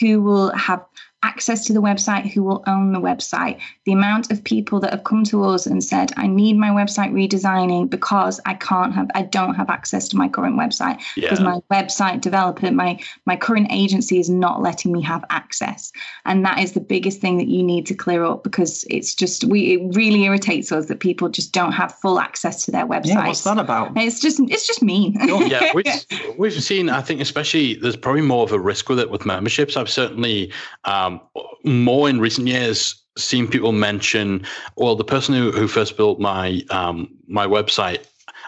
who 0.00 0.22
will 0.22 0.50
have 0.54 0.84
access 1.22 1.64
to 1.66 1.72
the 1.72 1.80
website, 1.80 2.30
who 2.30 2.42
will 2.42 2.62
own 2.66 2.92
the 2.92 3.00
website. 3.00 3.60
The 3.84 3.92
amount 3.92 4.32
of 4.32 4.42
people 4.42 4.80
that 4.80 4.90
have 4.90 5.04
come 5.04 5.24
to 5.24 5.44
us 5.44 5.66
and 5.66 5.82
said, 5.82 6.12
I 6.16 6.26
need 6.26 6.56
my 6.56 6.70
website 6.70 7.12
redesigning 7.12 7.88
because 7.88 8.40
I 8.44 8.54
can't 8.54 8.92
have, 8.94 9.08
I 9.14 9.22
don't 9.22 9.54
have 9.54 9.70
access 9.70 10.08
to 10.08 10.16
my 10.16 10.28
current 10.28 10.56
website 10.56 11.00
yeah. 11.16 11.22
because 11.22 11.40
my 11.40 11.60
website 11.70 12.20
developer, 12.20 12.70
my, 12.70 12.98
my 13.26 13.36
current 13.36 13.68
agency 13.70 14.18
is 14.18 14.28
not 14.28 14.60
letting 14.60 14.92
me 14.92 15.00
have 15.02 15.24
access. 15.30 15.92
And 16.24 16.44
that 16.44 16.58
is 16.58 16.72
the 16.72 16.80
biggest 16.80 17.20
thing 17.20 17.38
that 17.38 17.48
you 17.48 17.62
need 17.62 17.86
to 17.86 17.94
clear 17.94 18.24
up 18.24 18.42
because 18.42 18.84
it's 18.90 19.14
just, 19.14 19.44
we, 19.44 19.74
it 19.74 19.96
really 19.96 20.24
irritates 20.24 20.72
us 20.72 20.86
that 20.86 21.00
people 21.00 21.28
just 21.28 21.52
don't 21.52 21.72
have 21.72 21.94
full 21.94 22.18
access 22.18 22.64
to 22.64 22.70
their 22.70 22.86
website. 22.86 23.06
Yeah, 23.06 23.26
what's 23.26 23.44
that 23.44 23.58
about? 23.58 23.92
It's 23.96 24.20
just, 24.20 24.40
it's 24.40 24.66
just 24.66 24.82
mean. 24.82 25.16
yeah. 25.48 25.70
We've, 25.72 25.84
we've 26.36 26.62
seen, 26.62 26.90
I 26.90 27.00
think, 27.00 27.20
especially 27.20 27.74
there's 27.74 27.96
probably 27.96 28.22
more 28.22 28.42
of 28.42 28.52
a 28.52 28.58
risk 28.58 28.88
with 28.88 28.98
it 28.98 29.10
with 29.10 29.24
memberships. 29.24 29.76
I've 29.76 29.90
certainly, 29.90 30.52
um, 30.84 31.11
um, 31.12 31.20
more 31.64 32.08
in 32.08 32.20
recent 32.20 32.46
years 32.46 33.02
seen 33.16 33.46
people 33.46 33.72
mention, 33.72 34.44
well, 34.76 34.96
the 34.96 35.04
person 35.04 35.34
who, 35.34 35.50
who 35.50 35.68
first 35.68 35.96
built 35.96 36.18
my 36.18 36.62
um, 36.70 37.08
my 37.26 37.46
website, 37.46 38.04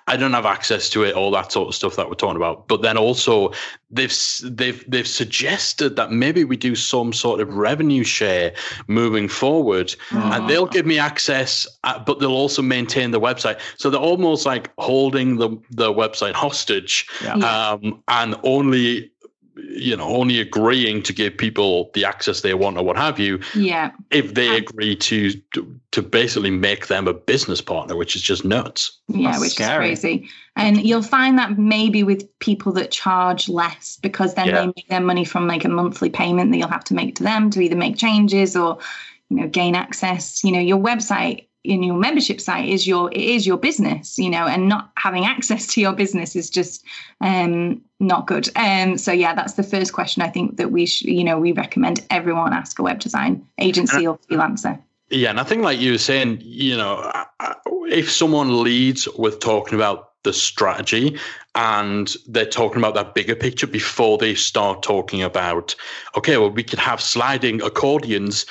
I 0.06 0.16
don't 0.16 0.32
have 0.32 0.46
access 0.46 0.90
to 0.90 1.02
it, 1.02 1.14
all 1.14 1.30
that 1.30 1.50
sort 1.52 1.68
of 1.68 1.74
stuff 1.74 1.96
that 1.96 2.08
we're 2.08 2.14
talking 2.14 2.36
about. 2.36 2.68
But 2.68 2.82
then 2.82 2.98
also 2.98 3.52
they've 3.90 4.14
they've 4.42 4.84
they've 4.90 5.06
suggested 5.06 5.96
that 5.96 6.12
maybe 6.12 6.44
we 6.44 6.56
do 6.56 6.74
some 6.74 7.12
sort 7.12 7.40
of 7.40 7.54
revenue 7.54 8.04
share 8.04 8.54
moving 8.86 9.28
forward, 9.28 9.94
and 10.10 10.48
they'll 10.48 10.66
give 10.66 10.84
me 10.84 10.98
access, 10.98 11.66
uh, 11.84 11.98
but 11.98 12.18
they'll 12.18 12.32
also 12.32 12.60
maintain 12.60 13.12
the 13.12 13.20
website. 13.20 13.60
So 13.76 13.88
they're 13.88 14.00
almost 14.00 14.44
like 14.44 14.70
holding 14.78 15.36
the 15.36 15.50
the 15.70 15.92
website 15.92 16.34
hostage, 16.34 17.06
yeah. 17.22 17.34
um, 17.36 18.02
and 18.08 18.34
only 18.42 19.10
you 19.56 19.96
know 19.96 20.04
only 20.04 20.40
agreeing 20.40 21.02
to 21.02 21.12
give 21.12 21.36
people 21.36 21.90
the 21.94 22.04
access 22.04 22.40
they 22.40 22.54
want 22.54 22.76
or 22.76 22.84
what 22.84 22.96
have 22.96 23.18
you 23.18 23.38
yeah 23.54 23.92
if 24.10 24.34
they 24.34 24.56
agree 24.56 24.96
to 24.96 25.32
to, 25.52 25.80
to 25.92 26.02
basically 26.02 26.50
make 26.50 26.88
them 26.88 27.06
a 27.06 27.14
business 27.14 27.60
partner 27.60 27.96
which 27.96 28.16
is 28.16 28.22
just 28.22 28.44
nuts 28.44 28.98
yeah 29.08 29.30
That's 29.30 29.40
which 29.40 29.52
scary. 29.52 29.92
is 29.92 30.00
crazy 30.00 30.28
and 30.56 30.84
you'll 30.84 31.02
find 31.02 31.38
that 31.38 31.58
maybe 31.58 32.02
with 32.02 32.26
people 32.40 32.72
that 32.72 32.90
charge 32.90 33.48
less 33.48 33.98
because 34.02 34.34
then 34.34 34.48
yeah. 34.48 34.60
they 34.60 34.66
make 34.66 34.88
their 34.88 35.00
money 35.00 35.24
from 35.24 35.46
like 35.46 35.64
a 35.64 35.68
monthly 35.68 36.10
payment 36.10 36.50
that 36.50 36.58
you'll 36.58 36.68
have 36.68 36.84
to 36.84 36.94
make 36.94 37.16
to 37.16 37.22
them 37.22 37.50
to 37.50 37.60
either 37.60 37.76
make 37.76 37.96
changes 37.96 38.56
or 38.56 38.78
you 39.30 39.36
know 39.36 39.48
gain 39.48 39.74
access 39.74 40.42
you 40.42 40.50
know 40.50 40.60
your 40.60 40.78
website 40.78 41.46
in 41.64 41.82
your 41.82 41.96
membership 41.96 42.40
site 42.40 42.68
is 42.68 42.86
your 42.86 43.10
it 43.10 43.20
is 43.20 43.46
your 43.46 43.56
business 43.56 44.18
you 44.18 44.28
know 44.28 44.46
and 44.46 44.68
not 44.68 44.92
having 44.96 45.24
access 45.24 45.66
to 45.74 45.80
your 45.80 45.92
business 45.92 46.36
is 46.36 46.50
just 46.50 46.84
um 47.20 47.80
not 48.00 48.26
good. 48.26 48.48
Um 48.56 48.98
so 48.98 49.12
yeah 49.12 49.34
that's 49.34 49.54
the 49.54 49.62
first 49.62 49.92
question 49.92 50.22
i 50.22 50.28
think 50.28 50.58
that 50.58 50.70
we 50.70 50.86
should 50.86 51.08
you 51.08 51.24
know 51.24 51.38
we 51.38 51.52
recommend 51.52 52.04
everyone 52.10 52.52
ask 52.52 52.78
a 52.78 52.82
web 52.82 53.00
design 53.00 53.44
agency 53.58 54.06
or 54.06 54.18
freelancer. 54.30 54.78
Yeah 55.08 55.30
and 55.30 55.40
i 55.40 55.44
think 55.44 55.62
like 55.62 55.80
you 55.80 55.92
were 55.92 55.98
saying 55.98 56.38
you 56.42 56.76
know 56.76 57.10
if 57.88 58.10
someone 58.10 58.62
leads 58.62 59.08
with 59.16 59.40
talking 59.40 59.74
about 59.74 60.10
the 60.24 60.32
strategy 60.32 61.18
and 61.54 62.16
they're 62.26 62.46
talking 62.46 62.78
about 62.78 62.94
that 62.94 63.14
bigger 63.14 63.36
picture 63.36 63.66
before 63.66 64.18
they 64.18 64.34
start 64.34 64.82
talking 64.82 65.22
about 65.22 65.74
okay 66.16 66.36
well 66.36 66.50
we 66.50 66.62
could 66.62 66.78
have 66.78 67.00
sliding 67.00 67.62
accordions 67.62 68.44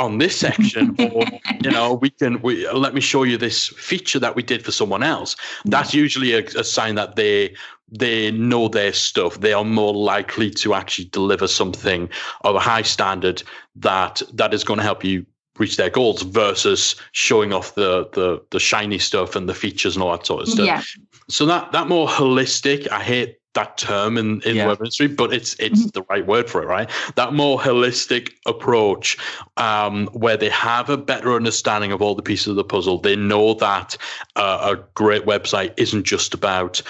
on 0.00 0.18
this 0.18 0.36
section 0.36 0.96
or 1.12 1.24
you 1.62 1.70
know 1.70 1.94
we 1.94 2.10
can 2.10 2.40
we 2.42 2.68
let 2.70 2.94
me 2.94 3.00
show 3.00 3.22
you 3.22 3.36
this 3.36 3.68
feature 3.68 4.18
that 4.18 4.34
we 4.34 4.42
did 4.42 4.64
for 4.64 4.72
someone 4.72 5.02
else. 5.02 5.36
That's 5.64 5.94
usually 5.94 6.32
a, 6.32 6.44
a, 6.56 6.64
sign 6.64 6.94
that 6.94 7.16
they 7.16 7.54
they 7.90 8.30
know 8.30 8.68
their 8.68 8.92
stuff. 8.92 9.40
They 9.40 9.52
are 9.52 9.64
more 9.64 9.94
likely 9.94 10.50
to 10.50 10.74
actually 10.74 11.06
deliver 11.06 11.48
something 11.48 12.08
of 12.42 12.56
a 12.56 12.60
high 12.60 12.82
standard 12.82 13.42
that 13.76 14.22
that 14.32 14.54
is 14.54 14.64
going 14.64 14.78
to 14.78 14.84
help 14.84 15.04
you 15.04 15.26
reach 15.58 15.76
their 15.76 15.90
goals 15.90 16.22
versus 16.22 16.96
showing 17.12 17.52
off 17.52 17.74
the 17.74 18.08
the 18.12 18.42
the 18.50 18.60
shiny 18.60 18.98
stuff 18.98 19.36
and 19.36 19.48
the 19.48 19.54
features 19.54 19.96
and 19.96 20.02
all 20.02 20.12
that 20.12 20.26
sort 20.26 20.42
of 20.42 20.48
stuff. 20.48 20.66
Yeah. 20.66 20.82
so 21.28 21.44
that 21.46 21.72
that 21.72 21.86
more 21.88 22.08
holistic 22.08 22.90
i 22.90 23.02
hate 23.02 23.39
that 23.54 23.76
term 23.76 24.16
in, 24.16 24.40
in 24.42 24.56
yeah. 24.56 24.66
web 24.66 24.78
industry, 24.78 25.08
but 25.08 25.32
it's 25.32 25.54
it's 25.58 25.80
mm-hmm. 25.80 25.88
the 25.94 26.02
right 26.08 26.26
word 26.26 26.48
for 26.48 26.62
it, 26.62 26.66
right? 26.66 26.88
That 27.16 27.32
more 27.32 27.58
holistic 27.58 28.32
approach, 28.46 29.16
um, 29.56 30.06
where 30.08 30.36
they 30.36 30.50
have 30.50 30.88
a 30.88 30.96
better 30.96 31.34
understanding 31.34 31.92
of 31.92 32.00
all 32.00 32.14
the 32.14 32.22
pieces 32.22 32.48
of 32.48 32.56
the 32.56 32.64
puzzle. 32.64 32.98
They 32.98 33.16
know 33.16 33.54
that 33.54 33.96
uh, 34.40 34.76
a 34.76 34.82
great 34.94 35.26
website 35.26 35.74
isn't 35.76 36.04
just 36.04 36.32
about 36.32 36.80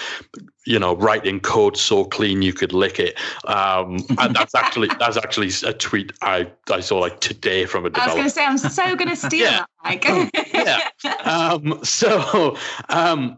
you 0.65 0.77
know, 0.77 0.95
writing 0.95 1.39
code 1.39 1.75
so 1.75 2.05
clean 2.05 2.43
you 2.43 2.53
could 2.53 2.71
lick 2.71 2.99
it. 2.99 3.17
Um, 3.45 3.97
and 4.19 4.35
that's 4.35 4.53
actually 4.53 4.89
that's 4.99 5.17
actually 5.17 5.49
a 5.67 5.73
tweet 5.73 6.13
I, 6.21 6.51
I 6.69 6.81
saw 6.81 6.99
like 6.99 7.19
today 7.19 7.65
from 7.65 7.85
a 7.85 7.89
developer. 7.89 8.19
I 8.19 8.23
was 8.23 8.33
going 8.35 8.57
to 8.57 8.59
say 8.59 8.69
I'm 8.69 8.71
so 8.71 8.95
going 8.95 9.09
to 9.15 9.15
steal 9.15 9.51
yeah. 9.51 9.59
that. 9.59 9.69
Like. 9.83 10.53
yeah. 10.53 10.87
Um, 11.23 11.79
so 11.83 12.57
um, 12.89 13.37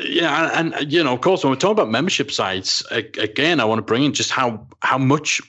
yeah, 0.00 0.50
and, 0.54 0.74
and, 0.74 0.92
you 0.92 1.02
know, 1.02 1.14
of 1.14 1.20
course, 1.20 1.44
when 1.44 1.50
we're 1.50 1.56
talking 1.56 1.72
about 1.72 1.88
membership 1.88 2.30
sites, 2.30 2.84
again, 2.90 3.60
I 3.60 3.64
want 3.64 3.78
to 3.78 3.82
bring 3.82 4.02
in 4.02 4.12
just 4.12 4.30
how 4.30 4.66
how 4.80 4.98
much 4.98 5.40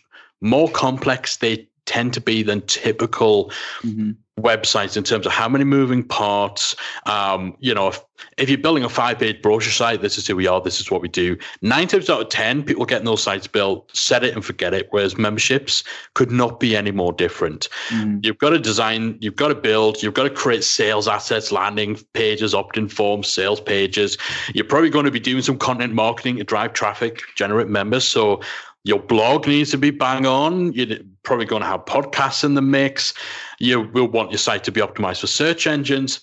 more 0.42 0.70
complex 0.70 1.38
they 1.38 1.68
tend 1.86 2.14
to 2.14 2.22
be 2.22 2.44
than 2.44 2.62
typical. 2.62 3.52
Mm-hmm 3.82 4.12
websites 4.40 4.96
in 4.96 5.04
terms 5.04 5.26
of 5.26 5.32
how 5.32 5.50
many 5.50 5.64
moving 5.64 6.04
parts. 6.04 6.76
Um, 7.06 7.56
you 7.60 7.74
know, 7.74 7.88
if, 7.88 8.02
if 8.38 8.50
you're 8.50 8.58
building 8.58 8.84
a 8.84 8.90
five 8.90 9.20
page 9.20 9.42
brochure 9.42 9.72
site, 9.72 10.02
this 10.02 10.18
is 10.18 10.28
who 10.28 10.36
we 10.36 10.48
are, 10.48 10.62
this 10.62 10.80
is 10.80 10.92
what 10.92 11.02
we 11.02 11.08
do. 11.08 11.38
Nine 11.62 11.88
times 11.88 12.10
out 12.10 12.22
of 12.22 12.30
10, 12.30 12.64
people 12.64 12.86
getting 12.86 13.06
those 13.06 13.24
sites 13.24 13.48
built, 13.48 13.96
set 13.96 14.24
it 14.24 14.36
and 14.36 14.46
forget 14.46 14.74
it. 14.74 14.88
Whereas 14.92 15.18
memberships 15.18 15.84
could 16.14 16.32
not 16.32 16.60
be 16.60 16.76
any 16.76 16.92
more 16.92 17.14
different. 17.14 17.68
Mm. 17.90 18.24
You've 18.24 18.38
got 18.38 18.52
to 18.52 18.60
design, 18.60 19.18
you've 19.20 19.36
got 19.36 19.50
to 19.50 19.56
build, 19.56 20.04
you've 20.04 20.14
got 20.14 20.24
to 20.24 20.30
create 20.30 20.64
sales 20.64 21.08
assets, 21.08 21.52
landing 21.52 21.98
pages, 22.14 22.54
opt 22.54 22.78
in 22.78 22.90
forms, 22.90 23.28
sales 23.28 23.60
pages. 23.60 24.18
You're 24.54 24.66
probably 24.66 24.90
going 24.90 25.06
to 25.06 25.12
be 25.12 25.20
doing 25.20 25.42
some 25.42 25.58
content 25.58 25.94
marketing 25.94 26.38
to 26.38 26.44
drive 26.44 26.74
traffic, 26.74 27.22
generate 27.36 27.70
members. 27.70 28.08
So 28.08 28.42
your 28.84 29.00
blog 29.00 29.48
needs 29.48 29.72
to 29.72 29.78
be 29.78 29.92
bang 29.92 30.26
on. 30.26 30.74
You're 30.74 31.00
probably 31.28 31.46
going 31.46 31.62
to 31.62 31.68
have 31.68 31.86
podcasts 31.86 32.44
in 32.44 32.56
the 32.56 32.62
mix. 32.62 33.14
You 33.60 33.82
will 33.82 34.08
want 34.08 34.32
your 34.32 34.38
site 34.38 34.64
to 34.64 34.72
be 34.72 34.82
optimized 34.82 35.20
for 35.20 35.28
search 35.28 35.68
engines. 35.68 36.22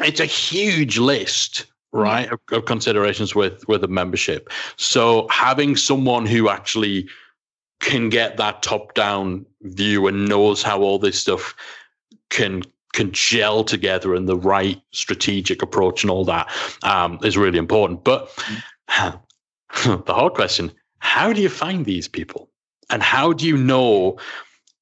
It's 0.00 0.20
a 0.20 0.26
huge 0.26 0.98
list, 0.98 1.66
right, 1.92 2.30
of, 2.30 2.40
of 2.50 2.64
considerations 2.64 3.34
with 3.34 3.66
with 3.68 3.84
a 3.84 3.88
membership. 3.88 4.50
So 4.76 5.28
having 5.30 5.76
someone 5.76 6.26
who 6.26 6.48
actually 6.48 7.08
can 7.80 8.10
get 8.10 8.36
that 8.36 8.62
top 8.62 8.94
down 8.94 9.46
view 9.62 10.06
and 10.06 10.28
knows 10.28 10.62
how 10.62 10.82
all 10.82 10.98
this 10.98 11.18
stuff 11.18 11.54
can 12.28 12.62
can 12.92 13.12
gel 13.12 13.62
together 13.62 14.16
and 14.16 14.28
the 14.28 14.36
right 14.36 14.82
strategic 14.90 15.62
approach 15.62 16.02
and 16.02 16.10
all 16.10 16.24
that 16.24 16.50
um, 16.82 17.20
is 17.22 17.38
really 17.38 17.58
important. 17.58 18.02
But 18.02 18.34
the 18.88 20.02
hard 20.08 20.34
question 20.34 20.72
how 20.98 21.32
do 21.32 21.40
you 21.40 21.48
find 21.48 21.86
these 21.86 22.08
people? 22.08 22.49
And 22.90 23.02
how 23.02 23.32
do 23.32 23.46
you 23.46 23.56
know, 23.56 24.18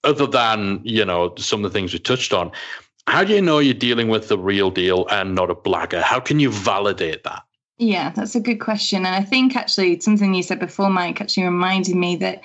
other 0.04 0.26
than, 0.26 0.80
you 0.84 1.04
know, 1.04 1.34
some 1.36 1.64
of 1.64 1.70
the 1.70 1.78
things 1.78 1.92
we 1.92 1.98
touched 1.98 2.32
on, 2.32 2.50
how 3.06 3.24
do 3.24 3.34
you 3.34 3.42
know 3.42 3.58
you're 3.58 3.74
dealing 3.74 4.08
with 4.08 4.28
the 4.28 4.38
real 4.38 4.70
deal 4.70 5.06
and 5.10 5.34
not 5.34 5.50
a 5.50 5.54
blagger? 5.54 6.02
How 6.02 6.20
can 6.20 6.40
you 6.40 6.50
validate 6.50 7.24
that? 7.24 7.42
Yeah, 7.78 8.10
that's 8.10 8.34
a 8.34 8.40
good 8.40 8.58
question. 8.58 9.06
And 9.06 9.14
I 9.14 9.22
think 9.22 9.56
actually 9.56 10.00
something 10.00 10.34
you 10.34 10.42
said 10.42 10.58
before, 10.58 10.90
Mike, 10.90 11.20
actually 11.20 11.44
reminded 11.44 11.94
me 11.94 12.16
that 12.16 12.42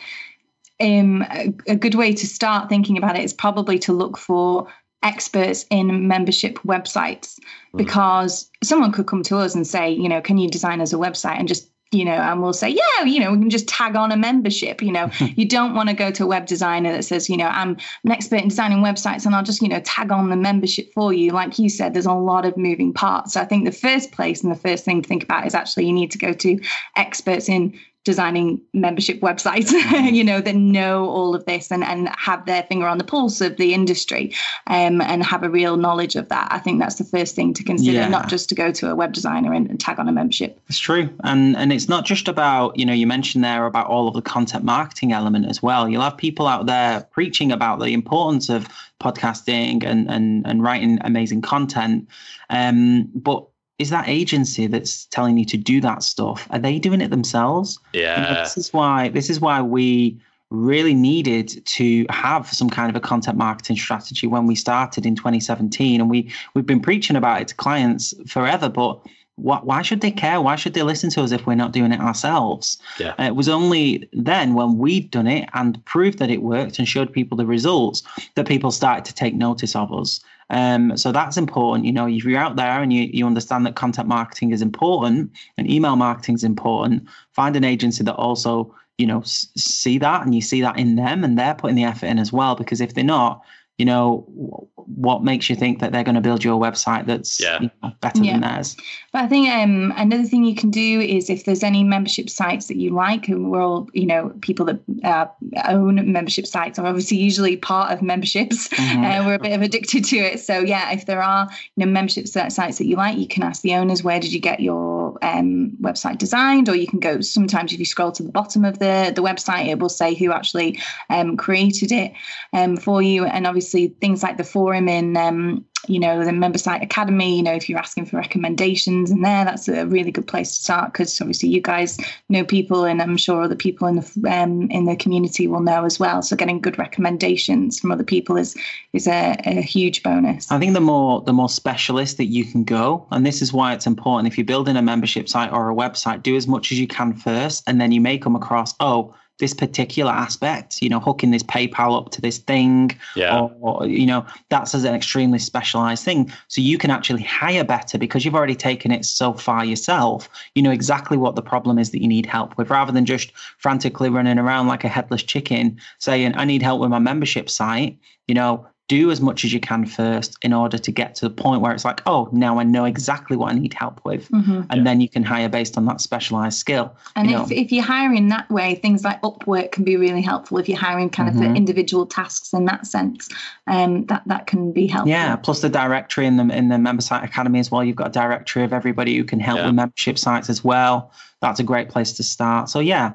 um, 0.80 1.24
a, 1.24 1.54
a 1.68 1.76
good 1.76 1.96
way 1.96 2.14
to 2.14 2.28
start 2.28 2.70
thinking 2.70 2.98
about 2.98 3.18
it 3.18 3.24
is 3.24 3.34
probably 3.34 3.80
to 3.80 3.94
look 3.94 4.18
for 4.18 4.68
experts 5.02 5.66
in 5.70 6.08
membership 6.08 6.60
websites 6.60 7.38
hmm. 7.72 7.78
because 7.78 8.50
someone 8.64 8.92
could 8.92 9.08
come 9.08 9.24
to 9.24 9.38
us 9.38 9.56
and 9.56 9.68
say, 9.68 9.92
you 9.92 10.08
know, 10.08 10.22
can 10.22 10.38
you 10.38 10.50
design 10.50 10.82
us 10.82 10.94
a 10.94 10.98
website 10.98 11.40
and 11.40 11.48
just 11.48 11.70
you 11.94 12.06
know, 12.06 12.12
and 12.12 12.42
we'll 12.42 12.54
say, 12.54 12.70
yeah, 12.70 13.06
you 13.06 13.20
know, 13.20 13.32
we 13.32 13.40
can 13.40 13.50
just 13.50 13.68
tag 13.68 13.96
on 13.96 14.12
a 14.12 14.18
membership. 14.18 14.82
You 14.82 14.92
know, 14.92 15.10
you 15.20 15.46
don't 15.46 15.76
want 15.76 15.90
to 15.90 15.96
go 15.96 16.12
to 16.12 16.24
a 16.24 16.28
web 16.28 16.46
designer 16.46 16.92
that 16.94 17.04
says, 17.04 17.30
you 17.30 17.38
know, 17.38 17.48
I'm 17.48 17.78
an 18.04 18.12
expert 18.12 18.42
in 18.42 18.50
designing 18.50 18.80
websites 18.80 19.26
and 19.26 19.36
I'll 19.36 19.44
just, 19.44 19.62
you 19.62 19.70
know, 19.70 19.80
tag 19.82 20.12
on 20.12 20.30
the 20.30 20.36
membership 20.36 20.94
for 20.94 21.14
you. 21.14 21.32
Like 21.32 21.60
you 21.60 21.70
said, 21.70 21.94
there's 21.94 22.06
a 22.06 22.14
lot 22.14 22.46
of 22.46 22.58
moving 22.58 22.94
parts. 22.94 23.34
So 23.34 23.42
I 23.42 23.46
think 23.46 23.66
the 23.66 23.72
first 23.72 24.12
place 24.12 24.44
and 24.44 24.52
the 24.52 24.60
first 24.60 24.86
thing 24.86 25.02
to 25.02 25.08
think 25.08 25.24
about 25.24 25.46
is 25.46 25.56
actually 25.56 25.86
you 25.86 25.94
need 25.94 26.12
to 26.12 26.18
go 26.18 26.34
to 26.34 26.60
experts 26.96 27.50
in 27.50 27.80
designing 28.04 28.62
membership 28.74 29.22
websites, 29.22 29.68
mm-hmm. 29.72 30.14
you 30.14 30.24
know, 30.24 30.42
that 30.42 30.56
know 30.56 31.08
all 31.10 31.34
of 31.36 31.46
this 31.46 31.72
and, 31.72 31.84
and 31.84 32.10
have 32.18 32.46
their 32.46 32.64
finger 32.64 32.88
on 32.88 32.98
the 32.98 33.04
pulse 33.04 33.40
of 33.42 33.58
the 33.58 33.74
industry 33.74 34.34
um, 34.68 35.02
and 35.02 35.24
have 35.24 35.44
a 35.44 35.50
real 35.50 35.78
knowledge 35.78 36.16
of 36.16 36.30
that. 36.30 36.48
I 36.52 36.60
think 36.60 36.80
that's 36.80 36.96
the 36.96 37.06
first 37.06 37.36
thing 37.36 37.54
to 37.54 37.64
consider, 37.64 38.00
yeah. 38.00 38.08
not 38.10 38.28
just 38.28 38.50
to 38.50 38.56
go 38.56 38.72
to 38.72 38.92
a 38.92 38.96
web 38.96 39.14
designer 39.14 39.54
and, 39.54 39.70
and 39.70 39.80
tag 39.80 40.00
on 40.00 40.10
a 40.10 40.12
membership. 40.12 40.60
It's 40.68 40.80
true. 40.80 41.10
And 41.24 41.56
and 41.56 41.72
it's 41.72 41.88
not 41.88 42.06
just 42.06 42.28
about, 42.28 42.78
you 42.78 42.86
know, 42.86 42.94
you 42.94 43.08
mentioned 43.08 43.44
there 43.44 43.66
about 43.66 43.88
all 43.88 44.08
of 44.08 44.14
the 44.14 44.22
content 44.22 44.64
marketing 44.64 45.14
element 45.14 45.48
as 45.48 45.64
well. 45.64 45.88
You'll 45.88 46.02
have 46.02 46.18
people 46.18 46.48
out 46.48 46.66
there 46.66 47.02
preaching 47.12 47.52
about 47.52 47.80
the 47.80 47.94
importance 47.94 48.50
of 48.50 48.68
podcasting 49.02 49.84
and 49.86 50.10
and, 50.10 50.46
and 50.46 50.62
writing 50.62 51.00
amazing 51.02 51.42
content. 51.42 52.08
Um, 52.50 53.10
but 53.16 53.48
is 53.80 53.90
that 53.90 54.08
agency 54.08 54.68
that's 54.68 55.06
telling 55.06 55.38
you 55.38 55.46
to 55.46 55.58
do 55.58 55.82
that 55.82 56.04
stuff 56.04 56.48
are 56.52 56.60
they 56.60 56.80
doing 56.80 57.02
it 57.02 57.10
themselves 57.10 57.80
yeah 57.94 58.42
this 58.42 58.58
is 58.58 58.74
why 58.74 59.10
this 59.10 59.30
is 59.30 59.40
why 59.40 59.62
we 59.62 60.20
really 60.50 60.94
needed 60.94 61.66
to 61.66 62.06
have 62.10 62.48
some 62.54 62.70
kind 62.70 62.90
of 62.90 62.96
a 62.96 63.00
content 63.00 63.38
marketing 63.38 63.76
strategy 63.76 64.28
when 64.28 64.46
we 64.46 64.54
started 64.54 65.06
in 65.06 65.16
2017 65.16 66.00
and 66.00 66.10
we 66.10 66.32
we've 66.54 66.66
been 66.66 66.80
preaching 66.80 67.16
about 67.16 67.42
it 67.42 67.48
to 67.48 67.56
clients 67.56 68.14
forever 68.28 68.70
but 68.70 69.04
why 69.36 69.82
should 69.82 70.02
they 70.02 70.12
care? 70.12 70.40
Why 70.42 70.56
should 70.56 70.74
they 70.74 70.84
listen 70.84 71.10
to 71.12 71.24
us 71.24 71.32
if 71.32 71.48
we're 71.48 71.56
not 71.56 71.72
doing 71.72 71.92
it 71.92 72.00
ourselves? 72.00 72.78
Yeah. 73.00 73.16
Uh, 73.20 73.24
it 73.24 73.36
was 73.36 73.50
only 73.50 74.08
then 74.14 74.54
when 74.54 74.78
we'd 74.78 75.10
done 75.10 75.28
it 75.28 75.50
and 75.54 75.84
proved 75.86 76.20
that 76.20 76.30
it 76.30 76.44
worked 76.44 76.78
and 76.78 76.88
showed 76.88 77.12
people 77.12 77.36
the 77.36 77.46
results 77.46 78.04
that 78.36 78.48
people 78.48 78.70
started 78.70 79.06
to 79.06 79.14
take 79.14 79.34
notice 79.34 79.76
of 79.76 79.92
us. 79.92 80.20
Um, 80.50 80.98
so 80.98 81.12
that's 81.12 81.38
important. 81.38 81.86
You 81.86 81.94
know, 81.94 82.08
if 82.08 82.24
you're 82.24 82.40
out 82.40 82.56
there 82.56 82.82
and 82.82 82.92
you, 82.92 83.10
you 83.12 83.26
understand 83.26 83.66
that 83.66 83.76
content 83.76 84.08
marketing 84.08 84.52
is 84.52 84.62
important 84.62 85.32
and 85.58 85.70
email 85.70 85.96
marketing 85.96 86.36
is 86.36 86.44
important, 86.44 87.08
find 87.32 87.56
an 87.56 87.64
agency 87.64 88.04
that 88.04 88.16
also, 88.16 88.74
you 88.98 89.08
know, 89.08 89.22
s- 89.22 89.48
see 89.58 89.98
that 90.00 90.24
and 90.24 90.36
you 90.36 90.42
see 90.42 90.62
that 90.62 90.78
in 90.78 90.96
them 90.96 91.24
and 91.24 91.38
they're 91.38 91.56
putting 91.56 91.76
the 91.76 91.84
effort 91.84 92.08
in 92.08 92.20
as 92.20 92.32
well. 92.32 92.56
Because 92.56 92.82
if 92.82 92.94
they're 92.94 93.04
not, 93.04 93.42
you 93.78 93.86
know 93.86 94.68
what 94.76 95.24
makes 95.24 95.50
you 95.50 95.56
think 95.56 95.80
that 95.80 95.92
they're 95.92 96.04
going 96.04 96.16
to 96.16 96.22
build 96.22 96.44
your 96.44 96.60
website 96.60 97.06
that's 97.06 97.40
yeah. 97.40 97.60
you 97.60 97.72
know, 97.82 97.92
better 98.02 98.24
yeah. 98.24 98.34
than 98.34 98.42
theirs 98.42 98.78
but 99.12 99.24
i 99.24 99.28
think 99.28 99.50
um, 99.50 99.92
another 99.98 100.24
thing 100.24 100.44
you 100.44 100.56
can 100.56 100.70
do 100.70 101.00
is 101.00 101.30
if 101.30 101.46
there's 101.46 101.64
any 101.64 101.84
membership 101.84 102.30
sites 102.30 102.68
that 102.68 102.78
you 102.78 102.92
like 102.92 103.28
and 103.28 103.50
we're 103.50 103.62
all 103.62 103.90
you 103.94 104.06
know 104.06 104.32
people 104.42 104.66
that 104.66 104.80
uh, 105.04 105.26
own 105.68 106.12
membership 106.12 106.46
sites 106.46 106.78
are 106.78 106.86
obviously 106.86 107.18
usually 107.18 107.58
part 107.58 107.92
of 107.92 108.02
memberships 108.02 108.68
mm-hmm. 108.70 109.04
uh, 109.04 109.26
we're 109.26 109.36
a 109.36 109.40
bit 109.40 109.54
of 109.54 109.62
addicted 109.62 110.06
to 110.06 110.18
it 110.18 110.40
so 110.40 110.60
yeah 110.60 110.92
if 110.92 111.06
there 111.06 111.22
are 111.22 111.50
you 111.76 111.86
know 111.86 111.92
membership 111.92 112.28
sites 112.28 112.78
that 112.78 112.86
you 112.86 112.96
like 112.96 113.18
you 113.18 113.28
can 113.28 113.44
ask 113.44 113.62
the 113.64 113.74
owners 113.74 114.04
where 114.04 114.20
did 114.20 114.32
you 114.32 114.40
get 114.40 114.60
your 114.60 115.18
um, 115.22 115.72
website 115.82 116.18
designed 116.18 116.70
or 116.70 116.76
you 116.76 116.88
can 116.88 117.00
go 117.00 117.22
sometimes 117.22 117.74
if 117.74 117.80
you 117.80 117.86
scroll 117.86 118.12
to 118.12 118.24
the 118.24 118.32
bottom 118.32 118.66
of 118.66 118.80
the 118.80 119.12
the 119.16 119.24
website 119.24 119.68
it 119.68 119.80
will 119.80 119.90
say 119.90 120.14
who 120.14 120.32
actually 120.32 120.80
um, 121.10 121.38
created 121.38 121.92
it 121.92 122.14
um, 122.54 122.78
for 122.78 123.02
you 123.02 123.26
and 123.26 123.48
obviously 123.48 123.64
obviously 123.74 123.96
things 124.00 124.24
like 124.24 124.38
the 124.38 124.44
forum 124.44 124.88
in 124.88 125.18
um, 125.18 125.66
you 125.88 126.00
know 126.00 126.24
the 126.24 126.32
member 126.32 126.58
site 126.58 126.82
academy 126.82 127.36
you 127.36 127.44
know 127.44 127.54
if 127.54 127.68
you're 127.68 127.80
asking 127.80 128.06
for 128.06 128.16
recommendations 128.16 129.12
in 129.12 129.22
there 129.22 129.44
that's 129.44 129.68
a 129.68 129.86
really 129.88 130.12
good 130.12 130.26
place 130.26 130.56
to 130.56 130.64
start 130.64 130.94
because 130.94 131.20
obviously 131.20 131.50
you 131.50 131.60
guys 131.60 131.98
know 132.30 132.46
people 132.46 132.86
and 132.86 133.02
i'm 133.02 133.18
sure 133.18 133.42
other 133.42 133.56
people 133.56 133.86
in 133.88 133.96
the 133.96 134.32
um, 134.32 134.70
in 134.72 134.86
the 134.86 134.96
community 134.96 135.48
will 135.48 135.60
know 135.60 135.84
as 135.84 136.00
well. 136.00 136.22
So 136.22 136.36
getting 136.36 136.62
good 136.62 136.78
recommendations 136.78 137.80
from 137.80 137.92
other 137.92 138.04
people 138.04 138.38
is 138.38 138.56
is 138.94 139.08
a, 139.08 139.36
a 139.46 139.62
huge 139.62 140.04
bonus. 140.04 140.52
I 140.52 140.60
think 140.60 140.74
the 140.74 140.82
more 140.82 141.22
the 141.22 141.34
more 141.34 141.50
specialist 141.50 142.18
that 142.18 142.26
you 142.26 142.46
can 142.46 142.64
go 142.64 143.06
and 143.12 143.26
this 143.26 143.42
is 143.42 143.52
why 143.52 143.74
it's 143.74 143.88
important 143.88 144.28
if 144.32 144.38
you're 144.38 144.46
building 144.46 144.78
a 144.78 144.82
membership 144.82 145.28
site 145.28 145.52
or 145.52 145.70
a 145.70 145.76
website 145.76 146.24
do 146.24 146.36
as 146.36 146.48
much 146.48 146.72
as 146.72 146.80
you 146.80 146.88
can 146.88 147.14
first 147.14 147.64
and 147.68 147.82
then 147.82 147.92
you 147.92 148.00
may 148.00 148.18
come 148.18 148.36
across 148.36 148.76
oh 148.80 149.14
this 149.40 149.54
particular 149.54 150.12
aspect, 150.12 150.82
you 150.82 150.90
know, 150.90 151.00
hooking 151.00 151.32
this 151.32 151.44
PayPal 151.44 151.98
up 151.98 152.12
to 152.12 152.22
this 152.22 152.38
thing, 152.38 152.92
yeah. 153.16 153.40
or, 153.40 153.52
or, 153.62 153.88
you 153.88 154.06
know, 154.06 154.26
that's 154.50 154.76
as 154.76 154.84
an 154.84 154.94
extremely 154.94 155.40
specialized 155.40 156.04
thing. 156.04 156.32
So 156.48 156.62
you 156.62 156.78
can 156.78 156.92
actually 156.92 157.24
hire 157.24 157.64
better 157.64 157.98
because 157.98 158.24
you've 158.24 158.36
already 158.36 158.56
taken 158.56 158.92
it 158.92 159.06
so 159.06 159.34
far 159.34 159.66
yourself. 159.66 160.30
You 160.54 160.62
know 160.62 160.72
exactly 160.72 161.18
what 161.18 161.36
the 161.36 161.42
problem 161.42 161.80
is 161.80 161.92
that 161.92 162.02
you 162.02 162.08
need 162.08 162.26
help 162.26 162.58
with, 162.58 162.70
rather 162.70 162.92
than 162.92 163.06
just 163.06 163.32
frantically 163.58 164.10
running 164.10 164.38
around 164.38 164.68
like 164.68 164.84
a 164.84 164.90
headless 164.90 165.24
chicken 165.24 165.80
saying, 165.98 166.36
"I 166.36 166.46
need 166.46 166.62
help 166.62 166.80
with 166.80 166.92
my 166.92 167.00
membership 167.00 167.50
site." 167.50 167.98
You 168.28 168.36
know, 168.36 168.68
do 168.98 169.10
as 169.10 169.20
much 169.20 169.44
as 169.44 169.52
you 169.52 169.60
can 169.60 169.86
first 169.86 170.38
in 170.44 170.54
order 170.54 170.78
to 170.78 170.92
get 170.92 171.16
to 171.16 171.28
the 171.28 171.34
point 171.34 171.62
where 171.62 171.74
it's 171.74 171.84
like, 171.84 172.02
oh, 172.06 172.30
now 172.32 172.60
I 172.60 172.64
know 172.64 172.86
exactly 172.86 173.36
what 173.36 173.52
I 173.52 173.56
need 173.58 173.74
help 173.74 174.00
with. 174.06 174.30
Mm-hmm. 174.30 174.62
And 174.70 174.78
yeah. 174.78 174.84
then 174.84 175.02
you 175.02 175.10
can 175.10 175.24
hire 175.24 175.50
based 175.50 175.78
on 175.78 175.86
that 175.86 176.00
specialized 176.00 176.60
skill. 176.60 176.96
And 177.16 177.32
if, 177.32 177.52
if 177.52 177.72
you're 177.72 177.84
hiring 177.84 178.28
that 178.30 178.50
way, 178.52 178.76
things 178.76 179.04
like 179.04 179.20
Upwork 179.24 179.72
can 179.72 179.84
be 179.84 179.98
really 179.98 180.22
helpful 180.22 180.60
if 180.60 180.70
you're 180.70 180.78
hiring 180.78 181.10
kind 181.10 181.30
mm-hmm. 181.30 181.42
of 181.42 181.52
for 181.52 181.56
individual 181.56 182.06
tasks 182.06 182.54
in 182.54 182.66
that 182.66 182.86
sense. 182.86 183.30
Um, 183.66 184.06
that 184.06 184.24
that 184.28 184.46
can 184.46 184.72
be 184.72 184.86
helpful. 184.86 185.10
Yeah, 185.10 185.36
plus 185.38 185.62
the 185.62 185.70
directory 185.70 186.28
in 186.28 186.38
the 186.38 186.56
in 186.56 186.70
the 186.70 186.78
member 186.78 187.02
site 187.02 187.24
academy 187.24 187.60
as 187.60 187.72
well. 187.72 187.84
You've 187.84 187.96
got 187.96 188.08
a 188.08 188.12
directory 188.12 188.64
of 188.64 188.74
everybody 188.74 189.18
who 189.18 189.24
can 189.24 189.40
help 189.40 189.58
yeah. 189.58 189.66
with 189.66 189.76
membership 189.76 190.18
sites 190.20 190.50
as 190.50 190.64
well. 190.64 191.12
That's 191.42 191.60
a 191.60 191.64
great 191.64 191.90
place 191.90 192.14
to 192.14 192.24
start. 192.24 192.70
So 192.70 192.80
yeah, 192.80 193.14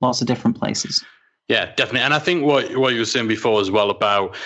lots 0.00 0.20
of 0.20 0.26
different 0.26 0.58
places. 0.58 1.02
Yeah, 1.48 1.74
definitely. 1.74 2.00
And 2.00 2.14
I 2.14 2.18
think 2.18 2.44
what 2.44 2.76
what 2.76 2.92
you 2.94 3.00
were 3.00 3.04
saying 3.04 3.28
before 3.28 3.60
as 3.60 3.70
well 3.70 3.90
about 3.90 4.36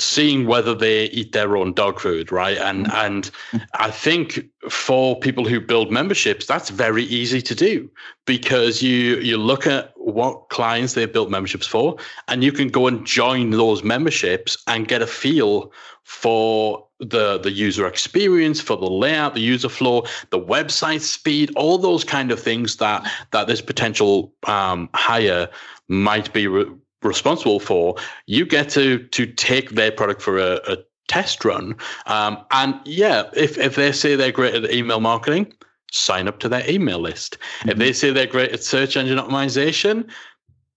seeing 0.00 0.46
whether 0.46 0.74
they 0.74 1.04
eat 1.06 1.32
their 1.32 1.56
own 1.56 1.72
dog 1.72 2.00
food, 2.00 2.32
right? 2.32 2.58
And 2.58 2.86
mm-hmm. 2.86 3.06
and 3.06 3.30
I 3.74 3.90
think 3.90 4.46
for 4.68 5.18
people 5.18 5.44
who 5.44 5.60
build 5.60 5.90
memberships, 5.90 6.46
that's 6.46 6.70
very 6.70 7.04
easy 7.04 7.42
to 7.42 7.54
do 7.54 7.90
because 8.26 8.82
you 8.82 9.16
you 9.18 9.36
look 9.36 9.66
at 9.66 9.92
what 9.96 10.48
clients 10.48 10.94
they've 10.94 11.12
built 11.12 11.30
memberships 11.30 11.66
for, 11.66 11.96
and 12.28 12.42
you 12.42 12.52
can 12.52 12.68
go 12.68 12.86
and 12.86 13.06
join 13.06 13.50
those 13.50 13.82
memberships 13.82 14.56
and 14.66 14.88
get 14.88 15.02
a 15.02 15.06
feel 15.06 15.72
for 16.04 16.86
the 16.98 17.38
the 17.38 17.50
user 17.50 17.86
experience, 17.86 18.60
for 18.60 18.76
the 18.76 18.90
layout, 18.90 19.34
the 19.34 19.40
user 19.40 19.68
flow, 19.68 20.04
the 20.30 20.40
website 20.40 21.00
speed, 21.00 21.50
all 21.56 21.78
those 21.78 22.04
kind 22.04 22.30
of 22.30 22.40
things 22.40 22.76
that 22.76 23.06
that 23.30 23.46
this 23.46 23.60
potential 23.60 24.32
um, 24.46 24.88
hire 24.94 25.48
might 25.88 26.32
be 26.32 26.46
re- 26.46 26.70
responsible 27.02 27.60
for, 27.60 27.96
you 28.26 28.46
get 28.46 28.68
to 28.70 28.98
to 28.98 29.26
take 29.26 29.70
their 29.70 29.92
product 29.92 30.22
for 30.22 30.38
a, 30.38 30.60
a 30.66 30.76
test 31.08 31.44
run. 31.44 31.74
Um, 32.06 32.38
and 32.50 32.78
yeah, 32.84 33.30
if 33.34 33.58
if 33.58 33.76
they 33.76 33.92
say 33.92 34.16
they're 34.16 34.32
great 34.32 34.54
at 34.54 34.70
email 34.72 35.00
marketing, 35.00 35.52
sign 35.90 36.28
up 36.28 36.38
to 36.40 36.48
their 36.48 36.68
email 36.70 36.98
list. 36.98 37.38
Mm-hmm. 37.60 37.70
If 37.70 37.78
they 37.78 37.92
say 37.92 38.10
they're 38.10 38.26
great 38.26 38.52
at 38.52 38.62
search 38.62 38.96
engine 38.96 39.18
optimization, 39.18 40.08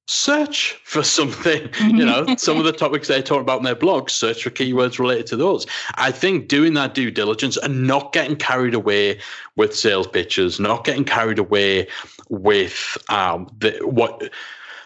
search 0.08 0.80
for 0.84 1.04
something. 1.04 1.70
You 1.94 2.06
know, 2.06 2.36
some 2.38 2.58
of 2.58 2.64
the 2.64 2.72
topics 2.72 3.08
they 3.08 3.22
talk 3.22 3.42
about 3.42 3.60
in 3.60 3.64
their 3.64 3.76
blog, 3.76 4.10
search 4.10 4.44
for 4.44 4.50
keywords 4.50 4.98
related 4.98 5.28
to 5.28 5.36
those. 5.36 5.68
I 5.96 6.12
think 6.12 6.48
doing 6.48 6.74
that 6.74 6.96
due 6.96 7.12
diligence 7.12 7.58
and 7.58 7.86
not 7.86 8.14
getting 8.14 8.36
carried 8.36 8.74
away 8.74 9.20
with 9.56 9.76
sales 9.76 10.08
pitches, 10.08 10.60
not 10.60 10.86
getting 10.86 11.04
carried 11.04 11.40
away 11.40 11.88
with 12.30 12.98
um, 13.10 13.48
the, 13.60 13.78
what 13.84 14.32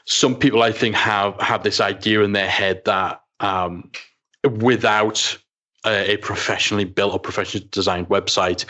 some 0.08 0.36
people 0.36 0.64
I 0.64 0.72
think 0.72 0.96
have 0.96 1.40
have 1.40 1.64
this 1.64 1.80
idea 1.80 2.22
in 2.22 2.32
their 2.32 2.50
head 2.50 2.82
that 2.86 3.22
um, 3.42 3.92
without 4.44 5.38
a, 5.86 6.14
a, 6.14 6.18
professionally 6.18 6.86
built 6.86 7.14
or 7.14 7.20
professionally 7.20 7.68
designed 7.72 8.08
website, 8.08 8.66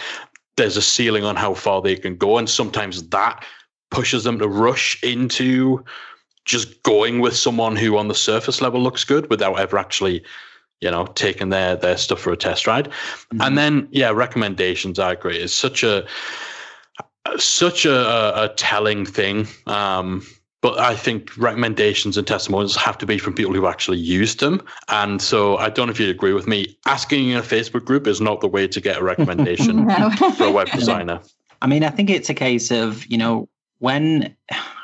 there's 0.57 0.77
a 0.77 0.81
ceiling 0.81 1.23
on 1.23 1.35
how 1.35 1.53
far 1.53 1.81
they 1.81 1.95
can 1.95 2.17
go, 2.17 2.37
and 2.37 2.49
sometimes 2.49 3.07
that 3.09 3.45
pushes 3.91 4.23
them 4.23 4.39
to 4.39 4.47
rush 4.47 5.01
into 5.03 5.85
just 6.43 6.81
going 6.83 7.19
with 7.19 7.35
someone 7.35 7.75
who 7.75 7.97
on 7.97 8.07
the 8.07 8.15
surface 8.15 8.61
level 8.61 8.81
looks 8.81 9.03
good 9.03 9.29
without 9.29 9.59
ever 9.59 9.77
actually 9.77 10.23
you 10.81 10.89
know 10.89 11.05
taking 11.05 11.49
their 11.49 11.75
their 11.75 11.97
stuff 11.97 12.19
for 12.19 12.33
a 12.33 12.37
test 12.37 12.65
ride. 12.67 12.85
Mm-hmm. 12.87 13.41
and 13.41 13.57
then 13.57 13.87
yeah 13.91 14.09
recommendations 14.09 14.99
i 14.99 15.13
agree 15.13 15.37
it's 15.37 15.53
such 15.53 15.83
a 15.83 16.05
such 17.37 17.85
a, 17.85 18.43
a 18.43 18.49
telling 18.55 19.05
thing. 19.05 19.47
Um, 19.65 20.25
but 20.61 20.79
I 20.79 20.95
think 20.95 21.35
recommendations 21.37 22.17
and 22.17 22.25
testimonials 22.25 22.75
have 22.75 22.97
to 22.99 23.05
be 23.05 23.17
from 23.17 23.33
people 23.33 23.53
who 23.53 23.67
actually 23.67 23.99
used 23.99 24.39
them. 24.39 24.61
And 24.89 25.21
so 25.21 25.57
I 25.57 25.69
don't 25.69 25.87
know 25.87 25.91
if 25.91 25.99
you 25.99 26.09
agree 26.09 26.33
with 26.33 26.47
me. 26.47 26.77
Asking 26.85 27.29
in 27.29 27.37
a 27.37 27.41
Facebook 27.41 27.85
group 27.85 28.07
is 28.07 28.19
not 28.19 28.41
the 28.41 28.47
way 28.47 28.67
to 28.67 28.81
get 28.81 28.97
a 28.97 29.03
recommendation 29.03 29.89
for 30.35 30.45
a 30.45 30.51
web 30.51 30.69
designer. 30.71 31.21
I 31.61 31.67
mean, 31.67 31.83
I 31.83 31.89
think 31.89 32.09
it's 32.09 32.29
a 32.29 32.33
case 32.33 32.71
of, 32.71 33.05
you 33.05 33.17
know, 33.17 33.49
when 33.79 34.35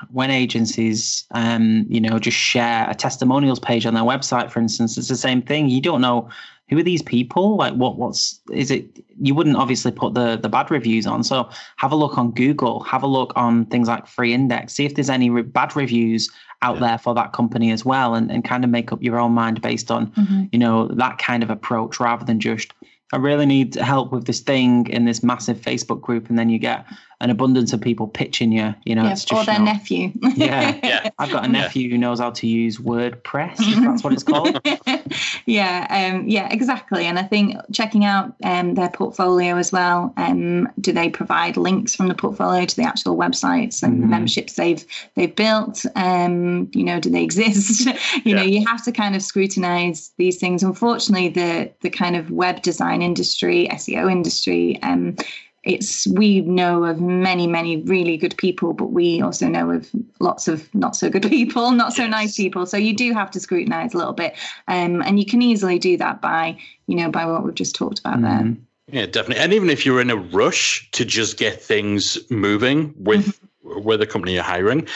when 0.10 0.30
agencies 0.30 1.26
um, 1.34 1.86
you 1.90 2.00
know 2.00 2.20
just 2.20 2.38
share 2.38 2.88
a 2.90 2.94
testimonials 2.94 3.60
page 3.60 3.86
on 3.86 3.94
their 3.94 4.04
website 4.04 4.52
for 4.52 4.60
instance 4.60 4.98
it's 4.98 5.08
the 5.08 5.16
same 5.16 5.42
thing 5.42 5.70
you 5.70 5.82
don't 5.82 6.02
know 6.02 6.30
who 6.70 6.78
are 6.78 6.84
these 6.84 7.02
people 7.02 7.56
like 7.58 7.74
what 7.74 7.98
what's 7.98 8.40
is 8.52 8.72
it 8.72 8.86
you 9.22 9.36
wouldn't 9.36 9.58
obviously 9.58 9.92
put 9.92 10.14
the 10.14 10.38
the 10.38 10.50
bad 10.50 10.72
reviews 10.72 11.06
on 11.06 11.24
so 11.24 11.50
have 11.78 11.92
a 11.92 11.96
look 11.96 12.18
on 12.18 12.32
google 12.32 12.82
have 12.82 13.04
a 13.04 13.08
look 13.08 13.34
on 13.36 13.66
things 13.66 13.88
like 13.88 14.06
FreeIndex 14.06 14.72
see 14.72 14.86
if 14.86 14.96
there's 14.96 15.10
any 15.10 15.30
re- 15.30 15.42
bad 15.42 15.76
reviews 15.76 16.30
out 16.62 16.76
yeah. 16.76 16.88
there 16.88 16.98
for 16.98 17.14
that 17.14 17.34
company 17.34 17.72
as 17.72 17.84
well 17.84 18.16
and, 18.16 18.32
and 18.32 18.44
kind 18.46 18.64
of 18.64 18.70
make 18.70 18.92
up 18.92 19.04
your 19.04 19.20
own 19.20 19.34
mind 19.34 19.62
based 19.62 19.92
on 19.92 20.08
mm-hmm. 20.12 20.46
you 20.52 20.60
know 20.60 20.88
that 20.88 21.18
kind 21.18 21.44
of 21.44 21.50
approach 21.50 22.00
rather 22.00 22.26
than 22.26 22.40
just 22.40 22.74
I 23.14 23.18
really 23.18 23.46
need 23.46 23.76
help 23.76 24.12
with 24.12 24.26
this 24.26 24.40
thing 24.40 24.88
in 24.88 25.06
this 25.06 25.22
massive 25.22 25.58
Facebook 25.58 26.02
group, 26.02 26.30
and 26.30 26.40
then 26.40 26.50
you 26.50 26.58
get 26.58 26.84
an 27.24 27.30
abundance 27.30 27.72
of 27.72 27.80
people 27.80 28.08
pitching 28.08 28.52
you. 28.52 28.76
You 28.84 28.96
know, 28.96 29.04
yeah, 29.04 29.12
it's 29.14 29.24
just 29.24 29.42
or 29.42 29.46
their 29.46 29.58
not, 29.58 29.76
nephew. 29.76 30.12
yeah, 30.36 30.78
yeah. 30.84 31.10
I've 31.18 31.32
got 31.32 31.46
a 31.46 31.48
nephew 31.48 31.90
who 31.90 31.98
knows 31.98 32.20
how 32.20 32.32
to 32.32 32.48
use 32.48 32.78
WordPress. 32.78 33.56
If 33.60 33.82
that's 33.82 34.04
what 34.04 34.12
it's 34.12 34.24
called. 34.24 34.60
yeah, 35.46 35.88
um, 36.14 36.28
yeah, 36.28 36.50
exactly. 36.52 37.06
And 37.06 37.18
I 37.18 37.24
think 37.24 37.56
checking 37.72 38.04
out 38.04 38.36
um, 38.44 38.76
their 38.76 38.90
portfolio 38.90 39.56
as 39.56 39.72
well. 39.72 40.14
Um, 40.18 40.68
do 40.82 40.92
they 40.92 41.10
provide 41.10 41.56
links 41.56 41.96
from 41.96 42.10
the 42.10 42.14
portfolio 42.14 42.66
to 42.66 42.76
the 42.76 42.84
actual 42.84 43.16
websites 43.16 43.82
and 43.84 44.02
mm-hmm. 44.02 44.10
memberships 44.10 44.54
they've 44.54 44.86
they've 45.16 45.34
built? 45.34 45.86
Um, 45.96 46.70
you 46.74 46.84
know, 46.84 47.00
do 47.00 47.10
they 47.10 47.24
exist? 47.24 47.86
you 47.86 47.94
yeah. 48.26 48.36
know, 48.36 48.44
you 48.44 48.68
have 48.68 48.84
to 48.84 48.92
kind 48.92 49.16
of 49.16 49.24
scrutinize 49.24 50.12
these 50.18 50.38
things. 50.38 50.62
Unfortunately, 50.62 51.30
the 51.30 51.72
the 51.80 51.90
kind 51.90 52.18
of 52.18 52.32
web 52.32 52.62
design 52.62 53.02
industry, 53.02 53.70
SEO 53.72 54.12
industry, 54.12 54.78
um, 54.84 55.16
it's 55.64 56.06
we 56.08 56.42
know 56.42 56.84
of 56.84 57.00
many 57.00 57.48
many 57.48 57.78
really 57.78 58.18
good 58.18 58.36
people 58.38 58.74
but 58.74 58.92
we 58.92 59.22
also 59.22 59.48
know 59.48 59.72
of 59.72 59.90
lots 60.20 60.48
of 60.48 60.74
not 60.76 60.96
so 60.96 61.10
good 61.10 61.24
people 61.30 61.72
not 61.72 61.94
so 61.94 62.04
yes. 62.04 62.12
nice 62.12 62.36
people 62.36 62.66
so 62.66 62.78
you 62.78 62.96
do 62.96 63.14
have 63.14 63.32
to 63.32 63.40
scrutinize 63.40 63.94
a 63.94 63.98
little 63.98 64.14
bit 64.14 64.36
um, 64.68 65.02
and 65.02 65.20
you 65.20 65.26
can 65.26 65.42
easily 65.42 65.80
do 65.80 65.98
that 65.98 66.22
by 66.22 66.58
you 66.88 66.96
know 66.96 67.10
by 67.10 67.26
what 67.26 67.44
we've 67.44 67.56
just 67.56 67.76
talked 67.76 68.00
about 68.00 68.18
mm. 68.18 68.24
there 68.24 68.40
mm-hmm. 68.40 68.96
yeah 68.96 69.06
definitely 69.06 69.44
and 69.44 69.54
even 69.54 69.70
if 69.70 69.86
you're 69.86 70.02
in 70.02 70.10
a 70.10 70.18
rush 70.18 70.90
to 70.92 71.06
just 71.06 71.38
get 71.38 71.62
things 71.62 72.18
moving 72.30 72.94
with 72.98 73.40
mm-hmm. 73.66 73.84
with 73.84 74.00
the 74.00 74.08
company 74.08 74.34
you're 74.34 74.44
hiring 74.44 74.88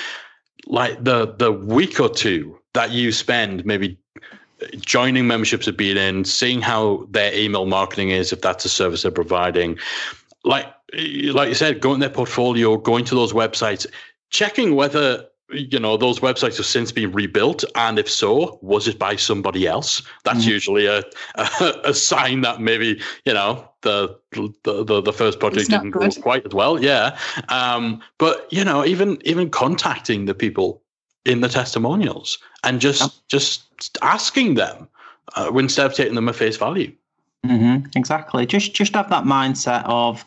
like 0.66 1.02
the 1.04 1.34
the 1.38 1.52
week 1.52 2.00
or 2.00 2.10
two 2.10 2.60
that 2.74 2.92
you 2.92 3.12
spend 3.12 3.66
maybe 3.66 3.98
joining 4.80 5.28
memberships 5.28 5.68
at 5.68 5.78
being 5.78 5.98
in, 5.98 6.26
seeing 6.26 6.62
how 6.62 7.06
their 7.12 7.34
email 7.34 7.66
marketing 7.66 8.10
is, 8.10 8.34
if 8.34 8.42
that's 8.42 8.66
a 8.66 8.70
service 8.70 9.04
they're 9.04 9.12
providing, 9.12 9.78
like 10.48 10.66
like 11.34 11.50
you 11.50 11.56
said, 11.56 11.82
going 11.82 12.00
their 12.00 12.10
portfolio, 12.10 12.78
going 12.78 13.06
to 13.06 13.16
those 13.16 13.34
websites, 13.34 13.86
checking 14.30 14.76
whether 14.76 15.28
you 15.50 15.80
know 15.80 15.96
those 15.96 16.20
websites 16.20 16.58
have 16.58 16.66
since 16.66 16.92
been 16.92 17.12
rebuilt 17.12 17.64
and 17.76 17.98
if 17.98 18.10
so 18.10 18.60
was 18.62 18.88
it 18.88 19.00
by 19.00 19.16
somebody 19.16 19.66
else 19.66 20.02
that's 20.26 20.40
mm-hmm. 20.40 20.50
usually 20.50 20.86
a, 20.88 21.04
a, 21.36 21.74
a 21.86 21.94
sign 21.94 22.42
that 22.42 22.60
maybe 22.60 23.00
you 23.24 23.34
know 23.34 23.66
the 23.82 24.14
the 24.32 24.84
the, 24.84 25.02
the 25.02 25.14
first 25.14 25.40
project 25.40 25.70
didn't 25.70 25.92
go 25.92 26.10
quite 26.22 26.46
as 26.46 26.54
well 26.54 26.84
yeah 26.84 27.18
um, 27.48 28.02
but 28.18 28.46
you 28.52 28.64
know 28.64 28.86
even 28.86 29.18
even 29.24 29.50
contacting 29.50 30.26
the 30.26 30.34
people 30.34 30.82
in 31.24 31.40
the 31.40 31.48
testimonials 31.48 32.40
and 32.66 32.82
just 32.82 33.02
yeah. 33.02 33.10
just 33.30 33.98
asking 34.02 34.56
them 34.56 34.90
uh, 35.38 35.50
instead 35.56 35.86
of 35.86 35.94
taking 35.94 36.16
them 36.16 36.28
at 36.28 36.36
face 36.36 36.58
value 36.58 36.92
Mm-hmm, 37.46 37.98
exactly. 37.98 38.46
Just 38.46 38.74
just 38.74 38.96
have 38.96 39.10
that 39.10 39.24
mindset 39.24 39.84
of 39.86 40.26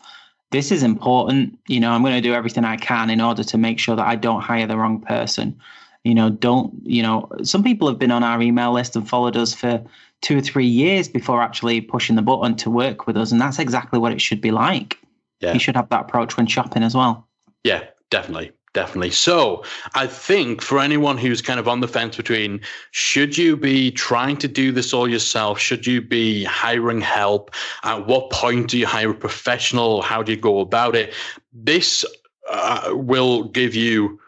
this 0.51 0.73
is 0.73 0.83
important. 0.83 1.59
You 1.69 1.81
know, 1.81 1.91
I'm 1.91 2.03
going 2.03 2.15
to 2.15 2.21
do 2.21 2.35
everything 2.35 2.65
I 2.65 2.77
can 2.77 3.11
in 3.11 3.21
order 3.21 3.45
to 3.45 3.59
make 3.59 3.79
sure 3.79 3.97
that 3.97 4.07
I 4.07 4.17
don't 4.17 4.41
hire 4.41 4.67
the 4.67 4.77
wrong 4.77 5.01
person. 5.01 5.59
You 6.05 6.15
know, 6.15 6.31
don't 6.31 6.73
you 6.85 7.03
know? 7.03 7.31
Some 7.43 7.63
people 7.63 7.89
have 7.89 7.99
been 7.99 8.11
on 8.11 8.25
our 8.25 8.41
email 8.41 8.73
list 8.73 8.97
and 8.97 9.09
followed 9.09 9.37
us 9.37 9.55
for 9.55 9.85
two 10.23 10.39
or 10.39 10.41
three 10.41 10.67
years 10.67 11.09
before 11.09 11.43
actually 11.43 11.81
pushing 11.81 12.17
the 12.17 12.23
button 12.23 12.57
to 12.57 12.71
work 12.71 13.07
with 13.07 13.17
us, 13.17 13.33
and 13.33 13.41
that's 13.41 13.59
exactly 13.59 13.99
what 13.99 14.13
it 14.13 14.21
should 14.21 14.41
be 14.41 14.51
like. 14.51 14.99
Yeah. 15.41 15.53
You 15.55 15.59
should 15.59 15.77
have 15.77 15.89
that 15.91 16.03
approach 16.03 16.37
when 16.37 16.47
shopping 16.47 16.83
as 16.83 16.95
well. 16.95 17.27
Yeah, 17.65 17.85
definitely. 18.11 18.53
Definitely. 18.73 19.11
So 19.11 19.65
I 19.95 20.07
think 20.07 20.63
for 20.63 20.79
anyone 20.79 21.19
who's 21.19 21.43
kind 21.43 21.59
of 21.59 21.67
on 21.67 21.81
the 21.81 21.89
fence 21.89 22.17
between 22.17 22.61
should 22.93 23.37
you 23.37 23.57
be 23.57 23.91
trying 23.91 24.37
to 24.39 24.49
do 24.49 24.71
this 24.71 24.95
all 24.95 25.09
yourself? 25.09 25.59
Should 25.59 25.89
you 25.89 26.01
be 26.01 26.45
hiring 26.45 27.01
help? 27.01 27.53
At 27.83 28.07
what 28.07 28.31
point 28.31 28.71
do 28.71 28.79
you 28.79 28.87
hire 28.87 29.11
a 29.11 29.15
professional? 29.15 30.03
How 30.03 30.23
do 30.23 30.31
you 30.31 30.39
go 30.39 30.61
about 30.61 30.95
it? 30.95 31.13
This 31.53 32.05
uh, 32.49 32.91
will 32.93 33.45
give 33.45 33.75
you. 33.75 34.21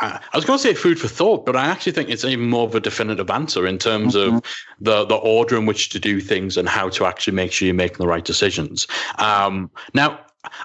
Uh, 0.00 0.18
I 0.32 0.36
was 0.36 0.44
going 0.44 0.58
to 0.58 0.62
say 0.62 0.74
food 0.74 1.00
for 1.00 1.08
thought, 1.08 1.44
but 1.44 1.56
I 1.56 1.66
actually 1.66 1.92
think 1.92 2.08
it's 2.08 2.24
even 2.24 2.48
more 2.48 2.66
of 2.66 2.74
a 2.74 2.80
definitive 2.80 3.30
answer 3.30 3.66
in 3.66 3.78
terms 3.78 4.14
mm-hmm. 4.14 4.36
of 4.36 4.44
the 4.78 5.06
the 5.06 5.16
order 5.16 5.56
in 5.56 5.66
which 5.66 5.88
to 5.88 5.98
do 5.98 6.20
things 6.20 6.56
and 6.56 6.68
how 6.68 6.88
to 6.90 7.04
actually 7.04 7.34
make 7.34 7.50
sure 7.50 7.66
you're 7.66 7.74
making 7.74 7.98
the 7.98 8.06
right 8.06 8.24
decisions. 8.24 8.86
Um, 9.18 9.72
now, 9.92 10.20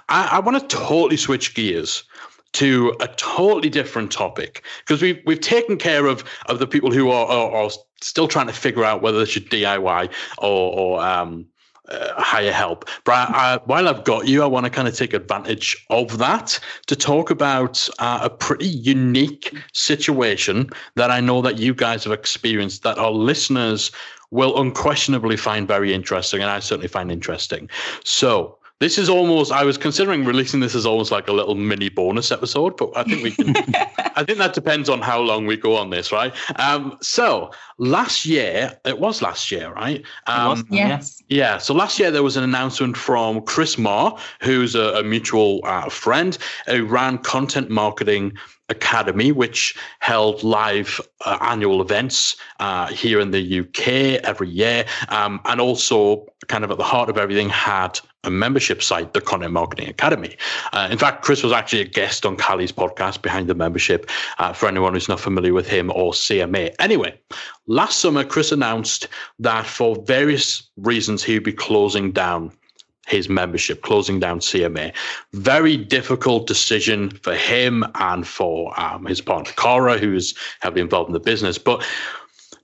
I, 0.08 0.28
I 0.32 0.38
want 0.38 0.60
to 0.60 0.76
totally 0.76 1.16
switch 1.16 1.54
gears 1.54 2.04
to 2.52 2.94
a 3.00 3.08
totally 3.08 3.70
different 3.70 4.12
topic 4.12 4.64
because 4.80 5.00
we've 5.00 5.20
we've 5.26 5.40
taken 5.40 5.76
care 5.76 6.06
of 6.06 6.24
of 6.46 6.58
the 6.58 6.66
people 6.66 6.92
who 6.92 7.10
are, 7.10 7.26
are, 7.26 7.50
are 7.52 7.70
still 8.00 8.28
trying 8.28 8.46
to 8.46 8.52
figure 8.52 8.84
out 8.84 9.02
whether 9.02 9.18
they 9.18 9.24
should 9.24 9.48
DIY 9.48 10.12
or, 10.38 10.78
or 10.78 11.02
um, 11.02 11.46
uh, 11.88 12.20
hire 12.20 12.52
help. 12.52 12.88
But 13.04 13.12
I, 13.12 13.24
I, 13.54 13.58
while 13.64 13.88
I've 13.88 14.04
got 14.04 14.28
you, 14.28 14.42
I 14.42 14.46
want 14.46 14.64
to 14.64 14.70
kind 14.70 14.88
of 14.88 14.96
take 14.96 15.14
advantage 15.14 15.84
of 15.90 16.18
that 16.18 16.58
to 16.86 16.96
talk 16.96 17.30
about 17.30 17.88
uh, 17.98 18.20
a 18.22 18.30
pretty 18.30 18.68
unique 18.68 19.56
situation 19.72 20.70
that 20.96 21.10
I 21.10 21.20
know 21.20 21.42
that 21.42 21.58
you 21.58 21.74
guys 21.74 22.04
have 22.04 22.12
experienced 22.12 22.82
that 22.82 22.98
our 22.98 23.10
listeners 23.10 23.90
will 24.30 24.58
unquestionably 24.60 25.36
find 25.36 25.68
very 25.68 25.92
interesting, 25.92 26.40
and 26.40 26.50
I 26.50 26.60
certainly 26.60 26.88
find 26.88 27.12
interesting. 27.12 27.68
So 28.04 28.58
this 28.80 28.98
is 28.98 29.08
almost. 29.08 29.52
I 29.52 29.64
was 29.64 29.78
considering 29.78 30.24
releasing 30.24 30.60
this 30.60 30.74
as 30.74 30.84
almost 30.84 31.12
like 31.12 31.28
a 31.28 31.32
little 31.32 31.54
mini 31.54 31.88
bonus 31.88 32.32
episode, 32.32 32.76
but 32.76 32.90
I 32.96 33.04
think 33.04 33.22
we 33.22 33.30
can. 33.30 33.54
I 34.16 34.24
think 34.24 34.38
that 34.38 34.54
depends 34.54 34.88
on 34.88 35.00
how 35.00 35.20
long 35.20 35.46
we 35.46 35.56
go 35.56 35.76
on 35.76 35.90
this, 35.90 36.12
right? 36.12 36.34
Um, 36.56 36.98
so 37.00 37.52
last 37.78 38.26
year, 38.26 38.78
it 38.84 38.98
was 38.98 39.22
last 39.22 39.50
year, 39.50 39.72
right? 39.72 40.04
Um, 40.26 40.66
yes. 40.70 41.22
Yeah. 41.28 41.58
So 41.58 41.74
last 41.74 41.98
year 41.98 42.10
there 42.10 42.22
was 42.22 42.36
an 42.36 42.44
announcement 42.44 42.96
from 42.96 43.42
Chris 43.42 43.78
Marr, 43.78 44.18
who's 44.42 44.74
a, 44.74 44.98
a 44.98 45.02
mutual 45.02 45.60
uh, 45.64 45.88
friend, 45.88 46.36
who 46.66 46.84
ran 46.84 47.18
content 47.18 47.70
marketing 47.70 48.32
Academy, 48.72 49.30
which 49.30 49.76
held 50.00 50.42
live 50.42 51.00
uh, 51.24 51.38
annual 51.40 51.80
events 51.80 52.36
uh, 52.58 52.88
here 52.88 53.20
in 53.20 53.30
the 53.30 53.60
UK 53.60 54.20
every 54.24 54.48
year, 54.48 54.84
um, 55.08 55.40
and 55.44 55.60
also 55.60 56.26
kind 56.48 56.64
of 56.64 56.70
at 56.72 56.78
the 56.78 56.84
heart 56.84 57.08
of 57.08 57.16
everything 57.16 57.48
had 57.48 58.00
a 58.24 58.30
membership 58.30 58.82
site, 58.82 59.14
the 59.14 59.20
Content 59.20 59.52
Marketing 59.52 59.88
Academy. 59.88 60.36
Uh, 60.72 60.88
in 60.90 60.98
fact, 60.98 61.22
Chris 61.24 61.42
was 61.42 61.52
actually 61.52 61.82
a 61.82 61.86
guest 61.86 62.24
on 62.24 62.36
Callie's 62.36 62.72
podcast, 62.72 63.22
Behind 63.22 63.48
the 63.48 63.54
Membership, 63.54 64.08
uh, 64.38 64.52
for 64.52 64.68
anyone 64.68 64.94
who's 64.94 65.08
not 65.08 65.20
familiar 65.20 65.52
with 65.52 65.66
him 65.66 65.90
or 65.90 66.12
CMA. 66.12 66.74
Anyway, 66.78 67.18
last 67.66 67.98
summer, 67.98 68.24
Chris 68.24 68.52
announced 68.52 69.08
that 69.40 69.66
for 69.66 69.96
various 70.04 70.68
reasons, 70.76 71.22
he 71.22 71.34
would 71.34 71.44
be 71.44 71.52
closing 71.52 72.12
down 72.12 72.52
his 73.06 73.28
membership, 73.28 73.82
closing 73.82 74.20
down 74.20 74.40
CMA. 74.40 74.92
Very 75.32 75.76
difficult 75.76 76.46
decision 76.46 77.10
for 77.10 77.34
him 77.34 77.84
and 77.96 78.26
for 78.26 78.78
um, 78.80 79.06
his 79.06 79.20
partner, 79.20 79.52
Cora, 79.56 79.98
who 79.98 80.14
is 80.14 80.34
heavily 80.60 80.82
involved 80.82 81.08
in 81.08 81.14
the 81.14 81.20
business. 81.20 81.58
But 81.58 81.84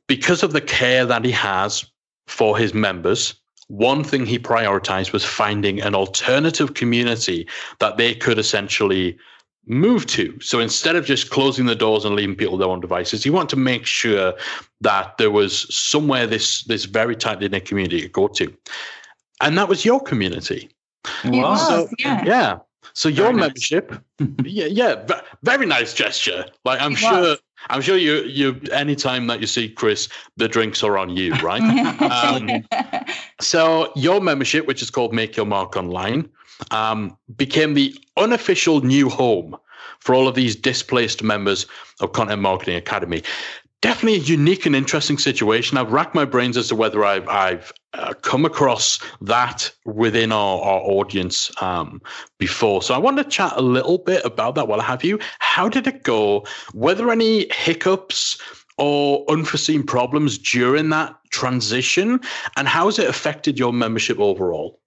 because 0.07 0.43
of 0.43 0.53
the 0.53 0.61
care 0.61 1.05
that 1.05 1.25
he 1.25 1.33
has 1.33 1.85
for 2.27 2.57
his 2.57 2.73
members, 2.73 3.35
one 3.69 4.03
thing 4.03 4.25
he 4.25 4.39
prioritized 4.39 5.13
was 5.13 5.25
finding 5.25 5.81
an 5.81 5.95
alternative 5.95 6.75
community 6.75 7.47
that 7.81 7.99
they 7.99 8.15
could 8.15 8.39
essentially 8.39 9.19
move 9.67 10.07
to. 10.07 10.39
So 10.41 10.61
instead 10.61 10.97
of 10.97 11.05
just 11.05 11.31
closing 11.31 11.67
the 11.67 11.75
doors 11.75 12.07
and 12.07 12.17
leaving 12.17 12.35
people 12.35 12.57
their 12.57 12.69
own 12.69 12.81
devices, 12.81 13.23
he 13.23 13.29
wanted 13.29 13.51
to 13.51 13.57
make 13.57 13.85
sure 13.85 14.33
that 14.81 15.19
there 15.19 15.31
was 15.31 15.73
somewhere 15.75 16.27
this 16.27 16.65
this 16.65 16.87
very 16.87 17.15
tightly 17.15 17.49
knit 17.49 17.67
community 17.67 18.01
could 18.01 18.13
go 18.13 18.29
to 18.29 18.55
and 19.41 19.57
that 19.59 19.69
was 19.69 19.85
your 19.85 20.01
community. 20.01 20.71
Wow. 21.25 21.57
So, 21.57 21.89
yeah. 21.99 22.25
yeah. 22.25 22.59
So 22.95 23.09
your 23.09 23.27
very 23.27 23.41
membership, 23.41 23.93
nice. 24.19 24.31
yeah, 24.45 24.67
yeah, 24.67 25.21
very 25.43 25.67
nice 25.67 25.95
gesture. 25.95 26.47
Like 26.65 26.81
I'm 26.81 26.93
it 26.93 26.99
sure, 26.99 27.21
was. 27.21 27.39
I'm 27.71 27.81
sure 27.81 27.97
you, 27.97 28.23
you, 28.23 28.61
anytime 28.73 29.27
that 29.29 29.41
you 29.41 29.47
see 29.47 29.69
Chris, 29.69 30.09
the 30.37 30.49
drinks 30.49 30.83
are 30.83 30.97
on 30.97 31.17
you, 31.17 31.35
right? 31.35 31.63
um, 32.03 32.65
so 33.41 33.93
your 33.95 34.21
membership, 34.21 34.67
which 34.67 34.83
is 34.83 34.91
called 34.91 35.13
Make 35.13 35.37
Your 35.37 35.47
Mark 35.47 35.77
Online, 35.77 36.29
um, 36.71 37.17
became 37.37 37.75
the 37.75 37.97
unofficial 38.17 38.81
new 38.81 39.09
home 39.09 39.57
for 40.01 40.15
all 40.15 40.29
of 40.29 40.35
these 40.35 40.57
displaced 40.57 41.23
members 41.23 41.67
of 42.01 42.13
Content 42.13 42.41
Marketing 42.43 42.77
Academy 42.77 43.23
definitely 43.81 44.19
a 44.19 44.25
unique 44.25 44.67
and 44.67 44.75
interesting 44.75 45.19
situation. 45.19 45.79
I've 45.79 45.93
racked 45.93 46.15
my 46.15 46.25
brains 46.25 46.57
as 46.57 46.69
to 46.69 46.75
whether 46.75 47.05
I've, 47.05 47.29
I've 47.29 47.73
uh, 47.95 48.15
come 48.15 48.45
across 48.45 49.01
that 49.21 49.73
within 49.85 50.33
our, 50.33 50.61
our 50.61 50.81
audience 50.81 51.51
um, 51.63 52.01
before. 52.39 52.83
So 52.83 52.95
I 52.95 52.99
want 52.99 53.19
to 53.19 53.25
chat 53.25 53.53
a 53.57 53.63
little 53.63 53.99
bit 53.99 54.25
about 54.25 54.55
that 54.57 54.69
while 54.69 54.81
I 54.81 54.85
have 54.85 55.05
you. 55.05 55.19
How 55.39 55.69
did 55.69 55.87
it 55.87 56.03
go? 56.03 56.47
Were 56.75 56.95
there 56.95 57.11
any 57.11 57.47
hiccups? 57.53 58.39
Or 58.81 59.25
unforeseen 59.29 59.83
problems 59.83 60.39
during 60.39 60.91
that 60.91 61.17
transition, 61.31 62.21
and 62.57 62.69
how 62.69 62.85
has 62.85 63.01
it 63.01 63.09
affected 63.09 63.59
your 63.59 63.73
membership 63.73 64.21
overall? 64.21 64.79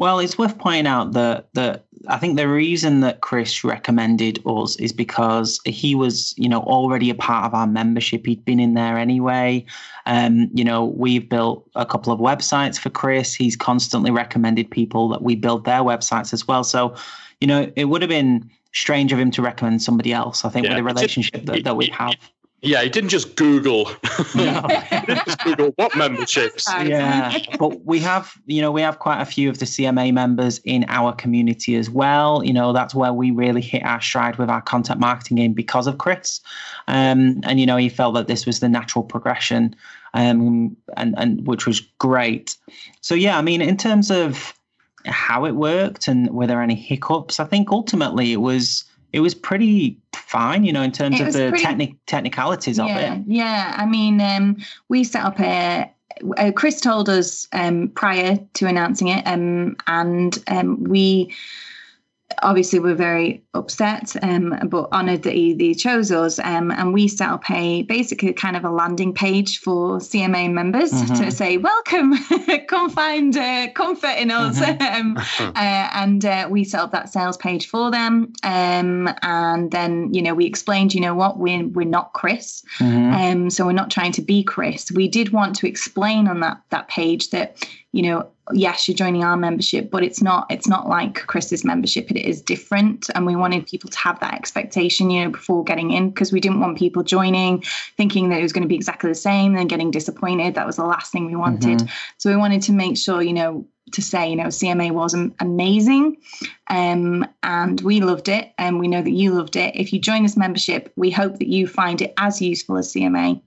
Well, 0.00 0.18
it's 0.18 0.38
worth 0.38 0.56
pointing 0.56 0.86
out 0.86 1.12
that 1.12 1.52
that 1.52 1.84
I 2.08 2.16
think 2.16 2.38
the 2.38 2.48
reason 2.48 3.02
that 3.02 3.20
Chris 3.20 3.62
recommended 3.62 4.42
us 4.46 4.76
is 4.76 4.94
because 4.94 5.60
he 5.66 5.94
was, 5.94 6.32
you 6.38 6.48
know, 6.48 6.60
already 6.60 7.10
a 7.10 7.14
part 7.14 7.44
of 7.44 7.52
our 7.52 7.66
membership. 7.66 8.24
He'd 8.24 8.42
been 8.42 8.60
in 8.60 8.72
there 8.72 8.96
anyway. 8.96 9.66
Um, 10.06 10.48
you 10.54 10.64
know, 10.64 10.86
we've 10.86 11.28
built 11.28 11.68
a 11.74 11.84
couple 11.84 12.14
of 12.14 12.18
websites 12.18 12.78
for 12.78 12.88
Chris. 12.88 13.34
He's 13.34 13.56
constantly 13.56 14.10
recommended 14.10 14.70
people 14.70 15.10
that 15.10 15.20
we 15.20 15.36
build 15.36 15.66
their 15.66 15.80
websites 15.80 16.32
as 16.32 16.48
well. 16.48 16.64
So, 16.64 16.96
you 17.42 17.46
know, 17.46 17.70
it 17.76 17.84
would 17.84 18.00
have 18.00 18.08
been 18.08 18.50
strange 18.72 19.12
of 19.12 19.18
him 19.18 19.30
to 19.32 19.42
recommend 19.42 19.82
somebody 19.82 20.14
else. 20.14 20.46
I 20.46 20.48
think 20.48 20.64
yeah, 20.64 20.70
with 20.70 20.78
the 20.78 20.84
relationship 20.84 21.44
that, 21.44 21.64
that 21.64 21.76
we 21.76 21.88
have. 21.88 22.14
Yeah, 22.62 22.82
he 22.82 22.90
didn't 22.90 23.08
just 23.08 23.36
Google. 23.36 23.90
No. 24.34 24.66
he 24.90 25.00
didn't 25.00 25.24
just 25.24 25.42
Google 25.44 25.72
what 25.76 25.96
memberships. 25.96 26.68
Yeah, 26.80 27.38
but 27.58 27.84
we 27.84 28.00
have, 28.00 28.34
you 28.46 28.60
know, 28.60 28.70
we 28.70 28.80
have 28.82 28.98
quite 28.98 29.20
a 29.20 29.24
few 29.24 29.48
of 29.48 29.58
the 29.58 29.64
CMA 29.64 30.12
members 30.12 30.58
in 30.64 30.84
our 30.88 31.12
community 31.12 31.76
as 31.76 31.88
well. 31.88 32.42
You 32.44 32.52
know, 32.52 32.72
that's 32.72 32.94
where 32.94 33.12
we 33.12 33.30
really 33.30 33.60
hit 33.60 33.84
our 33.84 34.00
stride 34.00 34.36
with 34.36 34.50
our 34.50 34.60
content 34.60 34.98
marketing 35.00 35.36
game 35.36 35.52
because 35.52 35.86
of 35.86 35.98
Chris. 35.98 36.40
Um, 36.88 37.40
and 37.44 37.60
you 37.60 37.66
know, 37.66 37.76
he 37.76 37.88
felt 37.88 38.14
that 38.14 38.28
this 38.28 38.46
was 38.46 38.60
the 38.60 38.68
natural 38.68 39.04
progression, 39.04 39.74
um, 40.14 40.76
and 40.96 41.14
and 41.16 41.46
which 41.46 41.66
was 41.66 41.80
great. 41.98 42.56
So 43.00 43.14
yeah, 43.14 43.38
I 43.38 43.42
mean, 43.42 43.60
in 43.60 43.76
terms 43.76 44.10
of 44.10 44.54
how 45.06 45.44
it 45.44 45.52
worked 45.52 46.08
and 46.08 46.30
were 46.30 46.46
there 46.46 46.62
any 46.62 46.74
hiccups, 46.74 47.40
I 47.40 47.44
think 47.44 47.70
ultimately 47.70 48.32
it 48.32 48.40
was 48.40 48.84
it 49.12 49.20
was 49.20 49.34
pretty 49.34 49.98
fine, 50.14 50.64
you 50.64 50.72
know, 50.72 50.82
in 50.82 50.92
terms 50.92 51.20
of 51.20 51.32
the 51.32 51.50
pretty, 51.50 51.64
techni- 51.64 51.96
technicalities 52.06 52.78
yeah, 52.78 52.84
of 52.84 53.18
it. 53.18 53.24
Yeah, 53.26 53.74
I 53.76 53.86
mean, 53.86 54.20
um, 54.20 54.56
we 54.88 55.04
set 55.04 55.24
up 55.24 55.40
a. 55.40 55.90
Uh, 56.36 56.52
Chris 56.54 56.80
told 56.80 57.08
us 57.08 57.48
um, 57.52 57.88
prior 57.88 58.38
to 58.54 58.66
announcing 58.66 59.08
it, 59.08 59.26
um, 59.26 59.76
and 59.86 60.42
um, 60.48 60.84
we 60.84 61.34
obviously 62.42 62.78
we're 62.78 62.94
very 62.94 63.42
upset 63.54 64.14
um, 64.22 64.56
but 64.68 64.88
honored 64.92 65.22
that 65.22 65.34
he, 65.34 65.54
he 65.56 65.74
chose 65.74 66.10
us 66.12 66.38
um, 66.38 66.70
and 66.70 66.92
we 66.92 67.08
set 67.08 67.28
up 67.28 67.50
a 67.50 67.82
basically 67.82 68.32
kind 68.32 68.56
of 68.56 68.64
a 68.64 68.70
landing 68.70 69.12
page 69.12 69.58
for 69.58 69.98
cma 69.98 70.50
members 70.50 70.92
mm-hmm. 70.92 71.14
to 71.14 71.30
say 71.30 71.56
welcome 71.56 72.14
come 72.68 72.88
find 72.88 73.36
uh, 73.36 73.68
comfort 73.74 74.16
in 74.18 74.30
us 74.30 74.58
mm-hmm. 74.60 75.00
um, 75.40 75.54
uh, 75.56 75.88
and 75.94 76.24
uh, 76.24 76.46
we 76.50 76.64
set 76.64 76.80
up 76.80 76.92
that 76.92 77.08
sales 77.08 77.36
page 77.36 77.66
for 77.68 77.90
them 77.90 78.32
um, 78.42 79.08
and 79.22 79.70
then 79.70 80.12
you 80.14 80.22
know 80.22 80.34
we 80.34 80.46
explained 80.46 80.94
you 80.94 81.00
know 81.00 81.14
what 81.14 81.38
we're, 81.38 81.66
we're 81.68 81.86
not 81.86 82.12
chris 82.12 82.62
mm-hmm. 82.78 83.10
Um, 83.10 83.50
so 83.50 83.66
we're 83.66 83.72
not 83.72 83.90
trying 83.90 84.12
to 84.12 84.22
be 84.22 84.42
chris 84.42 84.90
we 84.92 85.08
did 85.08 85.30
want 85.30 85.56
to 85.56 85.66
explain 85.66 86.28
on 86.28 86.40
that 86.40 86.60
that 86.70 86.88
page 86.88 87.30
that 87.30 87.64
you 87.92 88.02
know 88.02 88.28
yes 88.52 88.86
you're 88.86 88.96
joining 88.96 89.24
our 89.24 89.36
membership 89.36 89.90
but 89.90 90.02
it's 90.02 90.22
not 90.22 90.46
it's 90.50 90.66
not 90.66 90.88
like 90.88 91.26
chris's 91.26 91.64
membership 91.64 92.10
it 92.10 92.16
is 92.16 92.40
different 92.40 93.08
and 93.14 93.26
we 93.26 93.36
wanted 93.36 93.66
people 93.66 93.90
to 93.90 93.98
have 93.98 94.18
that 94.20 94.34
expectation 94.34 95.10
you 95.10 95.24
know 95.24 95.30
before 95.30 95.64
getting 95.64 95.90
in 95.90 96.10
because 96.10 96.32
we 96.32 96.40
didn't 96.40 96.60
want 96.60 96.78
people 96.78 97.02
joining 97.02 97.62
thinking 97.96 98.28
that 98.28 98.38
it 98.38 98.42
was 98.42 98.52
going 98.52 98.62
to 98.62 98.68
be 98.68 98.74
exactly 98.74 99.10
the 99.10 99.14
same 99.14 99.56
and 99.56 99.68
getting 99.68 99.90
disappointed 99.90 100.54
that 100.54 100.66
was 100.66 100.76
the 100.76 100.84
last 100.84 101.12
thing 101.12 101.26
we 101.26 101.36
wanted 101.36 101.78
mm-hmm. 101.78 101.94
so 102.18 102.30
we 102.30 102.36
wanted 102.36 102.62
to 102.62 102.72
make 102.72 102.96
sure 102.96 103.22
you 103.22 103.32
know 103.32 103.64
to 103.92 104.02
say, 104.02 104.30
you 104.30 104.36
know, 104.36 104.44
CMA 104.44 104.92
was 104.92 105.16
amazing 105.40 106.16
um, 106.68 107.26
and 107.42 107.80
we 107.80 108.00
loved 108.00 108.28
it. 108.28 108.52
And 108.56 108.78
we 108.78 108.86
know 108.86 109.02
that 109.02 109.10
you 109.10 109.32
loved 109.32 109.56
it. 109.56 109.74
If 109.74 109.92
you 109.92 109.98
join 109.98 110.22
this 110.22 110.36
membership, 110.36 110.92
we 110.94 111.10
hope 111.10 111.38
that 111.38 111.48
you 111.48 111.66
find 111.66 112.00
it 112.00 112.14
as 112.16 112.40
useful 112.40 112.76
as 112.76 112.92
CMA 112.92 113.42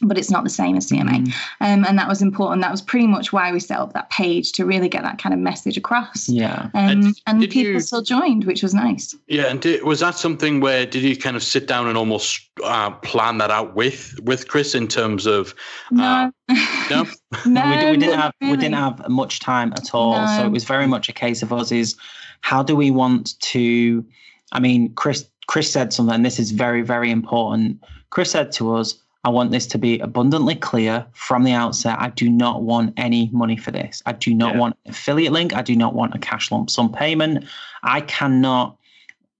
but 0.00 0.18
it's 0.18 0.30
not 0.30 0.44
the 0.44 0.50
same 0.50 0.76
as 0.76 0.90
CMA. 0.90 1.26
Mm. 1.26 1.32
Um, 1.60 1.84
and 1.84 1.98
that 1.98 2.08
was 2.08 2.22
important. 2.22 2.62
That 2.62 2.70
was 2.70 2.82
pretty 2.82 3.06
much 3.06 3.32
why 3.32 3.52
we 3.52 3.60
set 3.60 3.78
up 3.78 3.92
that 3.92 4.10
page 4.10 4.52
to 4.52 4.64
really 4.64 4.88
get 4.88 5.02
that 5.02 5.18
kind 5.18 5.32
of 5.32 5.40
message 5.40 5.76
across. 5.76 6.28
Yeah. 6.28 6.70
Um, 6.74 6.88
and, 6.88 7.20
and 7.26 7.40
people 7.40 7.72
you, 7.72 7.80
still 7.80 8.02
joined, 8.02 8.44
which 8.44 8.62
was 8.62 8.74
nice. 8.74 9.14
Yeah. 9.26 9.44
And 9.44 9.60
did, 9.60 9.82
was 9.84 10.00
that 10.00 10.16
something 10.16 10.60
where 10.60 10.86
did 10.86 11.02
you 11.02 11.16
kind 11.16 11.36
of 11.36 11.42
sit 11.42 11.66
down 11.66 11.88
and 11.88 11.96
almost 11.96 12.40
uh, 12.62 12.90
plan 12.90 13.38
that 13.38 13.50
out 13.50 13.74
with 13.74 14.18
with 14.22 14.48
Chris 14.48 14.74
in 14.74 14.88
terms 14.88 15.26
of? 15.26 15.54
Uh, 15.98 16.30
no. 16.48 16.54
no. 16.90 17.06
no, 17.46 17.84
we, 17.86 17.90
we, 17.92 17.96
didn't 17.96 18.18
have 18.18 18.32
really. 18.40 18.52
we 18.52 18.56
didn't 18.58 18.76
have 18.76 19.08
much 19.08 19.40
time 19.40 19.72
at 19.72 19.94
all. 19.94 20.18
No. 20.18 20.38
So 20.38 20.46
it 20.46 20.50
was 20.50 20.64
very 20.64 20.86
much 20.86 21.08
a 21.08 21.12
case 21.12 21.42
of 21.42 21.52
us 21.52 21.72
is 21.72 21.96
how 22.40 22.62
do 22.62 22.76
we 22.76 22.90
want 22.90 23.38
to? 23.40 24.04
I 24.52 24.60
mean, 24.60 24.94
Chris 24.94 25.28
Chris 25.46 25.70
said 25.70 25.92
something. 25.92 26.14
And 26.14 26.24
this 26.24 26.38
is 26.38 26.50
very 26.50 26.82
very 26.82 27.10
important. 27.10 27.82
Chris 28.10 28.30
said 28.30 28.52
to 28.52 28.74
us 28.74 28.94
I 29.24 29.30
want 29.30 29.50
this 29.50 29.66
to 29.68 29.78
be 29.78 29.98
abundantly 30.00 30.54
clear 30.54 31.06
from 31.12 31.44
the 31.44 31.52
outset. 31.52 31.96
I 31.98 32.10
do 32.10 32.28
not 32.28 32.62
want 32.62 32.92
any 32.98 33.30
money 33.32 33.56
for 33.56 33.70
this. 33.70 34.02
I 34.04 34.12
do 34.12 34.34
not 34.34 34.54
yeah. 34.54 34.60
want 34.60 34.76
an 34.84 34.90
affiliate 34.90 35.32
link. 35.32 35.54
I 35.54 35.62
do 35.62 35.74
not 35.74 35.94
want 35.94 36.14
a 36.14 36.18
cash 36.18 36.50
lump 36.50 36.68
sum 36.68 36.92
payment. 36.92 37.44
I 37.82 38.02
cannot 38.02 38.76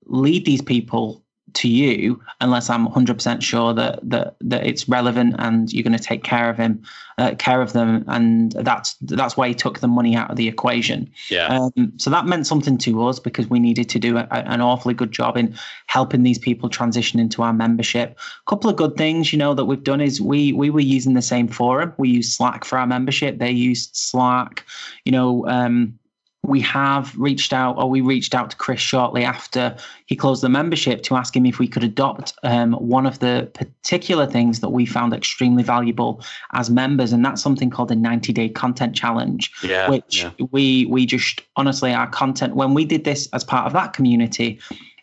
lead 0.06 0.46
these 0.46 0.62
people 0.62 1.23
to 1.54 1.68
you 1.68 2.20
unless 2.40 2.68
I'm 2.68 2.86
100% 2.86 3.42
sure 3.42 3.72
that 3.74 3.98
that 4.02 4.36
that 4.40 4.66
it's 4.66 4.88
relevant 4.88 5.36
and 5.38 5.72
you're 5.72 5.82
going 5.82 5.96
to 5.96 6.02
take 6.02 6.22
care 6.22 6.50
of 6.50 6.56
him, 6.56 6.82
uh, 7.18 7.34
care 7.38 7.62
of 7.62 7.72
them, 7.72 8.04
and 8.08 8.52
that's 8.52 8.94
that's 9.00 9.36
why 9.36 9.48
he 9.48 9.54
took 9.54 9.80
the 9.80 9.88
money 9.88 10.16
out 10.16 10.30
of 10.30 10.36
the 10.36 10.48
equation. 10.48 11.10
Yeah. 11.30 11.46
Um, 11.46 11.92
so 11.96 12.10
that 12.10 12.26
meant 12.26 12.46
something 12.46 12.78
to 12.78 13.06
us 13.06 13.18
because 13.18 13.48
we 13.48 13.60
needed 13.60 13.88
to 13.90 13.98
do 13.98 14.18
a, 14.18 14.26
an 14.30 14.60
awfully 14.60 14.94
good 14.94 15.12
job 15.12 15.36
in 15.36 15.56
helping 15.86 16.22
these 16.22 16.38
people 16.38 16.68
transition 16.68 17.20
into 17.20 17.42
our 17.42 17.52
membership. 17.52 18.18
A 18.46 18.50
couple 18.50 18.68
of 18.68 18.76
good 18.76 18.96
things, 18.96 19.32
you 19.32 19.38
know, 19.38 19.54
that 19.54 19.64
we've 19.64 19.84
done 19.84 20.00
is 20.00 20.20
we 20.20 20.52
we 20.52 20.70
were 20.70 20.80
using 20.80 21.14
the 21.14 21.22
same 21.22 21.48
forum. 21.48 21.94
We 21.98 22.10
use 22.10 22.36
Slack 22.36 22.64
for 22.64 22.78
our 22.78 22.86
membership. 22.86 23.38
They 23.38 23.50
used 23.50 23.94
Slack. 23.96 24.64
You 25.04 25.12
know. 25.12 25.46
Um, 25.46 25.98
we 26.46 26.60
have 26.60 27.14
reached 27.16 27.52
out, 27.52 27.76
or 27.78 27.88
we 27.88 28.00
reached 28.00 28.34
out 28.34 28.50
to 28.50 28.56
Chris 28.56 28.80
shortly 28.80 29.24
after 29.24 29.76
he 30.06 30.16
closed 30.16 30.42
the 30.42 30.48
membership 30.48 31.02
to 31.04 31.16
ask 31.16 31.34
him 31.34 31.46
if 31.46 31.58
we 31.58 31.66
could 31.66 31.84
adopt 31.84 32.34
um, 32.42 32.74
one 32.74 33.06
of 33.06 33.18
the 33.20 33.50
particular 33.54 34.26
things 34.26 34.60
that 34.60 34.70
we 34.70 34.84
found 34.86 35.12
extremely 35.12 35.62
valuable 35.62 36.22
as 36.52 36.70
members, 36.70 37.12
and 37.12 37.24
that's 37.24 37.42
something 37.42 37.70
called 37.70 37.90
a 37.90 37.96
90 37.96 38.32
day 38.32 38.48
content 38.48 38.94
challenge. 38.94 39.50
Yeah, 39.62 39.88
which 39.88 40.22
yeah. 40.22 40.30
we 40.50 40.86
we 40.86 41.06
just 41.06 41.42
honestly 41.56 41.92
our 41.92 42.08
content 42.08 42.56
when 42.56 42.74
we 42.74 42.84
did 42.84 43.04
this 43.04 43.28
as 43.32 43.44
part 43.44 43.66
of 43.66 43.72
that 43.72 43.92
community. 43.92 44.60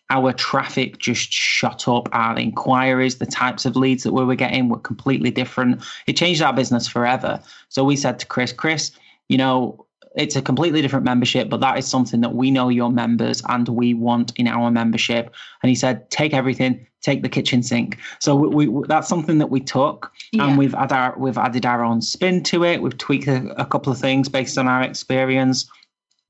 Our 0.09 0.33
traffic 0.33 0.97
just 0.97 1.31
shot 1.31 1.87
up. 1.87 2.09
Our 2.11 2.37
inquiries, 2.37 3.19
the 3.19 3.25
types 3.25 3.65
of 3.65 3.77
leads 3.77 4.03
that 4.03 4.11
we 4.11 4.25
were 4.25 4.35
getting 4.35 4.67
were 4.67 4.77
completely 4.79 5.31
different. 5.31 5.81
It 6.05 6.17
changed 6.17 6.41
our 6.41 6.51
business 6.51 6.85
forever. 6.85 7.39
So 7.69 7.85
we 7.85 7.95
said 7.95 8.19
to 8.19 8.25
Chris, 8.25 8.51
Chris, 8.51 8.91
you 9.29 9.37
know, 9.37 9.85
it's 10.15 10.35
a 10.35 10.41
completely 10.41 10.81
different 10.81 11.05
membership, 11.05 11.49
but 11.49 11.61
that 11.61 11.77
is 11.77 11.87
something 11.87 12.21
that 12.21 12.33
we 12.33 12.51
know 12.51 12.69
your 12.69 12.91
members 12.91 13.41
and 13.47 13.67
we 13.69 13.93
want 13.93 14.33
in 14.35 14.47
our 14.47 14.69
membership. 14.69 15.33
And 15.63 15.69
he 15.69 15.75
said, 15.75 16.09
take 16.09 16.33
everything, 16.33 16.85
take 17.01 17.21
the 17.21 17.29
kitchen 17.29 17.63
sink. 17.63 17.97
So 18.19 18.35
we, 18.35 18.67
we 18.67 18.87
that's 18.87 19.07
something 19.07 19.37
that 19.37 19.49
we 19.49 19.61
took, 19.61 20.11
Yeah. 20.31 20.47
and 20.47 20.57
we've 20.57 20.75
added 20.75 20.95
our 20.95 21.17
we've 21.17 21.37
added 21.37 21.65
our 21.65 21.83
own 21.83 22.01
spin 22.01 22.43
to 22.43 22.63
it. 22.63 22.81
We've 22.81 22.97
tweaked 22.97 23.27
a, 23.27 23.53
a 23.59 23.65
couple 23.65 23.91
of 23.91 23.99
things 23.99 24.27
based 24.27 24.57
on 24.57 24.67
our 24.67 24.83
experience. 24.83 25.69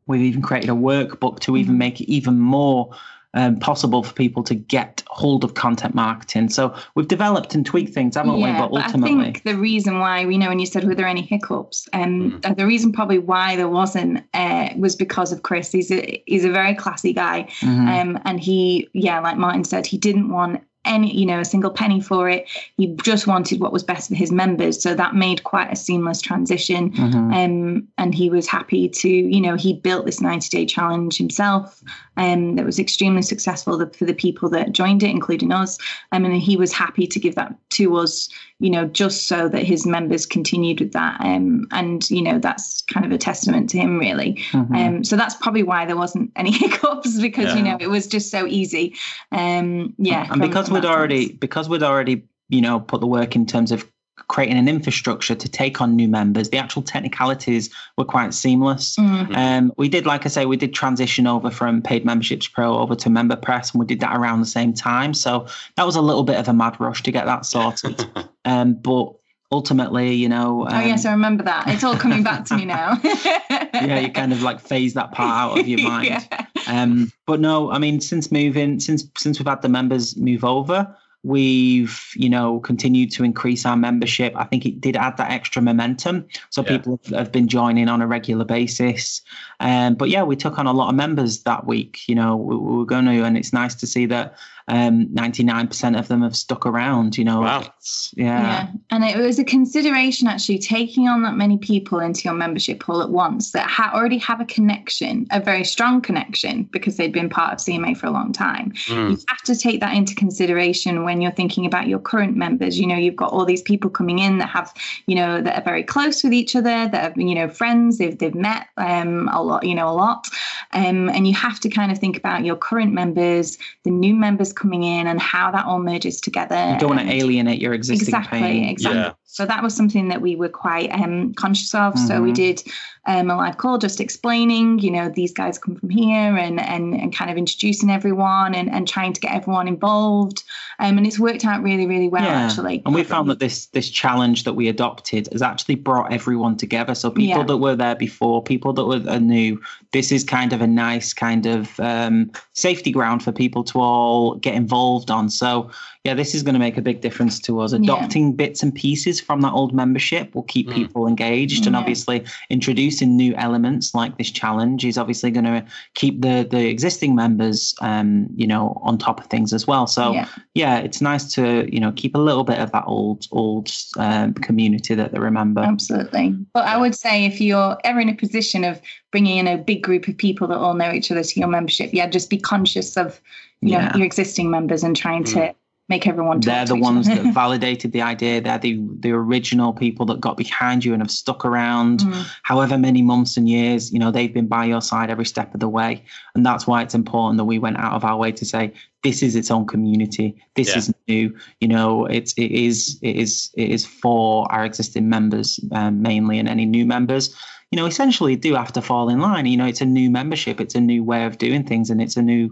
We've 0.08 0.22
even 0.22 0.42
created 0.42 0.70
a 0.70 0.74
workbook 0.74 1.40
to 1.42 1.58
even 1.58 1.74
mm-hmm. 1.74 1.80
make 1.80 2.02
it 2.02 2.12
even 2.12 2.40
more 2.40 2.96
um, 3.34 3.58
possible 3.60 4.04
for 4.04 4.14
people 4.14 4.44
to 4.44 4.56
get 4.56 5.04
hold 5.08 5.44
of 5.44 5.54
content 5.54 5.96
marketing. 5.96 6.50
So 6.50 6.76
we've 6.96 7.08
developed 7.08 7.56
and 7.56 7.66
tweaked 7.66 7.94
things, 7.94 8.16
haven't 8.16 8.36
we? 8.36 8.44
But 8.44 8.72
ultimately, 8.72 9.20
I 9.20 9.24
think 9.24 9.44
the 9.44 9.56
reason 9.56 10.00
why 10.00 10.26
we 10.26 10.38
know 10.38 10.50
when 10.50 10.60
you 10.60 10.66
said 10.66 10.84
were 10.84 10.96
there 10.96 11.08
any 11.08 11.22
hiccups, 11.22 11.88
um, 11.94 12.42
Hmm. 12.44 12.54
the 12.54 12.66
reason 12.66 12.92
probably 12.92 13.20
why 13.20 13.56
there 13.56 13.70
wasn't 13.70 14.24
uh, 14.34 14.70
was 14.78 14.96
because 14.96 15.32
of 15.32 15.44
Chris. 15.44 15.72
He's 15.72 15.92
a 15.92 16.22
he's 16.26 16.44
a 16.46 16.52
very 16.52 16.76
classy 16.76 17.14
guy, 17.14 17.48
Mhm. 17.62 18.02
um, 18.02 18.20
and 18.26 18.40
he 18.40 18.90
yeah, 18.94 19.20
like 19.20 19.38
Martin 19.38 19.64
said, 19.64 19.86
he 19.86 19.98
didn't 19.98 20.30
want 20.30 20.62
any 20.86 21.16
you 21.16 21.26
know 21.26 21.40
a 21.40 21.46
single 21.46 21.72
penny 21.72 22.02
for 22.02 22.30
it. 22.30 22.50
He 22.78 22.88
just 23.04 23.28
wanted 23.28 23.60
what 23.60 23.74
was 23.74 23.84
best 23.84 24.10
for 24.10 24.16
his 24.16 24.32
members, 24.32 24.82
so 24.82 24.96
that 24.96 25.16
made 25.16 25.44
quite 25.44 25.72
a 25.72 25.76
seamless 25.76 26.22
transition. 26.22 26.92
Mhm. 26.92 27.34
Um, 27.34 27.88
and 27.98 28.16
he 28.16 28.30
was 28.30 28.48
happy 28.48 28.90
to, 28.90 29.10
you 29.10 29.42
know, 29.42 29.56
he 29.56 29.74
built 29.74 30.06
this 30.06 30.22
90 30.22 30.50
day 30.50 30.66
challenge 30.66 31.18
himself 31.18 31.82
um, 32.18 32.56
that 32.56 32.66
was 32.66 32.80
extremely 32.80 33.22
successful 33.22 33.86
for 33.94 34.06
the 34.06 34.14
people 34.14 34.50
that 34.50 34.72
joined 34.72 35.04
it, 35.04 35.10
including 35.10 35.52
us. 35.52 35.78
Um, 36.12 36.26
and 36.26 36.36
he 36.36 36.58
was 36.58 36.74
happy 36.74 37.08
to 37.08 37.20
give 37.20 37.36
that 37.36 37.56
to 37.72 37.98
us, 37.98 38.30
you 38.62 38.70
know, 38.70 38.86
just 38.86 39.28
so 39.28 39.50
that 39.50 39.64
his 39.64 39.86
members 39.86 40.26
continued 40.26 40.80
with 40.80 40.94
that. 40.94 41.20
Um, 41.20 41.68
and, 41.72 42.10
you 42.10 42.22
know, 42.22 42.40
that's 42.40 42.82
kind 42.84 43.06
of 43.06 43.12
a 43.12 43.18
testament 43.18 43.70
to 43.72 43.80
him, 43.80 43.98
really. 43.98 44.36
Mhm. 44.52 44.76
Um, 44.76 45.04
so 45.04 45.16
that's 45.16 45.36
probably 45.36 45.64
why 45.64 45.86
there 45.86 45.98
wasn't 45.98 46.32
any 46.36 46.52
hiccups 46.58 47.20
because, 47.20 47.56
you 47.56 47.64
know, 47.64 47.78
it 47.80 47.88
was 47.90 48.08
just 48.08 48.30
so 48.30 48.46
easy. 48.48 48.96
Um, 49.32 49.94
yeah. 49.98 50.28
and 50.30 50.40
because 50.40 50.70
we'd 50.70 50.86
already 50.86 51.28
sense. 51.28 51.40
because 51.40 51.68
we'd 51.68 51.84
already 51.84 52.24
you 52.52 52.62
know 52.62 52.80
put 52.80 53.02
the 53.02 53.08
work 53.08 53.36
in 53.36 53.46
terms 53.48 53.72
of 53.72 53.90
creating 54.28 54.58
an 54.58 54.68
infrastructure 54.68 55.36
to 55.36 55.50
take 55.50 55.82
on 55.82 55.96
new 55.96 56.08
members 56.08 56.50
the 56.50 56.58
actual 56.58 56.82
technicalities 56.82 57.70
were 57.98 58.06
quite 58.06 58.34
seamless 58.34 58.96
Mm. 58.98 59.36
um, 59.36 59.74
we 59.78 59.90
did 59.90 60.06
like 60.06 60.26
i 60.26 60.30
say 60.30 60.46
we 60.46 60.58
did 60.58 60.74
transition 60.74 61.28
over 61.28 61.50
from 61.52 61.82
paid 61.82 62.06
memberships 62.06 62.48
pro 62.48 62.78
over 62.78 62.96
to 62.96 63.10
MemberPress 63.10 63.74
and 63.74 63.80
we 63.80 63.86
did 63.86 64.00
that 64.02 64.16
around 64.16 64.40
the 64.40 64.46
same 64.46 64.74
time 64.74 65.14
so 65.14 65.48
that 65.76 65.86
was 65.86 65.96
a 65.96 66.02
little 66.02 66.24
bit 66.24 66.38
of 66.38 66.48
a 66.48 66.54
mad 66.54 66.80
rush 66.80 67.04
to 67.04 67.12
get 67.12 67.26
that 67.26 67.46
sorted 67.46 68.06
um, 68.46 68.74
but 68.74 69.14
ultimately 69.52 70.14
you 70.14 70.30
know 70.30 70.62
um, 70.68 70.74
oh, 70.76 70.80
yes, 70.80 71.06
I 71.06 71.12
remember 71.12 71.44
that. 71.44 71.68
It's 71.68 71.84
all 71.84 71.98
coming 71.98 72.24
back 72.24 72.46
to 72.46 72.56
me 72.56 72.64
now. 72.66 72.98
yeah 73.04 74.00
you 74.00 74.12
kind 74.12 74.32
of 74.32 74.42
like 74.44 74.60
phase 74.62 74.94
that 74.94 75.12
part 75.12 75.52
out 75.52 75.60
of 75.60 75.68
your 75.68 75.82
mind 75.82 76.06
Yeah. 76.08 76.46
um, 76.68 77.12
but 77.28 77.40
no, 77.42 77.70
I 77.72 77.78
mean, 77.78 78.00
since 78.02 78.32
moving, 78.32 78.80
since 78.80 79.04
since 79.18 79.40
we've 79.40 79.48
had 79.48 79.62
the 79.62 79.68
members 79.70 80.16
move 80.16 80.44
over, 80.46 80.96
we've 81.24 82.10
you 82.16 82.30
know 82.30 82.60
continued 82.60 83.12
to 83.12 83.24
increase 83.24 83.66
our 83.66 83.78
membership. 83.78 84.34
I 84.36 84.46
think 84.46 84.66
it 84.66 84.82
did 84.82 84.96
add 84.96 85.18
that 85.18 85.32
extra 85.32 85.62
momentum, 85.62 86.26
so 86.50 86.62
Yeah. 86.62 86.78
people 86.78 87.00
have, 87.06 87.18
have 87.18 87.32
been 87.32 87.48
joining 87.48 87.88
on 87.88 88.02
a 88.02 88.08
regular 88.08 88.46
basis. 88.46 89.22
Um, 89.62 89.96
but 89.96 90.10
yeah, 90.10 90.24
we 90.24 90.36
took 90.36 90.58
on 90.60 90.68
a 90.68 90.74
lot 90.74 90.90
of 90.90 90.96
members 90.96 91.44
that 91.44 91.66
week. 91.68 92.02
You 92.08 92.16
know, 92.16 92.36
we, 92.36 92.56
we 92.58 92.78
were 92.78 92.86
going 92.86 93.06
to, 93.06 93.24
and 93.24 93.38
it's 93.38 93.54
nice 93.54 93.76
to 93.76 93.88
see 93.88 94.06
that 94.08 94.36
ninety 94.70 95.44
nine 95.44 95.68
percent 95.68 95.96
of 95.98 96.08
them 96.08 96.22
have 96.22 96.36
stuck 96.36 96.66
around. 96.66 97.18
You 97.18 97.26
know, 97.26 97.42
Wow. 97.42 97.60
It's- 97.62 98.14
yeah. 98.16 98.42
Yeah, 98.42 98.68
and 98.90 99.04
it 99.04 99.18
was 99.18 99.38
a 99.40 99.44
consideration 99.44 100.28
actually 100.28 100.60
taking 100.60 101.08
on 101.08 101.24
that 101.24 101.34
many 101.36 101.58
people 101.58 102.00
into 102.00 102.22
your 102.24 102.34
membership 102.34 102.88
all 102.88 103.02
at 103.02 103.10
once 103.10 103.52
that 103.52 103.68
ha- 103.70 103.92
already 103.94 104.18
have 104.20 104.40
a 104.40 104.46
connection, 104.46 105.28
a 105.32 105.40
very 105.42 105.64
strong 105.64 106.00
connection 106.02 106.64
because 106.72 106.98
they'd 106.98 107.12
been 107.12 107.30
part 107.30 107.54
of 107.54 107.60
CMA 107.60 107.98
for 107.98 108.08
a 108.08 108.12
long 108.12 108.32
time. 108.32 108.72
Mm. 108.88 109.12
You 109.12 109.18
have 109.28 109.42
to 109.44 109.56
take 109.56 109.82
that 109.82 109.94
into 109.96 110.16
consideration 110.16 111.04
when 111.04 111.22
you're 111.22 111.32
thinking 111.32 111.66
about 111.66 111.88
your 111.88 112.00
current 112.00 112.36
members. 112.38 112.80
You 112.80 112.88
know, 112.88 112.96
you've 112.98 113.16
got 113.16 113.32
all 113.34 113.46
these 113.46 113.62
people 113.62 113.90
coming 113.90 114.20
in 114.20 114.38
that 114.40 114.50
have, 114.50 114.74
you 115.08 115.16
know, 115.16 115.42
that 115.42 115.58
are 115.60 115.64
very 115.64 115.84
close 115.84 116.24
with 116.24 116.34
each 116.34 116.56
other, 116.56 116.88
that 116.88 116.94
have, 116.94 117.18
you 117.18 117.36
know, 117.36 117.50
friends. 117.50 117.98
They've 117.98 118.18
they've 118.18 118.36
met 118.36 118.68
um, 118.78 119.28
a 119.34 119.42
lot, 119.52 119.66
you 119.66 119.76
know, 119.76 119.90
a 119.90 119.94
lot, 119.94 120.28
um, 120.74 121.10
and 121.10 121.28
you 121.28 121.34
have 121.34 121.60
to 121.62 121.70
kind 121.70 121.92
of 121.92 122.00
think 122.00 122.18
about 122.18 122.44
your 122.44 122.56
current 122.56 122.94
members, 122.94 123.58
the 123.84 123.92
new 123.92 124.16
members 124.16 124.54
coming 124.54 124.84
in, 124.84 125.08
and 125.08 125.22
how 125.22 125.52
that 125.52 125.66
all 125.66 125.80
merges 125.80 126.20
together. 126.20 126.72
You 126.74 126.80
don't 126.80 126.96
want 126.96 127.02
to 127.02 127.14
alienate 127.14 127.62
your 127.62 127.74
existing 127.74 128.08
exactly 128.08 128.40
pain. 128.40 128.64
exactly 128.66 129.00
Yeah. 129.00 129.14
So 129.32 129.46
that 129.46 129.64
was 129.64 129.74
something 129.74 130.10
that 130.10 130.22
we 130.22 130.36
were 130.36 130.50
quite 130.50 130.92
um, 130.92 131.34
conscious 131.36 131.74
of 131.74 131.98
so 131.98 132.22
we 132.22 132.32
Mhm. 132.32 132.36
did 132.36 132.64
um, 133.08 133.32
a 133.32 133.36
live 133.36 133.58
call 133.58 133.78
just 133.78 134.00
explaining 134.00 134.78
you 134.80 134.92
know 134.92 135.10
these 135.10 135.34
guys 135.34 135.58
come 135.58 135.76
from 135.76 135.90
here 135.90 136.36
and 136.38 136.60
and, 136.60 136.94
and 136.94 137.16
kind 137.16 137.32
of 137.32 137.38
introducing 137.38 137.90
everyone 137.90 138.54
and, 138.54 138.70
and 138.70 138.88
trying 138.88 139.14
to 139.14 139.22
get 139.22 139.34
everyone 139.34 139.68
involved 139.68 140.44
um, 140.80 140.98
and 140.98 141.08
it's 141.08 141.18
worked 141.20 141.46
out 141.46 141.64
really 141.64 141.88
really 141.88 142.10
well 142.10 142.30
actually 142.30 142.82
And 142.86 142.94
we 142.94 143.04
found 143.04 143.30
that 143.30 143.40
this 143.40 143.68
this 143.68 143.90
challenge 143.90 144.44
that 144.44 144.54
we 144.54 144.68
adopted 144.68 145.28
has 145.32 145.42
actually 145.42 145.76
brought 145.76 146.12
everyone 146.12 146.58
together. 146.58 146.96
So 146.96 147.10
people 147.10 147.42
Yeah. 147.42 147.44
that 147.48 147.58
were 147.58 147.76
there 147.76 147.96
before, 147.96 148.44
people 148.44 148.74
that 148.74 148.86
were 148.86 149.20
new, 149.20 149.62
this 149.92 150.12
is 150.12 150.24
kind 150.24 150.52
of 150.54 150.62
a 150.62 150.68
nice 150.68 151.14
kind 151.14 151.46
of 151.46 151.80
um, 151.80 152.32
safety 152.54 152.92
ground 152.92 153.24
for 153.24 153.32
people 153.32 153.64
to 153.66 153.80
all 153.80 154.36
get 154.36 154.56
involved 154.56 155.10
on. 155.12 155.30
So 155.30 155.70
yeah, 156.04 156.16
this 156.16 156.34
is 156.34 156.42
going 156.42 156.54
to 156.54 156.60
make 156.60 156.78
a 156.78 156.82
big 156.82 157.02
difference 157.02 157.40
to 157.42 157.60
us. 157.60 157.74
Adopting 157.74 158.34
bits 158.34 158.64
and 158.64 158.74
pieces 158.74 159.20
from 159.22 159.42
that 159.42 159.54
old 159.54 159.72
membership 159.72 160.34
will 160.34 160.42
keep 160.44 160.68
Mm. 160.70 160.74
people 160.74 161.08
engaged, 161.08 161.68
and 161.68 161.76
obviously 161.76 162.24
introducing 162.50 163.16
new 163.16 163.36
elements 163.36 163.94
like 163.94 164.18
this 164.18 164.32
challenge 164.32 164.84
is 164.84 164.98
obviously 164.98 165.30
going 165.32 165.46
to 165.46 165.64
keep 165.94 166.22
the 166.22 166.48
the 166.50 166.68
existing 166.70 167.14
members, 167.16 167.76
um, 167.82 168.28
you 168.36 168.48
know, 168.48 168.80
on 168.84 168.98
top 168.98 169.20
of 169.20 169.28
things 169.28 169.54
as 169.54 169.68
well. 169.68 169.86
So 169.88 170.14
yeah 170.14 170.28
yeah, 170.54 170.80
it's 170.80 171.02
nice 171.02 171.32
to 171.36 171.68
you 171.74 171.80
know 171.80 171.92
keep 171.96 172.14
a 172.16 172.20
little 172.20 172.44
bit 172.44 172.60
of 172.60 172.72
that 172.72 172.84
old 172.88 173.28
old 173.32 173.72
um, 173.98 174.34
community 174.34 174.96
that 174.96 175.12
they 175.12 175.20
remember. 175.20 175.62
absolutely 175.62 176.36
but 176.54 176.66
i 176.66 176.76
would 176.78 176.96
say 176.96 177.26
if 177.26 177.40
you're 177.40 177.78
ever 177.84 178.00
in 178.00 178.10
a 178.10 178.16
position 178.16 178.64
of 178.64 178.82
bringing 179.12 179.38
in 179.38 179.48
a 179.48 179.58
big 179.58 179.82
group 179.84 180.08
of 180.08 180.18
people 180.18 180.48
that 180.48 180.58
all 180.58 180.74
know 180.74 180.92
each 180.92 181.12
other 181.12 181.24
to 181.24 181.40
your 181.40 181.48
membership 181.50 181.90
yeah 181.94 182.08
just 182.08 182.30
be 182.30 182.38
conscious 182.38 182.98
of 182.98 183.22
you 183.62 183.72
know 183.72 183.80
Yeah. 183.80 183.96
your 183.98 184.06
existing 184.06 184.50
members 184.52 184.84
and 184.84 184.96
trying 184.96 185.24
to 185.26 185.54
make 185.92 186.08
everyone 186.08 186.38
talk 186.42 186.46
They're 186.52 186.66
to 186.66 186.74
the 186.74 186.78
each 186.78 186.84
ones 186.90 187.06
that 187.08 187.34
validated 187.44 187.92
the 187.92 188.02
idea. 188.02 188.42
They're 188.42 188.58
the 188.58 188.74
the 189.06 189.12
original 189.12 189.72
people 189.74 190.06
that 190.08 190.20
got 190.28 190.36
behind 190.38 190.84
you 190.86 190.94
and 190.94 191.02
have 191.04 191.12
stuck 191.12 191.46
around 191.46 192.00
Mm. 192.02 192.26
however 192.52 192.78
many 192.78 193.02
months 193.02 193.38
and 193.38 193.48
years. 193.48 193.92
You 193.94 194.00
know, 194.00 194.12
they've 194.12 194.34
been 194.34 194.48
by 194.48 194.66
your 194.66 194.82
side 194.82 195.10
every 195.12 195.26
step 195.26 195.54
of 195.54 195.60
the 195.60 195.70
way, 195.80 195.92
and 196.34 196.46
that's 196.46 196.66
why 196.66 196.82
it's 196.82 196.96
important 196.96 197.38
that 197.38 197.46
we 197.54 197.60
went 197.60 197.78
out 197.78 197.94
of 197.94 198.04
our 198.10 198.18
way 198.18 198.32
to 198.32 198.46
say 198.54 198.64
this 199.04 199.22
is 199.22 199.36
its 199.36 199.52
own 199.52 199.66
community. 199.74 200.28
This 200.56 200.70
Yeah. 200.70 200.78
is 200.80 200.94
new. 201.08 201.26
You 201.60 201.68
know, 201.68 202.06
it's 202.18 202.32
it 202.34 202.52
is 202.68 202.98
it 203.02 203.16
is 203.24 203.52
it 203.56 203.70
is 203.70 203.86
for 203.86 204.52
our 204.54 204.64
existing 204.66 205.08
members 205.10 205.60
um, 205.72 206.02
mainly, 206.02 206.40
and 206.40 206.48
any 206.50 206.66
new 206.66 206.86
members. 206.86 207.36
You 207.72 207.78
know, 207.80 207.86
essentially 207.86 208.36
do 208.36 208.54
have 208.56 208.74
to 208.74 208.82
fall 208.82 209.08
in 209.14 209.20
line. 209.20 209.46
You 209.46 209.58
know, 209.58 209.66
it's 209.72 209.82
a 209.82 209.86
new 210.00 210.10
membership. 210.10 210.60
It's 210.60 210.76
a 210.76 210.82
new 210.82 211.04
way 211.12 211.26
of 211.26 211.38
doing 211.38 211.64
things, 211.66 211.90
and 211.90 212.02
it's 212.02 212.18
a 212.18 212.22
new 212.22 212.44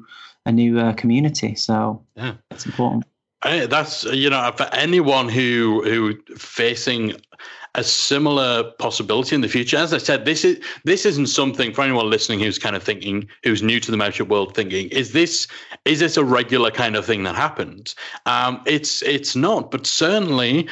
a 0.45 0.51
new 0.51 0.79
uh, 0.79 0.93
community. 1.01 1.55
So 1.55 2.01
Yeah. 2.15 2.33
it's 2.51 2.65
important. 2.65 3.03
That's 3.43 4.03
you 4.05 4.29
know 4.29 4.51
for 4.55 4.67
anyone 4.73 5.29
who 5.29 5.83
who 5.83 6.35
facing 6.37 7.13
a 7.75 7.83
similar 7.83 8.63
possibility 8.79 9.35
in 9.35 9.41
the 9.41 9.47
future. 9.47 9.77
As 9.77 9.93
I 9.93 9.99
said, 9.99 10.25
this 10.25 10.43
is 10.43 10.59
this 10.85 11.05
isn't 11.05 11.27
something 11.27 11.73
for 11.73 11.83
anyone 11.83 12.09
listening 12.09 12.39
who's 12.39 12.57
kind 12.57 12.75
of 12.75 12.83
thinking, 12.83 13.27
who's 13.43 13.61
new 13.61 13.79
to 13.79 13.91
the 13.91 13.97
membership 13.97 14.27
world, 14.27 14.55
thinking, 14.55 14.89
is 14.89 15.13
this 15.13 15.47
is 15.85 15.99
this 15.99 16.17
a 16.17 16.23
regular 16.23 16.71
kind 16.71 16.95
of 16.95 17.05
thing 17.05 17.23
that 17.23 17.35
happens? 17.35 17.95
Um, 18.25 18.61
it's 18.65 19.01
it's 19.03 19.35
not, 19.35 19.71
but 19.71 19.85
certainly 19.85 20.67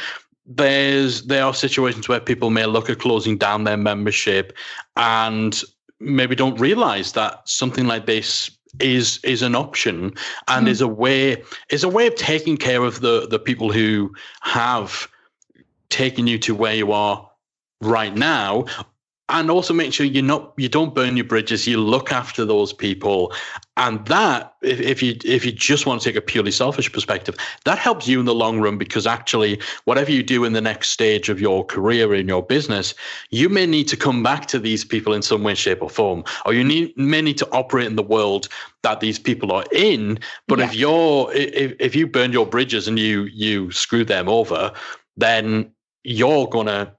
there's 0.45 1.24
there 1.24 1.43
are 1.43 1.53
situations 1.53 2.07
where 2.07 2.20
people 2.20 2.49
may 2.49 2.65
look 2.65 2.89
at 2.89 2.99
closing 2.99 3.38
down 3.38 3.63
their 3.63 3.78
membership 3.78 4.57
and 4.95 5.61
maybe 5.99 6.36
don't 6.36 6.59
realize 6.59 7.13
that 7.13 7.47
something 7.47 7.88
like 7.88 8.05
this 8.05 8.57
is 8.80 9.19
is 9.23 9.41
an 9.41 9.55
option 9.55 10.13
and 10.47 10.67
mm. 10.67 10.69
is 10.69 10.82
a 10.82 10.88
way 10.88 11.43
is 11.69 11.84
a 11.84 11.89
way 11.89 12.07
of 12.07 12.15
taking 12.15 12.57
care 12.57 12.84
of 12.84 13.01
the 13.01 13.28
the 13.28 13.39
people 13.39 13.71
who 13.71 14.13
have 14.41 15.07
taken 15.89 16.28
you 16.28 16.38
to 16.38 16.53
where 16.53 16.75
you 16.75 16.91
are 16.91 17.30
right 17.82 18.15
now 18.15 18.65
and 19.30 19.51
also 19.51 19.73
make 19.73 19.91
sure 19.91 20.05
you're 20.05 20.23
not 20.23 20.53
you 20.57 20.69
don't 20.69 20.95
burn 20.95 21.17
your 21.17 21.25
bridges. 21.25 21.67
You 21.67 21.80
look 21.80 22.11
after 22.11 22.45
those 22.45 22.71
people. 22.71 23.34
And 23.75 24.03
that 24.07 24.55
if, 24.63 24.80
if, 24.80 25.03
you 25.03 25.17
if 25.23 25.45
you 25.45 25.51
just 25.51 25.86
want 25.86 26.01
to 26.01 26.09
take 26.09 26.15
a 26.15 26.21
purely 26.21 26.49
selfish 26.49 26.91
perspective 26.91 27.36
that 27.65 27.78
helps 27.78 28.07
you 28.07 28.19
in 28.19 28.25
the 28.25 28.34
long 28.34 28.59
run 28.59 28.78
because 28.78 29.05
actually 29.05 29.61
whatever 29.86 30.11
you 30.11 30.23
do 30.23 30.45
in 30.45 30.53
the 30.53 30.61
next 30.61 30.89
stage 30.89 31.30
of 31.30 31.39
your 31.39 31.63
career 31.63 32.15
in 32.15 32.28
your 32.28 32.41
business 32.41 32.95
you 33.30 33.49
may 33.49 33.67
need 33.67 33.88
to 33.89 33.95
come 33.95 34.23
back 34.23 34.47
to 34.47 34.57
these 34.57 34.84
people 34.84 35.13
in 35.13 35.21
some 35.21 35.43
way 35.43 35.53
shape 35.53 35.84
or 35.84 35.91
form 35.91 36.23
or 36.47 36.55
you 36.55 36.63
need 36.63 36.97
may 36.97 37.21
need 37.21 37.38
to 37.38 37.47
operate 37.51 37.86
in 37.86 37.95
the 37.95 38.01
world 38.01 38.49
that 38.82 38.99
these 38.99 39.19
people 39.19 39.51
are 39.51 39.65
in. 39.71 40.17
But 40.47 40.57
yeah. 40.57 40.65
if 40.65 40.75
you're 40.75 41.32
if, 41.34 41.75
if 41.80 41.95
you 41.95 42.07
burn 42.07 42.32
your 42.32 42.47
bridges 42.47 42.88
and 42.88 42.97
you 42.97 43.23
you 43.25 43.69
screw 43.71 44.03
them 44.03 44.28
over 44.28 44.71
then 45.17 45.71
you're 46.03 46.47
going 46.47 46.67
to 46.67 46.91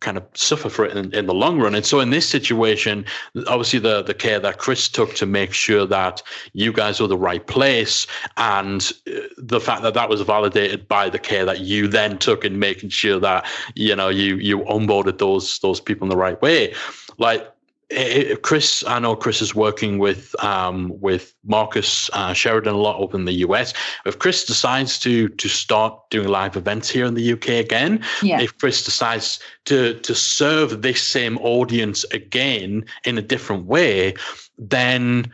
kind 0.00 0.16
of 0.16 0.24
suffer 0.34 0.68
for 0.68 0.84
it 0.84 0.96
in, 0.96 1.14
in, 1.14 1.26
the 1.26 1.34
long 1.34 1.58
run. 1.58 1.74
And 1.74 1.86
so 1.86 2.00
in 2.00 2.10
this 2.10 2.28
situation, 2.28 3.04
obviously 3.46 3.78
the 3.78 4.02
the 4.02 4.14
care 4.14 4.38
that 4.40 4.58
Chris 4.58 4.88
took 4.88 5.14
to 5.14 5.26
make 5.26 5.52
sure 5.52 5.86
that 5.86 6.22
you 6.52 6.72
guys 6.72 7.00
were 7.00 7.06
the 7.06 7.16
right 7.16 7.46
place, 7.46 8.06
and 8.36 8.92
uh, 9.06 9.20
the 9.38 9.60
fact 9.60 9.82
that 9.82 9.94
that 9.94 10.08
was 10.08 10.20
validated 10.20 10.86
by 10.88 11.08
the 11.08 11.18
care 11.18 11.44
that 11.44 11.60
you 11.60 11.88
then 11.88 12.18
took 12.18 12.44
in 12.44 12.58
making 12.58 12.90
sure 12.90 13.18
that 13.20 13.46
you 13.74 13.96
know 13.96 14.08
you 14.08 14.36
you 14.36 14.58
onboarded 14.60 15.18
those 15.18 15.58
those 15.60 15.80
people 15.80 16.04
in 16.04 16.10
the 16.10 16.16
right 16.16 16.40
way, 16.42 16.74
like 17.18 17.53
it, 17.90 18.42
Chris, 18.42 18.84
I 18.86 18.98
know 18.98 19.14
Chris 19.16 19.42
is 19.42 19.54
working 19.54 19.98
with 19.98 20.34
um, 20.42 20.98
with 21.00 21.34
Marcus 21.44 22.10
uh, 22.12 22.32
Sheridan 22.32 22.74
a 22.74 22.78
lot 22.78 23.02
up 23.02 23.14
in 23.14 23.24
the 23.24 23.32
US. 23.46 23.72
If 24.06 24.18
Chris 24.18 24.44
decides 24.44 24.98
to 25.00 25.28
to 25.28 25.48
start 25.48 25.98
doing 26.10 26.28
live 26.28 26.56
events 26.56 26.88
here 26.88 27.04
in 27.04 27.14
the 27.14 27.32
UK 27.32 27.48
again, 27.50 28.04
yeah. 28.22 28.40
if 28.40 28.56
Chris 28.58 28.84
decides 28.84 29.40
to 29.66 29.98
to 30.00 30.14
serve 30.14 30.82
this 30.82 31.02
same 31.02 31.38
audience 31.38 32.04
again 32.12 32.84
in 33.04 33.18
a 33.18 33.22
different 33.22 33.66
way, 33.66 34.14
then 34.58 35.32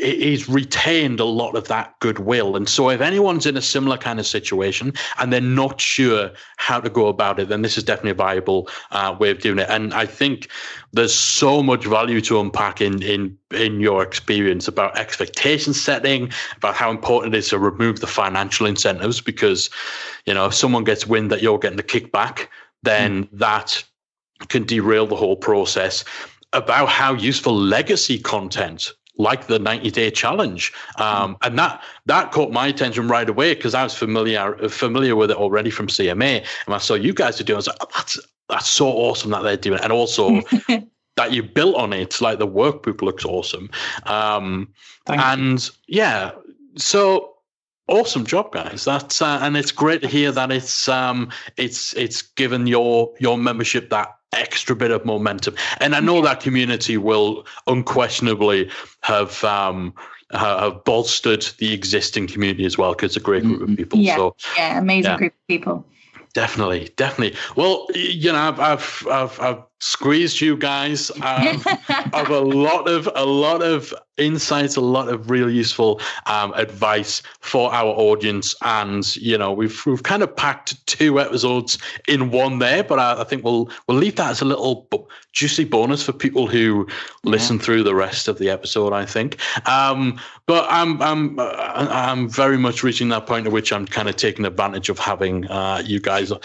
he's 0.00 0.48
retained 0.48 1.20
a 1.20 1.24
lot 1.24 1.54
of 1.54 1.68
that 1.68 1.98
goodwill. 2.00 2.56
And 2.56 2.68
so, 2.68 2.90
if 2.90 3.00
anyone's 3.00 3.46
in 3.46 3.56
a 3.56 3.62
similar 3.62 3.96
kind 3.96 4.18
of 4.18 4.26
situation 4.26 4.92
and 5.18 5.32
they're 5.32 5.40
not 5.40 5.80
sure 5.80 6.30
how 6.56 6.80
to 6.80 6.90
go 6.90 7.08
about 7.08 7.38
it, 7.38 7.48
then 7.48 7.62
this 7.62 7.76
is 7.76 7.84
definitely 7.84 8.12
a 8.12 8.14
viable 8.14 8.68
uh, 8.90 9.14
way 9.18 9.30
of 9.30 9.40
doing 9.40 9.58
it. 9.58 9.68
And 9.68 9.92
I 9.94 10.06
think 10.06 10.48
there's 10.92 11.14
so 11.14 11.62
much 11.62 11.84
value 11.84 12.20
to 12.22 12.40
unpack 12.40 12.80
in 12.80 13.02
in 13.02 13.36
in 13.50 13.80
your 13.80 14.02
experience 14.02 14.66
about 14.66 14.98
expectation 14.98 15.74
setting, 15.74 16.32
about 16.56 16.74
how 16.74 16.90
important 16.90 17.34
it 17.34 17.38
is 17.38 17.48
to 17.50 17.58
remove 17.58 18.00
the 18.00 18.06
financial 18.06 18.66
incentives. 18.66 19.20
Because 19.20 19.70
you 20.26 20.34
know, 20.34 20.46
if 20.46 20.54
someone 20.54 20.84
gets 20.84 21.06
wind 21.06 21.30
that 21.30 21.42
you're 21.42 21.58
getting 21.58 21.76
the 21.76 21.82
kickback, 21.82 22.48
then 22.82 23.24
mm. 23.24 23.28
that 23.32 23.84
can 24.48 24.64
derail 24.64 25.06
the 25.06 25.16
whole 25.16 25.36
process 25.36 26.04
about 26.52 26.88
how 26.88 27.14
useful 27.14 27.54
legacy 27.54 28.18
content 28.18 28.92
like 29.18 29.46
the 29.46 29.58
90 29.58 29.90
day 29.90 30.10
challenge. 30.10 30.72
Um, 30.96 31.36
and 31.42 31.58
that 31.58 31.82
that 32.06 32.32
caught 32.32 32.50
my 32.50 32.66
attention 32.66 33.08
right 33.08 33.28
away 33.28 33.54
because 33.54 33.74
I 33.74 33.82
was 33.82 33.94
familiar 33.94 34.68
familiar 34.68 35.16
with 35.16 35.30
it 35.30 35.36
already 35.36 35.70
from 35.70 35.86
CMA. 35.86 36.44
And 36.66 36.74
I 36.74 36.78
saw 36.78 36.94
you 36.94 37.12
guys 37.12 37.40
are 37.40 37.44
doing, 37.44 37.56
I 37.56 37.58
was 37.58 37.66
like, 37.68 37.76
oh, 37.80 37.88
that's 37.94 38.18
that's 38.48 38.68
so 38.68 38.88
awesome 38.88 39.30
that 39.30 39.42
they're 39.42 39.56
doing 39.56 39.78
it. 39.78 39.84
And 39.84 39.92
also 39.92 40.40
that 41.16 41.32
you 41.32 41.42
built 41.42 41.76
on 41.76 41.92
it, 41.92 42.20
like 42.20 42.38
the 42.38 42.46
workbook 42.46 43.02
looks 43.02 43.24
awesome. 43.24 43.70
Um, 44.04 44.68
and 45.06 45.62
you. 45.62 45.70
yeah, 46.00 46.32
so 46.76 47.28
awesome 47.88 48.24
job 48.24 48.52
guys 48.52 48.84
that's 48.84 49.20
uh, 49.20 49.40
and 49.42 49.56
it's 49.56 49.72
great 49.72 50.00
to 50.00 50.08
hear 50.08 50.30
that 50.30 50.52
it's 50.52 50.88
um 50.88 51.28
it's 51.56 51.92
it's 51.94 52.22
given 52.22 52.66
your 52.66 53.12
your 53.18 53.36
membership 53.36 53.90
that 53.90 54.08
extra 54.32 54.74
bit 54.74 54.90
of 54.90 55.04
momentum. 55.04 55.54
And 55.80 55.94
I 55.94 56.00
know 56.00 56.22
that 56.22 56.40
community 56.40 56.96
will 56.96 57.46
unquestionably 57.66 58.70
have 59.02 59.42
um, 59.44 59.94
have 60.32 60.84
bolstered 60.84 61.42
the 61.58 61.72
existing 61.72 62.26
community 62.26 62.64
as 62.64 62.78
well 62.78 62.92
because 62.92 63.10
it's 63.10 63.16
a 63.16 63.20
great 63.20 63.42
group 63.42 63.62
of 63.62 63.68
mm-hmm. 63.68 63.76
people. 63.76 63.98
Yeah, 63.98 64.16
so, 64.16 64.36
yeah, 64.56 64.78
amazing 64.78 65.12
yeah. 65.12 65.18
group 65.18 65.32
of 65.32 65.46
people. 65.48 65.86
Definitely, 66.34 66.88
definitely. 66.96 67.38
Well, 67.56 67.86
you 67.94 68.32
know, 68.32 68.38
I've 68.38 68.58
I've 68.58 69.06
I've, 69.10 69.40
I've 69.40 69.62
squeezed 69.82 70.40
you 70.40 70.56
guys 70.56 71.10
um, 71.22 71.60
of 72.12 72.30
a 72.30 72.38
lot 72.38 72.88
of 72.88 73.08
a 73.16 73.26
lot 73.26 73.62
of 73.62 73.92
insights, 74.16 74.76
a 74.76 74.80
lot 74.80 75.08
of 75.08 75.28
real 75.28 75.50
useful 75.50 76.00
um, 76.26 76.52
advice 76.54 77.20
for 77.40 77.72
our 77.74 77.88
audience, 77.88 78.54
and 78.62 79.16
you 79.16 79.36
know, 79.36 79.52
we've 79.52 79.84
we've 79.84 80.04
kind 80.04 80.22
of 80.22 80.34
packed 80.36 80.86
two 80.86 81.18
episodes 81.18 81.78
in 82.06 82.30
one 82.30 82.60
there, 82.60 82.84
but 82.84 83.00
I, 83.00 83.22
I 83.22 83.24
think 83.24 83.42
we'll 83.44 83.70
we'll 83.88 83.98
leave 83.98 84.16
that 84.16 84.30
as 84.30 84.40
a 84.40 84.44
little 84.44 84.88
juicy 85.32 85.64
bonus 85.64 86.04
for 86.04 86.12
people 86.12 86.46
who 86.46 86.86
listen 87.24 87.58
through 87.58 87.82
the 87.82 87.94
rest 87.94 88.28
of 88.28 88.38
the 88.38 88.50
episode. 88.50 88.92
I 88.92 89.04
think. 89.04 89.38
Um, 89.68 90.20
but 90.46 90.64
I'm 90.70 91.02
I'm 91.02 91.38
uh, 91.40 91.54
I'm 91.90 92.28
very 92.28 92.56
much 92.56 92.84
reaching 92.84 93.08
that 93.08 93.26
point 93.26 93.46
at 93.46 93.52
which 93.52 93.72
I'm 93.72 93.86
kind 93.86 94.08
of 94.08 94.14
taking 94.14 94.44
advantage 94.44 94.88
of 94.88 95.00
having 95.00 95.46
uh, 95.48 95.82
you 95.84 95.98
guys 95.98 96.30
on. 96.32 96.40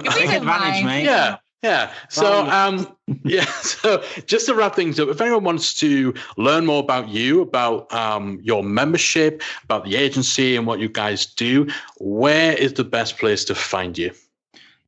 Take 0.00 0.30
advantage, 0.30 0.84
mate. 0.84 1.04
Yeah. 1.04 1.36
Yeah. 1.62 1.94
So, 2.08 2.46
um, 2.46 2.96
yeah. 3.24 3.44
So, 3.62 4.04
just 4.26 4.46
to 4.46 4.54
wrap 4.54 4.74
things 4.74 5.00
up, 5.00 5.08
if 5.08 5.20
anyone 5.20 5.44
wants 5.44 5.74
to 5.80 6.14
learn 6.36 6.66
more 6.66 6.80
about 6.80 7.08
you, 7.08 7.40
about 7.40 7.92
um, 7.92 8.40
your 8.42 8.62
membership, 8.62 9.42
about 9.64 9.84
the 9.84 9.96
agency, 9.96 10.56
and 10.56 10.66
what 10.66 10.78
you 10.78 10.88
guys 10.88 11.26
do, 11.26 11.68
where 11.98 12.52
is 12.52 12.74
the 12.74 12.84
best 12.84 13.18
place 13.18 13.44
to 13.46 13.54
find 13.54 13.96
you? 13.96 14.12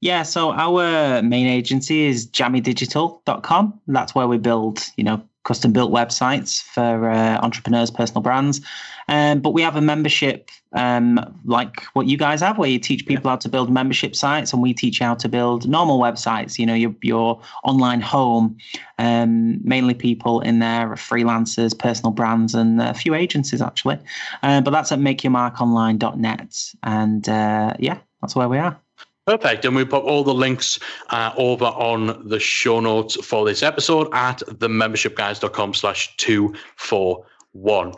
Yeah, 0.01 0.23
so 0.23 0.53
our 0.53 1.23
main 1.23 1.47
agency 1.47 2.03
is 2.03 2.27
jammydigital.com. 2.29 3.81
That's 3.87 4.15
where 4.15 4.29
we 4.29 4.39
build, 4.39 4.85
you 4.97 5.05
know, 5.05 5.27
custom 5.45 5.73
built 5.73 5.93
websites 5.93 6.63
for 6.63 7.11
uh, 7.11 7.39
entrepreneurs, 7.41 7.91
personal 7.91 8.23
brands. 8.23 8.61
Um, 9.09 9.41
but 9.41 9.51
we 9.51 9.63
have 9.63 9.77
a 9.77 9.81
membership 9.81 10.51
um, 10.75 11.21
like 11.45 11.85
what 11.93 12.07
you 12.07 12.17
guys 12.17 12.41
have, 12.41 12.59
where 12.59 12.69
you 12.69 12.79
teach 12.79 13.07
people 13.07 13.31
how 13.31 13.37
to 13.37 13.49
build 13.49 13.71
membership 13.71 14.17
sites, 14.17 14.53
and 14.53 14.61
we 14.61 14.75
teach 14.75 14.99
how 14.99 15.15
to 15.15 15.29
build 15.29 15.69
normal 15.69 16.01
websites. 16.01 16.59
You 16.59 16.67
know, 16.67 16.75
your 16.75 16.95
your 17.03 17.41
online 17.63 18.01
home. 18.01 18.57
Um, 18.99 19.67
mainly 19.67 19.95
people 19.95 20.41
in 20.41 20.61
there 20.61 20.91
freelancers, 20.91 21.79
personal 21.79 22.13
brands, 22.13 22.55
and 22.55 22.81
a 22.81 22.95
few 22.95 23.15
agencies 23.15 23.63
actually. 23.63 23.99
Uh, 24.43 24.61
but 24.61 24.71
that's 24.71 24.93
at 24.93 24.99
makeyourmarkonline.net, 24.99 26.75
and 26.83 27.29
uh, 27.29 27.75
yeah, 27.79 27.99
that's 28.21 28.35
where 28.35 28.49
we 28.49 28.59
are. 28.59 28.79
Perfect. 29.27 29.65
And 29.65 29.75
we 29.75 29.85
put 29.85 30.05
all 30.05 30.23
the 30.23 30.35
links 30.35 30.79
uh, 31.09 31.33
over 31.37 31.65
on 31.65 32.29
the 32.29 32.39
show 32.39 32.81
notes 32.81 33.17
for 33.25 33.47
this 33.47 33.63
episode 33.63 34.09
at 34.13 34.41
themembershipguys.com 34.41 35.75
slash 35.75 36.15
241. 36.19 37.95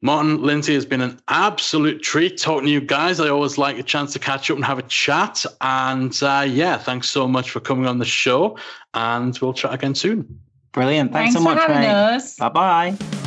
Martin 0.00 0.38
Lyndsay 0.38 0.74
has 0.74 0.84
been 0.84 1.00
an 1.00 1.18
absolute 1.28 2.02
treat 2.02 2.38
talking 2.38 2.66
to 2.66 2.70
you 2.70 2.80
guys. 2.82 3.20
I 3.20 3.30
always 3.30 3.56
like 3.56 3.78
a 3.78 3.82
chance 3.82 4.12
to 4.12 4.18
catch 4.18 4.50
up 4.50 4.56
and 4.56 4.64
have 4.64 4.78
a 4.78 4.82
chat. 4.82 5.44
And 5.62 6.16
uh, 6.22 6.44
yeah, 6.46 6.76
thanks 6.76 7.08
so 7.08 7.26
much 7.26 7.50
for 7.50 7.60
coming 7.60 7.86
on 7.86 7.98
the 7.98 8.04
show. 8.04 8.58
And 8.92 9.36
we'll 9.38 9.54
chat 9.54 9.72
again 9.72 9.94
soon. 9.94 10.40
Brilliant. 10.72 11.12
Thanks, 11.12 11.34
thanks 11.34 11.44
so 11.48 11.54
much, 11.54 11.68
mate. 11.68 12.38
Bye 12.38 12.48
bye. 12.50 13.23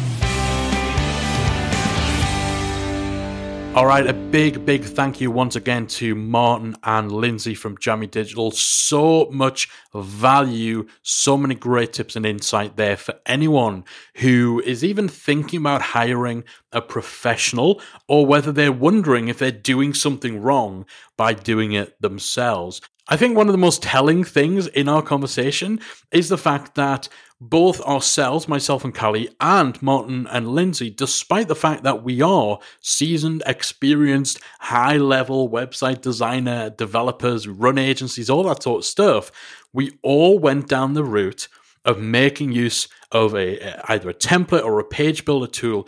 All 3.78 3.86
right, 3.86 4.08
a 4.08 4.14
big, 4.14 4.66
big 4.66 4.84
thank 4.84 5.22
you 5.22 5.30
once 5.30 5.56
again 5.56 5.86
to 5.86 6.16
Martin 6.16 6.76
and 6.82 7.12
Lyndsay 7.12 7.56
from 7.56 7.78
Jammy 7.78 8.08
Digital. 8.08 8.50
So 8.50 9.30
much 9.30 9.70
value, 9.94 10.88
so 11.04 11.38
many 11.38 11.54
great 11.54 11.94
tips 11.94 12.16
and 12.16 12.26
insight 12.26 12.76
there 12.76 12.98
for 12.98 13.14
anyone 13.28 13.86
who 14.16 14.64
is 14.66 14.84
even 14.84 15.08
thinking 15.08 15.60
about 15.60 15.84
hiring 15.84 16.44
a 16.72 16.82
professional 16.82 17.80
or 18.08 18.26
whether 18.26 18.52
they're 18.52 18.72
wondering 18.72 19.28
if 19.28 19.38
they're 19.38 19.52
doing 19.52 19.94
something 19.94 20.42
wrong 20.42 20.84
by 21.16 21.36
doing 21.36 21.74
it 21.74 22.02
themselves. 22.02 22.82
I 23.10 23.16
think 23.16 23.38
one 23.38 23.48
of 23.48 23.54
the 23.54 23.58
most 23.58 23.84
telling 23.84 24.26
things 24.26 24.68
in 24.68 24.90
our 24.90 25.02
conversation 25.02 25.80
is 26.12 26.28
the 26.28 26.38
fact 26.38 26.76
that 26.76 27.08
both 27.40 27.80
ourselves, 27.82 28.50
myself 28.50 28.84
and 28.84 28.94
Callie, 28.94 29.30
and 29.40 29.82
Martin 29.82 30.28
and 30.28 30.48
Lyndsay, 30.48 30.94
despite 30.94 31.48
the 31.48 31.56
fact 31.56 31.84
that 31.84 32.04
we 32.04 32.22
are 32.22 32.60
seasoned, 32.82 33.44
experienced, 33.46 34.42
high 34.60 34.98
level 34.98 35.50
website 35.50 36.02
designer, 36.02 36.70
developers, 36.72 37.48
run 37.48 37.78
agencies, 37.78 38.30
all 38.30 38.44
that 38.44 38.64
sort 38.64 38.80
of 38.80 38.86
stuff, 38.86 39.32
we 39.72 39.98
all 40.02 40.38
went 40.38 40.68
down 40.68 40.94
the 40.94 41.04
route 41.04 41.48
of 41.86 42.02
making 42.02 42.52
use 42.52 42.90
of 43.14 43.34
a 43.36 43.82
either 43.90 44.10
a 44.10 44.14
template 44.14 44.66
or 44.66 44.80
a 44.80 44.84
page 44.84 45.24
builder 45.24 45.48
tool 45.48 45.88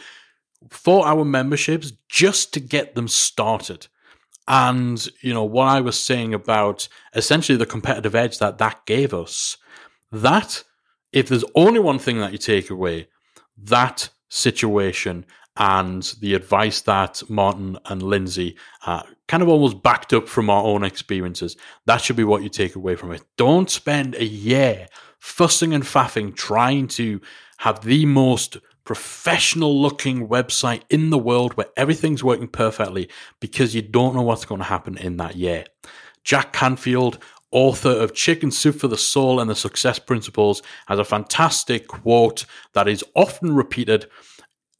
for 0.70 1.06
our 1.06 1.26
memberships 1.26 1.92
just 2.08 2.54
to 2.54 2.62
get 2.62 2.96
them 2.96 3.10
started. 3.10 3.88
And, 4.50 5.08
you 5.22 5.34
know, 5.34 5.44
what 5.44 5.68
I 5.68 5.80
was 5.80 5.98
saying 5.98 6.34
about 6.34 6.88
essentially 7.14 7.58
the 7.58 7.68
competitive 7.68 8.16
edge 8.16 8.40
that 8.40 8.58
that 8.58 8.86
gave 8.88 9.14
us, 9.14 9.58
that, 10.12 10.64
if 11.14 11.30
there's 11.30 11.46
only 11.54 11.80
one 11.80 12.00
thing 12.00 12.20
that 12.20 12.32
you 12.32 12.40
take 12.40 12.72
away, 12.72 13.08
that 13.58 14.10
situation 14.28 15.26
and 15.56 16.16
the 16.22 16.34
advice 16.34 16.82
that 16.82 17.22
Martin 17.30 17.78
and 17.86 18.02
Lyndsay 18.02 18.56
uh, 18.86 19.04
kind 19.28 19.44
of 19.44 19.50
almost 19.50 19.84
backed 19.84 20.14
up 20.14 20.28
from 20.28 20.50
our 20.50 20.64
own 20.64 20.84
experiences, 20.84 21.56
that 21.86 21.98
should 21.98 22.16
be 22.16 22.24
what 22.24 22.42
you 22.42 22.50
take 22.50 22.76
away 22.76 22.96
from 22.96 23.12
it. 23.12 23.22
Don't 23.38 23.70
spend 23.70 24.16
a 24.16 24.26
year 24.26 24.88
fussing 25.20 25.74
and 25.74 25.84
faffing 25.84 26.36
trying 26.36 26.88
to 26.88 27.22
have 27.58 27.82
the 27.82 28.06
most 28.06 28.58
professional 28.90 29.80
looking 29.80 30.28
website 30.28 30.82
in 30.90 31.12
the 31.12 31.18
world 31.20 31.54
where 31.54 31.68
everything's 31.78 32.24
working 32.24 32.48
perfectly 32.48 33.08
because 33.40 33.76
you 33.76 33.84
don't 33.84 34.16
know 34.16 34.22
what's 34.24 34.46
going 34.46 34.58
to 34.58 34.66
happen 34.66 34.98
in 34.98 35.18
that 35.18 35.36
year. 35.36 35.64
Jack 36.24 36.54
Canfield, 36.54 37.20
author 37.52 37.92
of 37.92 38.16
Chicken 38.16 38.50
Soup 38.50 38.76
for 38.76 38.88
the 38.88 38.98
Soul 38.98 39.40
and 39.40 39.48
the 39.48 39.54
Success 39.54 40.00
Principles, 40.00 40.64
has 40.88 40.98
a 40.98 41.06
fantastic 41.06 41.88
quote 41.88 42.48
that 42.74 42.88
is 42.88 43.06
often 43.14 43.54
repeated 43.54 44.10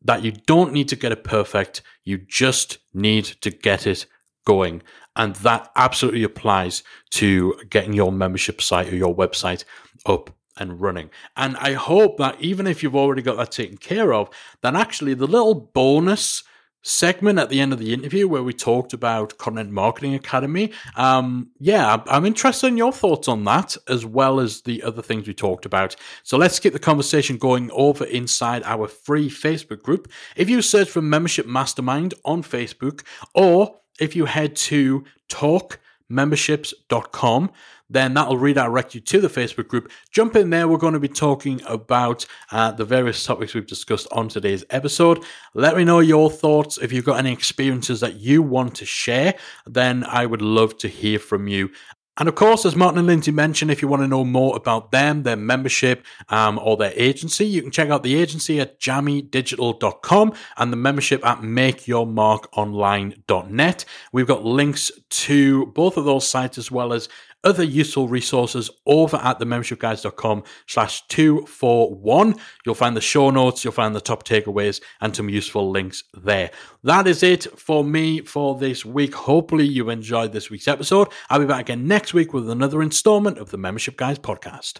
that 0.02 0.24
you 0.24 0.32
don't 0.32 0.74
need 0.74 0.90
to 0.90 0.96
get 0.96 1.12
it 1.12 1.24
perfect, 1.24 1.84
you 2.04 2.18
just 2.18 2.80
need 2.96 3.26
to 3.26 3.52
get 3.52 3.86
it 3.86 4.08
going. 4.44 4.82
And 5.18 5.36
that 5.36 5.70
absolutely 5.76 6.24
applies 6.24 6.82
to 7.12 7.62
getting 7.70 7.94
your 7.94 8.12
membership 8.12 8.60
site 8.60 8.92
or 8.92 8.96
your 8.96 9.16
website 9.16 9.66
up 10.08 10.32
and 10.60 10.80
running. 10.80 11.10
And 11.36 11.58
I 11.58 11.74
hope 11.74 12.18
that 12.18 12.40
even 12.40 12.68
if 12.68 12.84
you've 12.84 12.96
already 12.96 13.22
got 13.22 13.38
that 13.38 13.52
taken 13.52 13.78
care 13.78 14.14
of, 14.14 14.30
then 14.62 14.76
actually 14.76 15.14
the 15.14 15.28
little 15.28 15.56
bonus 15.56 16.44
segment 16.82 17.38
at 17.40 17.50
the 17.50 17.60
end 17.60 17.74
of 17.74 17.80
the 17.80 17.92
interview 17.94 18.26
where 18.28 18.44
we 18.44 18.54
talked 18.54 18.94
about 18.94 19.38
Content 19.38 19.70
Marketing 19.72 20.16
Academy. 20.16 20.72
Um, 20.96 21.50
yeah, 21.60 22.02
I'm 22.08 22.26
interested 22.26 22.68
in 22.68 22.78
your 22.78 22.94
thoughts 22.94 23.28
on 23.28 23.44
that 23.46 23.76
as 23.88 24.06
well 24.06 24.40
as 24.40 24.62
the 24.62 24.84
other 24.84 25.02
things 25.02 25.28
we 25.28 25.34
talked 25.34 25.66
about. 25.66 25.96
So 26.24 26.38
let's 26.38 26.60
keep 26.60 26.74
the 26.74 26.80
conversation 26.80 27.38
going 27.38 27.72
over 27.72 28.06
inside 28.06 28.62
our 28.64 28.88
free 28.88 29.30
Facebook 29.30 29.82
group. 29.84 30.10
If 30.36 30.50
you 30.50 30.62
search 30.62 30.90
for 30.90 31.02
Membership 31.02 31.46
Mastermind 31.46 32.14
on 32.24 32.44
Facebook 32.44 33.04
or 33.34 33.76
if 34.00 34.16
you 34.16 34.26
head 34.26 34.56
to 34.56 35.04
talkmemberships.com, 35.30 37.52
then 37.90 38.14
that'll 38.14 38.38
redirect 38.38 38.96
you 38.96 39.02
to 39.02 39.20
the 39.20 39.28
Facebook 39.28 39.68
group. 39.68 39.92
Jump 40.12 40.36
in 40.36 40.50
there. 40.50 40.68
We're 40.68 40.78
going 40.78 40.94
to 40.94 41.00
be 41.00 41.08
talking 41.08 41.62
about 41.66 42.26
uh, 42.52 42.72
the 42.72 42.86
various 42.86 43.24
topics 43.24 43.54
we've 43.54 43.68
discussed 43.68 44.08
on 44.12 44.28
today's 44.28 44.64
episode. 44.70 45.24
Let 45.54 45.76
me 45.76 45.84
know 45.84 46.00
your 46.00 46.30
thoughts. 46.30 46.78
If 46.78 46.92
you've 46.92 47.06
got 47.06 47.20
any 47.20 47.34
experiences 47.34 48.00
that 48.02 48.16
you 48.16 48.42
want 48.42 48.76
to 48.76 48.86
share, 48.86 49.36
then 49.66 50.04
I 50.04 50.26
would 50.26 50.42
love 50.42 50.78
to 50.80 50.88
hear 50.88 51.20
from 51.20 51.48
you. 51.48 51.72
And 52.20 52.28
of 52.28 52.36
course, 52.36 52.66
as 52.66 52.76
Martin 52.76 53.00
and 53.00 53.08
Lyndsay 53.08 53.34
mentioned, 53.34 53.72
if 53.72 53.82
you 53.82 53.88
want 53.88 54.02
to 54.02 54.08
know 54.08 54.26
more 54.26 54.58
about 54.58 54.92
them, 54.92 55.24
their 55.24 55.38
membership, 55.38 56.06
um, 56.28 56.60
or 56.62 56.76
their 56.76 56.92
agency, 56.96 57.46
you 57.46 57.62
can 57.62 57.72
check 57.72 57.90
out 57.90 58.04
the 58.04 58.16
agency 58.16 58.60
at 58.60 58.78
jammydigital.com 58.78 60.34
and 60.58 60.74
the 60.74 60.78
membership 60.78 61.26
at 61.26 61.40
makeyourmarkonline.net. 61.40 63.86
We've 64.12 64.28
got 64.28 64.44
links 64.44 64.92
to 65.10 65.68
both 65.68 65.96
of 65.96 66.04
those 66.04 66.28
sites 66.28 66.58
as 66.58 66.70
well 66.70 66.92
as 66.92 67.08
other 67.44 67.64
useful 67.64 68.08
resources 68.08 68.70
over 68.86 69.18
at 69.18 69.40
the 69.40 69.46
membershipguys.com 69.46 70.44
slash 70.68 71.08
241. 71.08 72.36
You'll 72.66 72.76
find 72.76 72.96
the 72.96 73.02
show 73.02 73.30
notes, 73.30 73.64
you'll 73.64 73.74
find 73.74 73.96
the 73.96 74.02
top 74.02 74.24
takeaways 74.24 74.82
and 75.02 75.16
some 75.16 75.30
useful 75.30 75.70
links 75.70 76.04
there. 76.14 76.52
That 76.84 77.08
is 77.08 77.24
it 77.24 77.46
for 77.60 77.84
me 77.84 78.22
for 78.22 78.58
this 78.58 78.86
week. 78.86 79.16
Hopefully 79.16 79.66
you 79.66 79.90
enjoyed 79.90 80.32
this 80.32 80.50
week's 80.50 80.68
episode. 80.68 81.10
I'll 81.30 81.40
be 81.40 81.46
back 81.46 81.62
again 81.62 81.88
next 81.88 82.14
week 82.14 82.34
with 82.34 82.50
another 82.50 82.82
installment 82.82 83.38
of 83.38 83.52
the 83.52 83.58
Membership 83.58 83.98
Guys 83.98 84.20
podcast. 84.20 84.80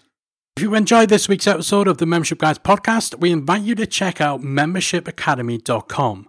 If 0.58 0.64
you 0.64 0.76
enjoyed 0.76 1.10
this 1.10 1.30
week's 1.30 1.48
episode 1.48 1.88
of 1.88 2.00
the 2.00 2.06
Membership 2.06 2.40
Guys 2.40 2.60
podcast, 2.60 3.20
we 3.20 3.32
invite 3.32 3.62
you 3.62 3.76
to 3.76 3.88
check 3.88 4.20
out 4.20 4.42
membershipacademy.com. 4.42 6.29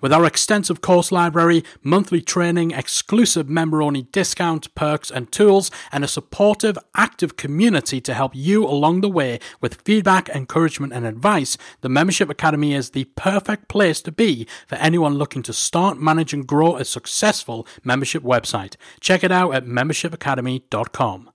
With 0.00 0.12
our 0.12 0.24
extensive 0.24 0.80
course 0.80 1.12
library, 1.12 1.64
monthly 1.82 2.20
training, 2.20 2.72
exclusive 2.72 3.48
member 3.48 3.82
only 3.82 4.02
discounts, 4.02 4.68
perks, 4.68 5.10
and 5.10 5.30
tools, 5.30 5.70
and 5.92 6.04
a 6.04 6.08
supportive, 6.08 6.78
active 6.94 7.36
community 7.36 8.00
to 8.00 8.14
help 8.14 8.32
you 8.34 8.66
along 8.66 9.00
the 9.00 9.08
way 9.08 9.38
with 9.60 9.82
feedback, 9.82 10.28
encouragement, 10.28 10.92
and 10.92 11.06
advice, 11.06 11.56
the 11.80 11.88
Membership 11.88 12.30
Academy 12.30 12.74
is 12.74 12.90
the 12.90 13.04
perfect 13.16 13.68
place 13.68 14.00
to 14.02 14.12
be 14.12 14.46
for 14.66 14.76
anyone 14.76 15.14
looking 15.14 15.42
to 15.42 15.52
start, 15.52 16.00
manage, 16.00 16.32
and 16.32 16.46
grow 16.46 16.76
a 16.76 16.84
successful 16.84 17.66
membership 17.84 18.22
website. 18.22 18.76
Check 19.00 19.24
it 19.24 19.32
out 19.32 19.54
at 19.54 19.64
membershipacademy.com. 19.64 21.30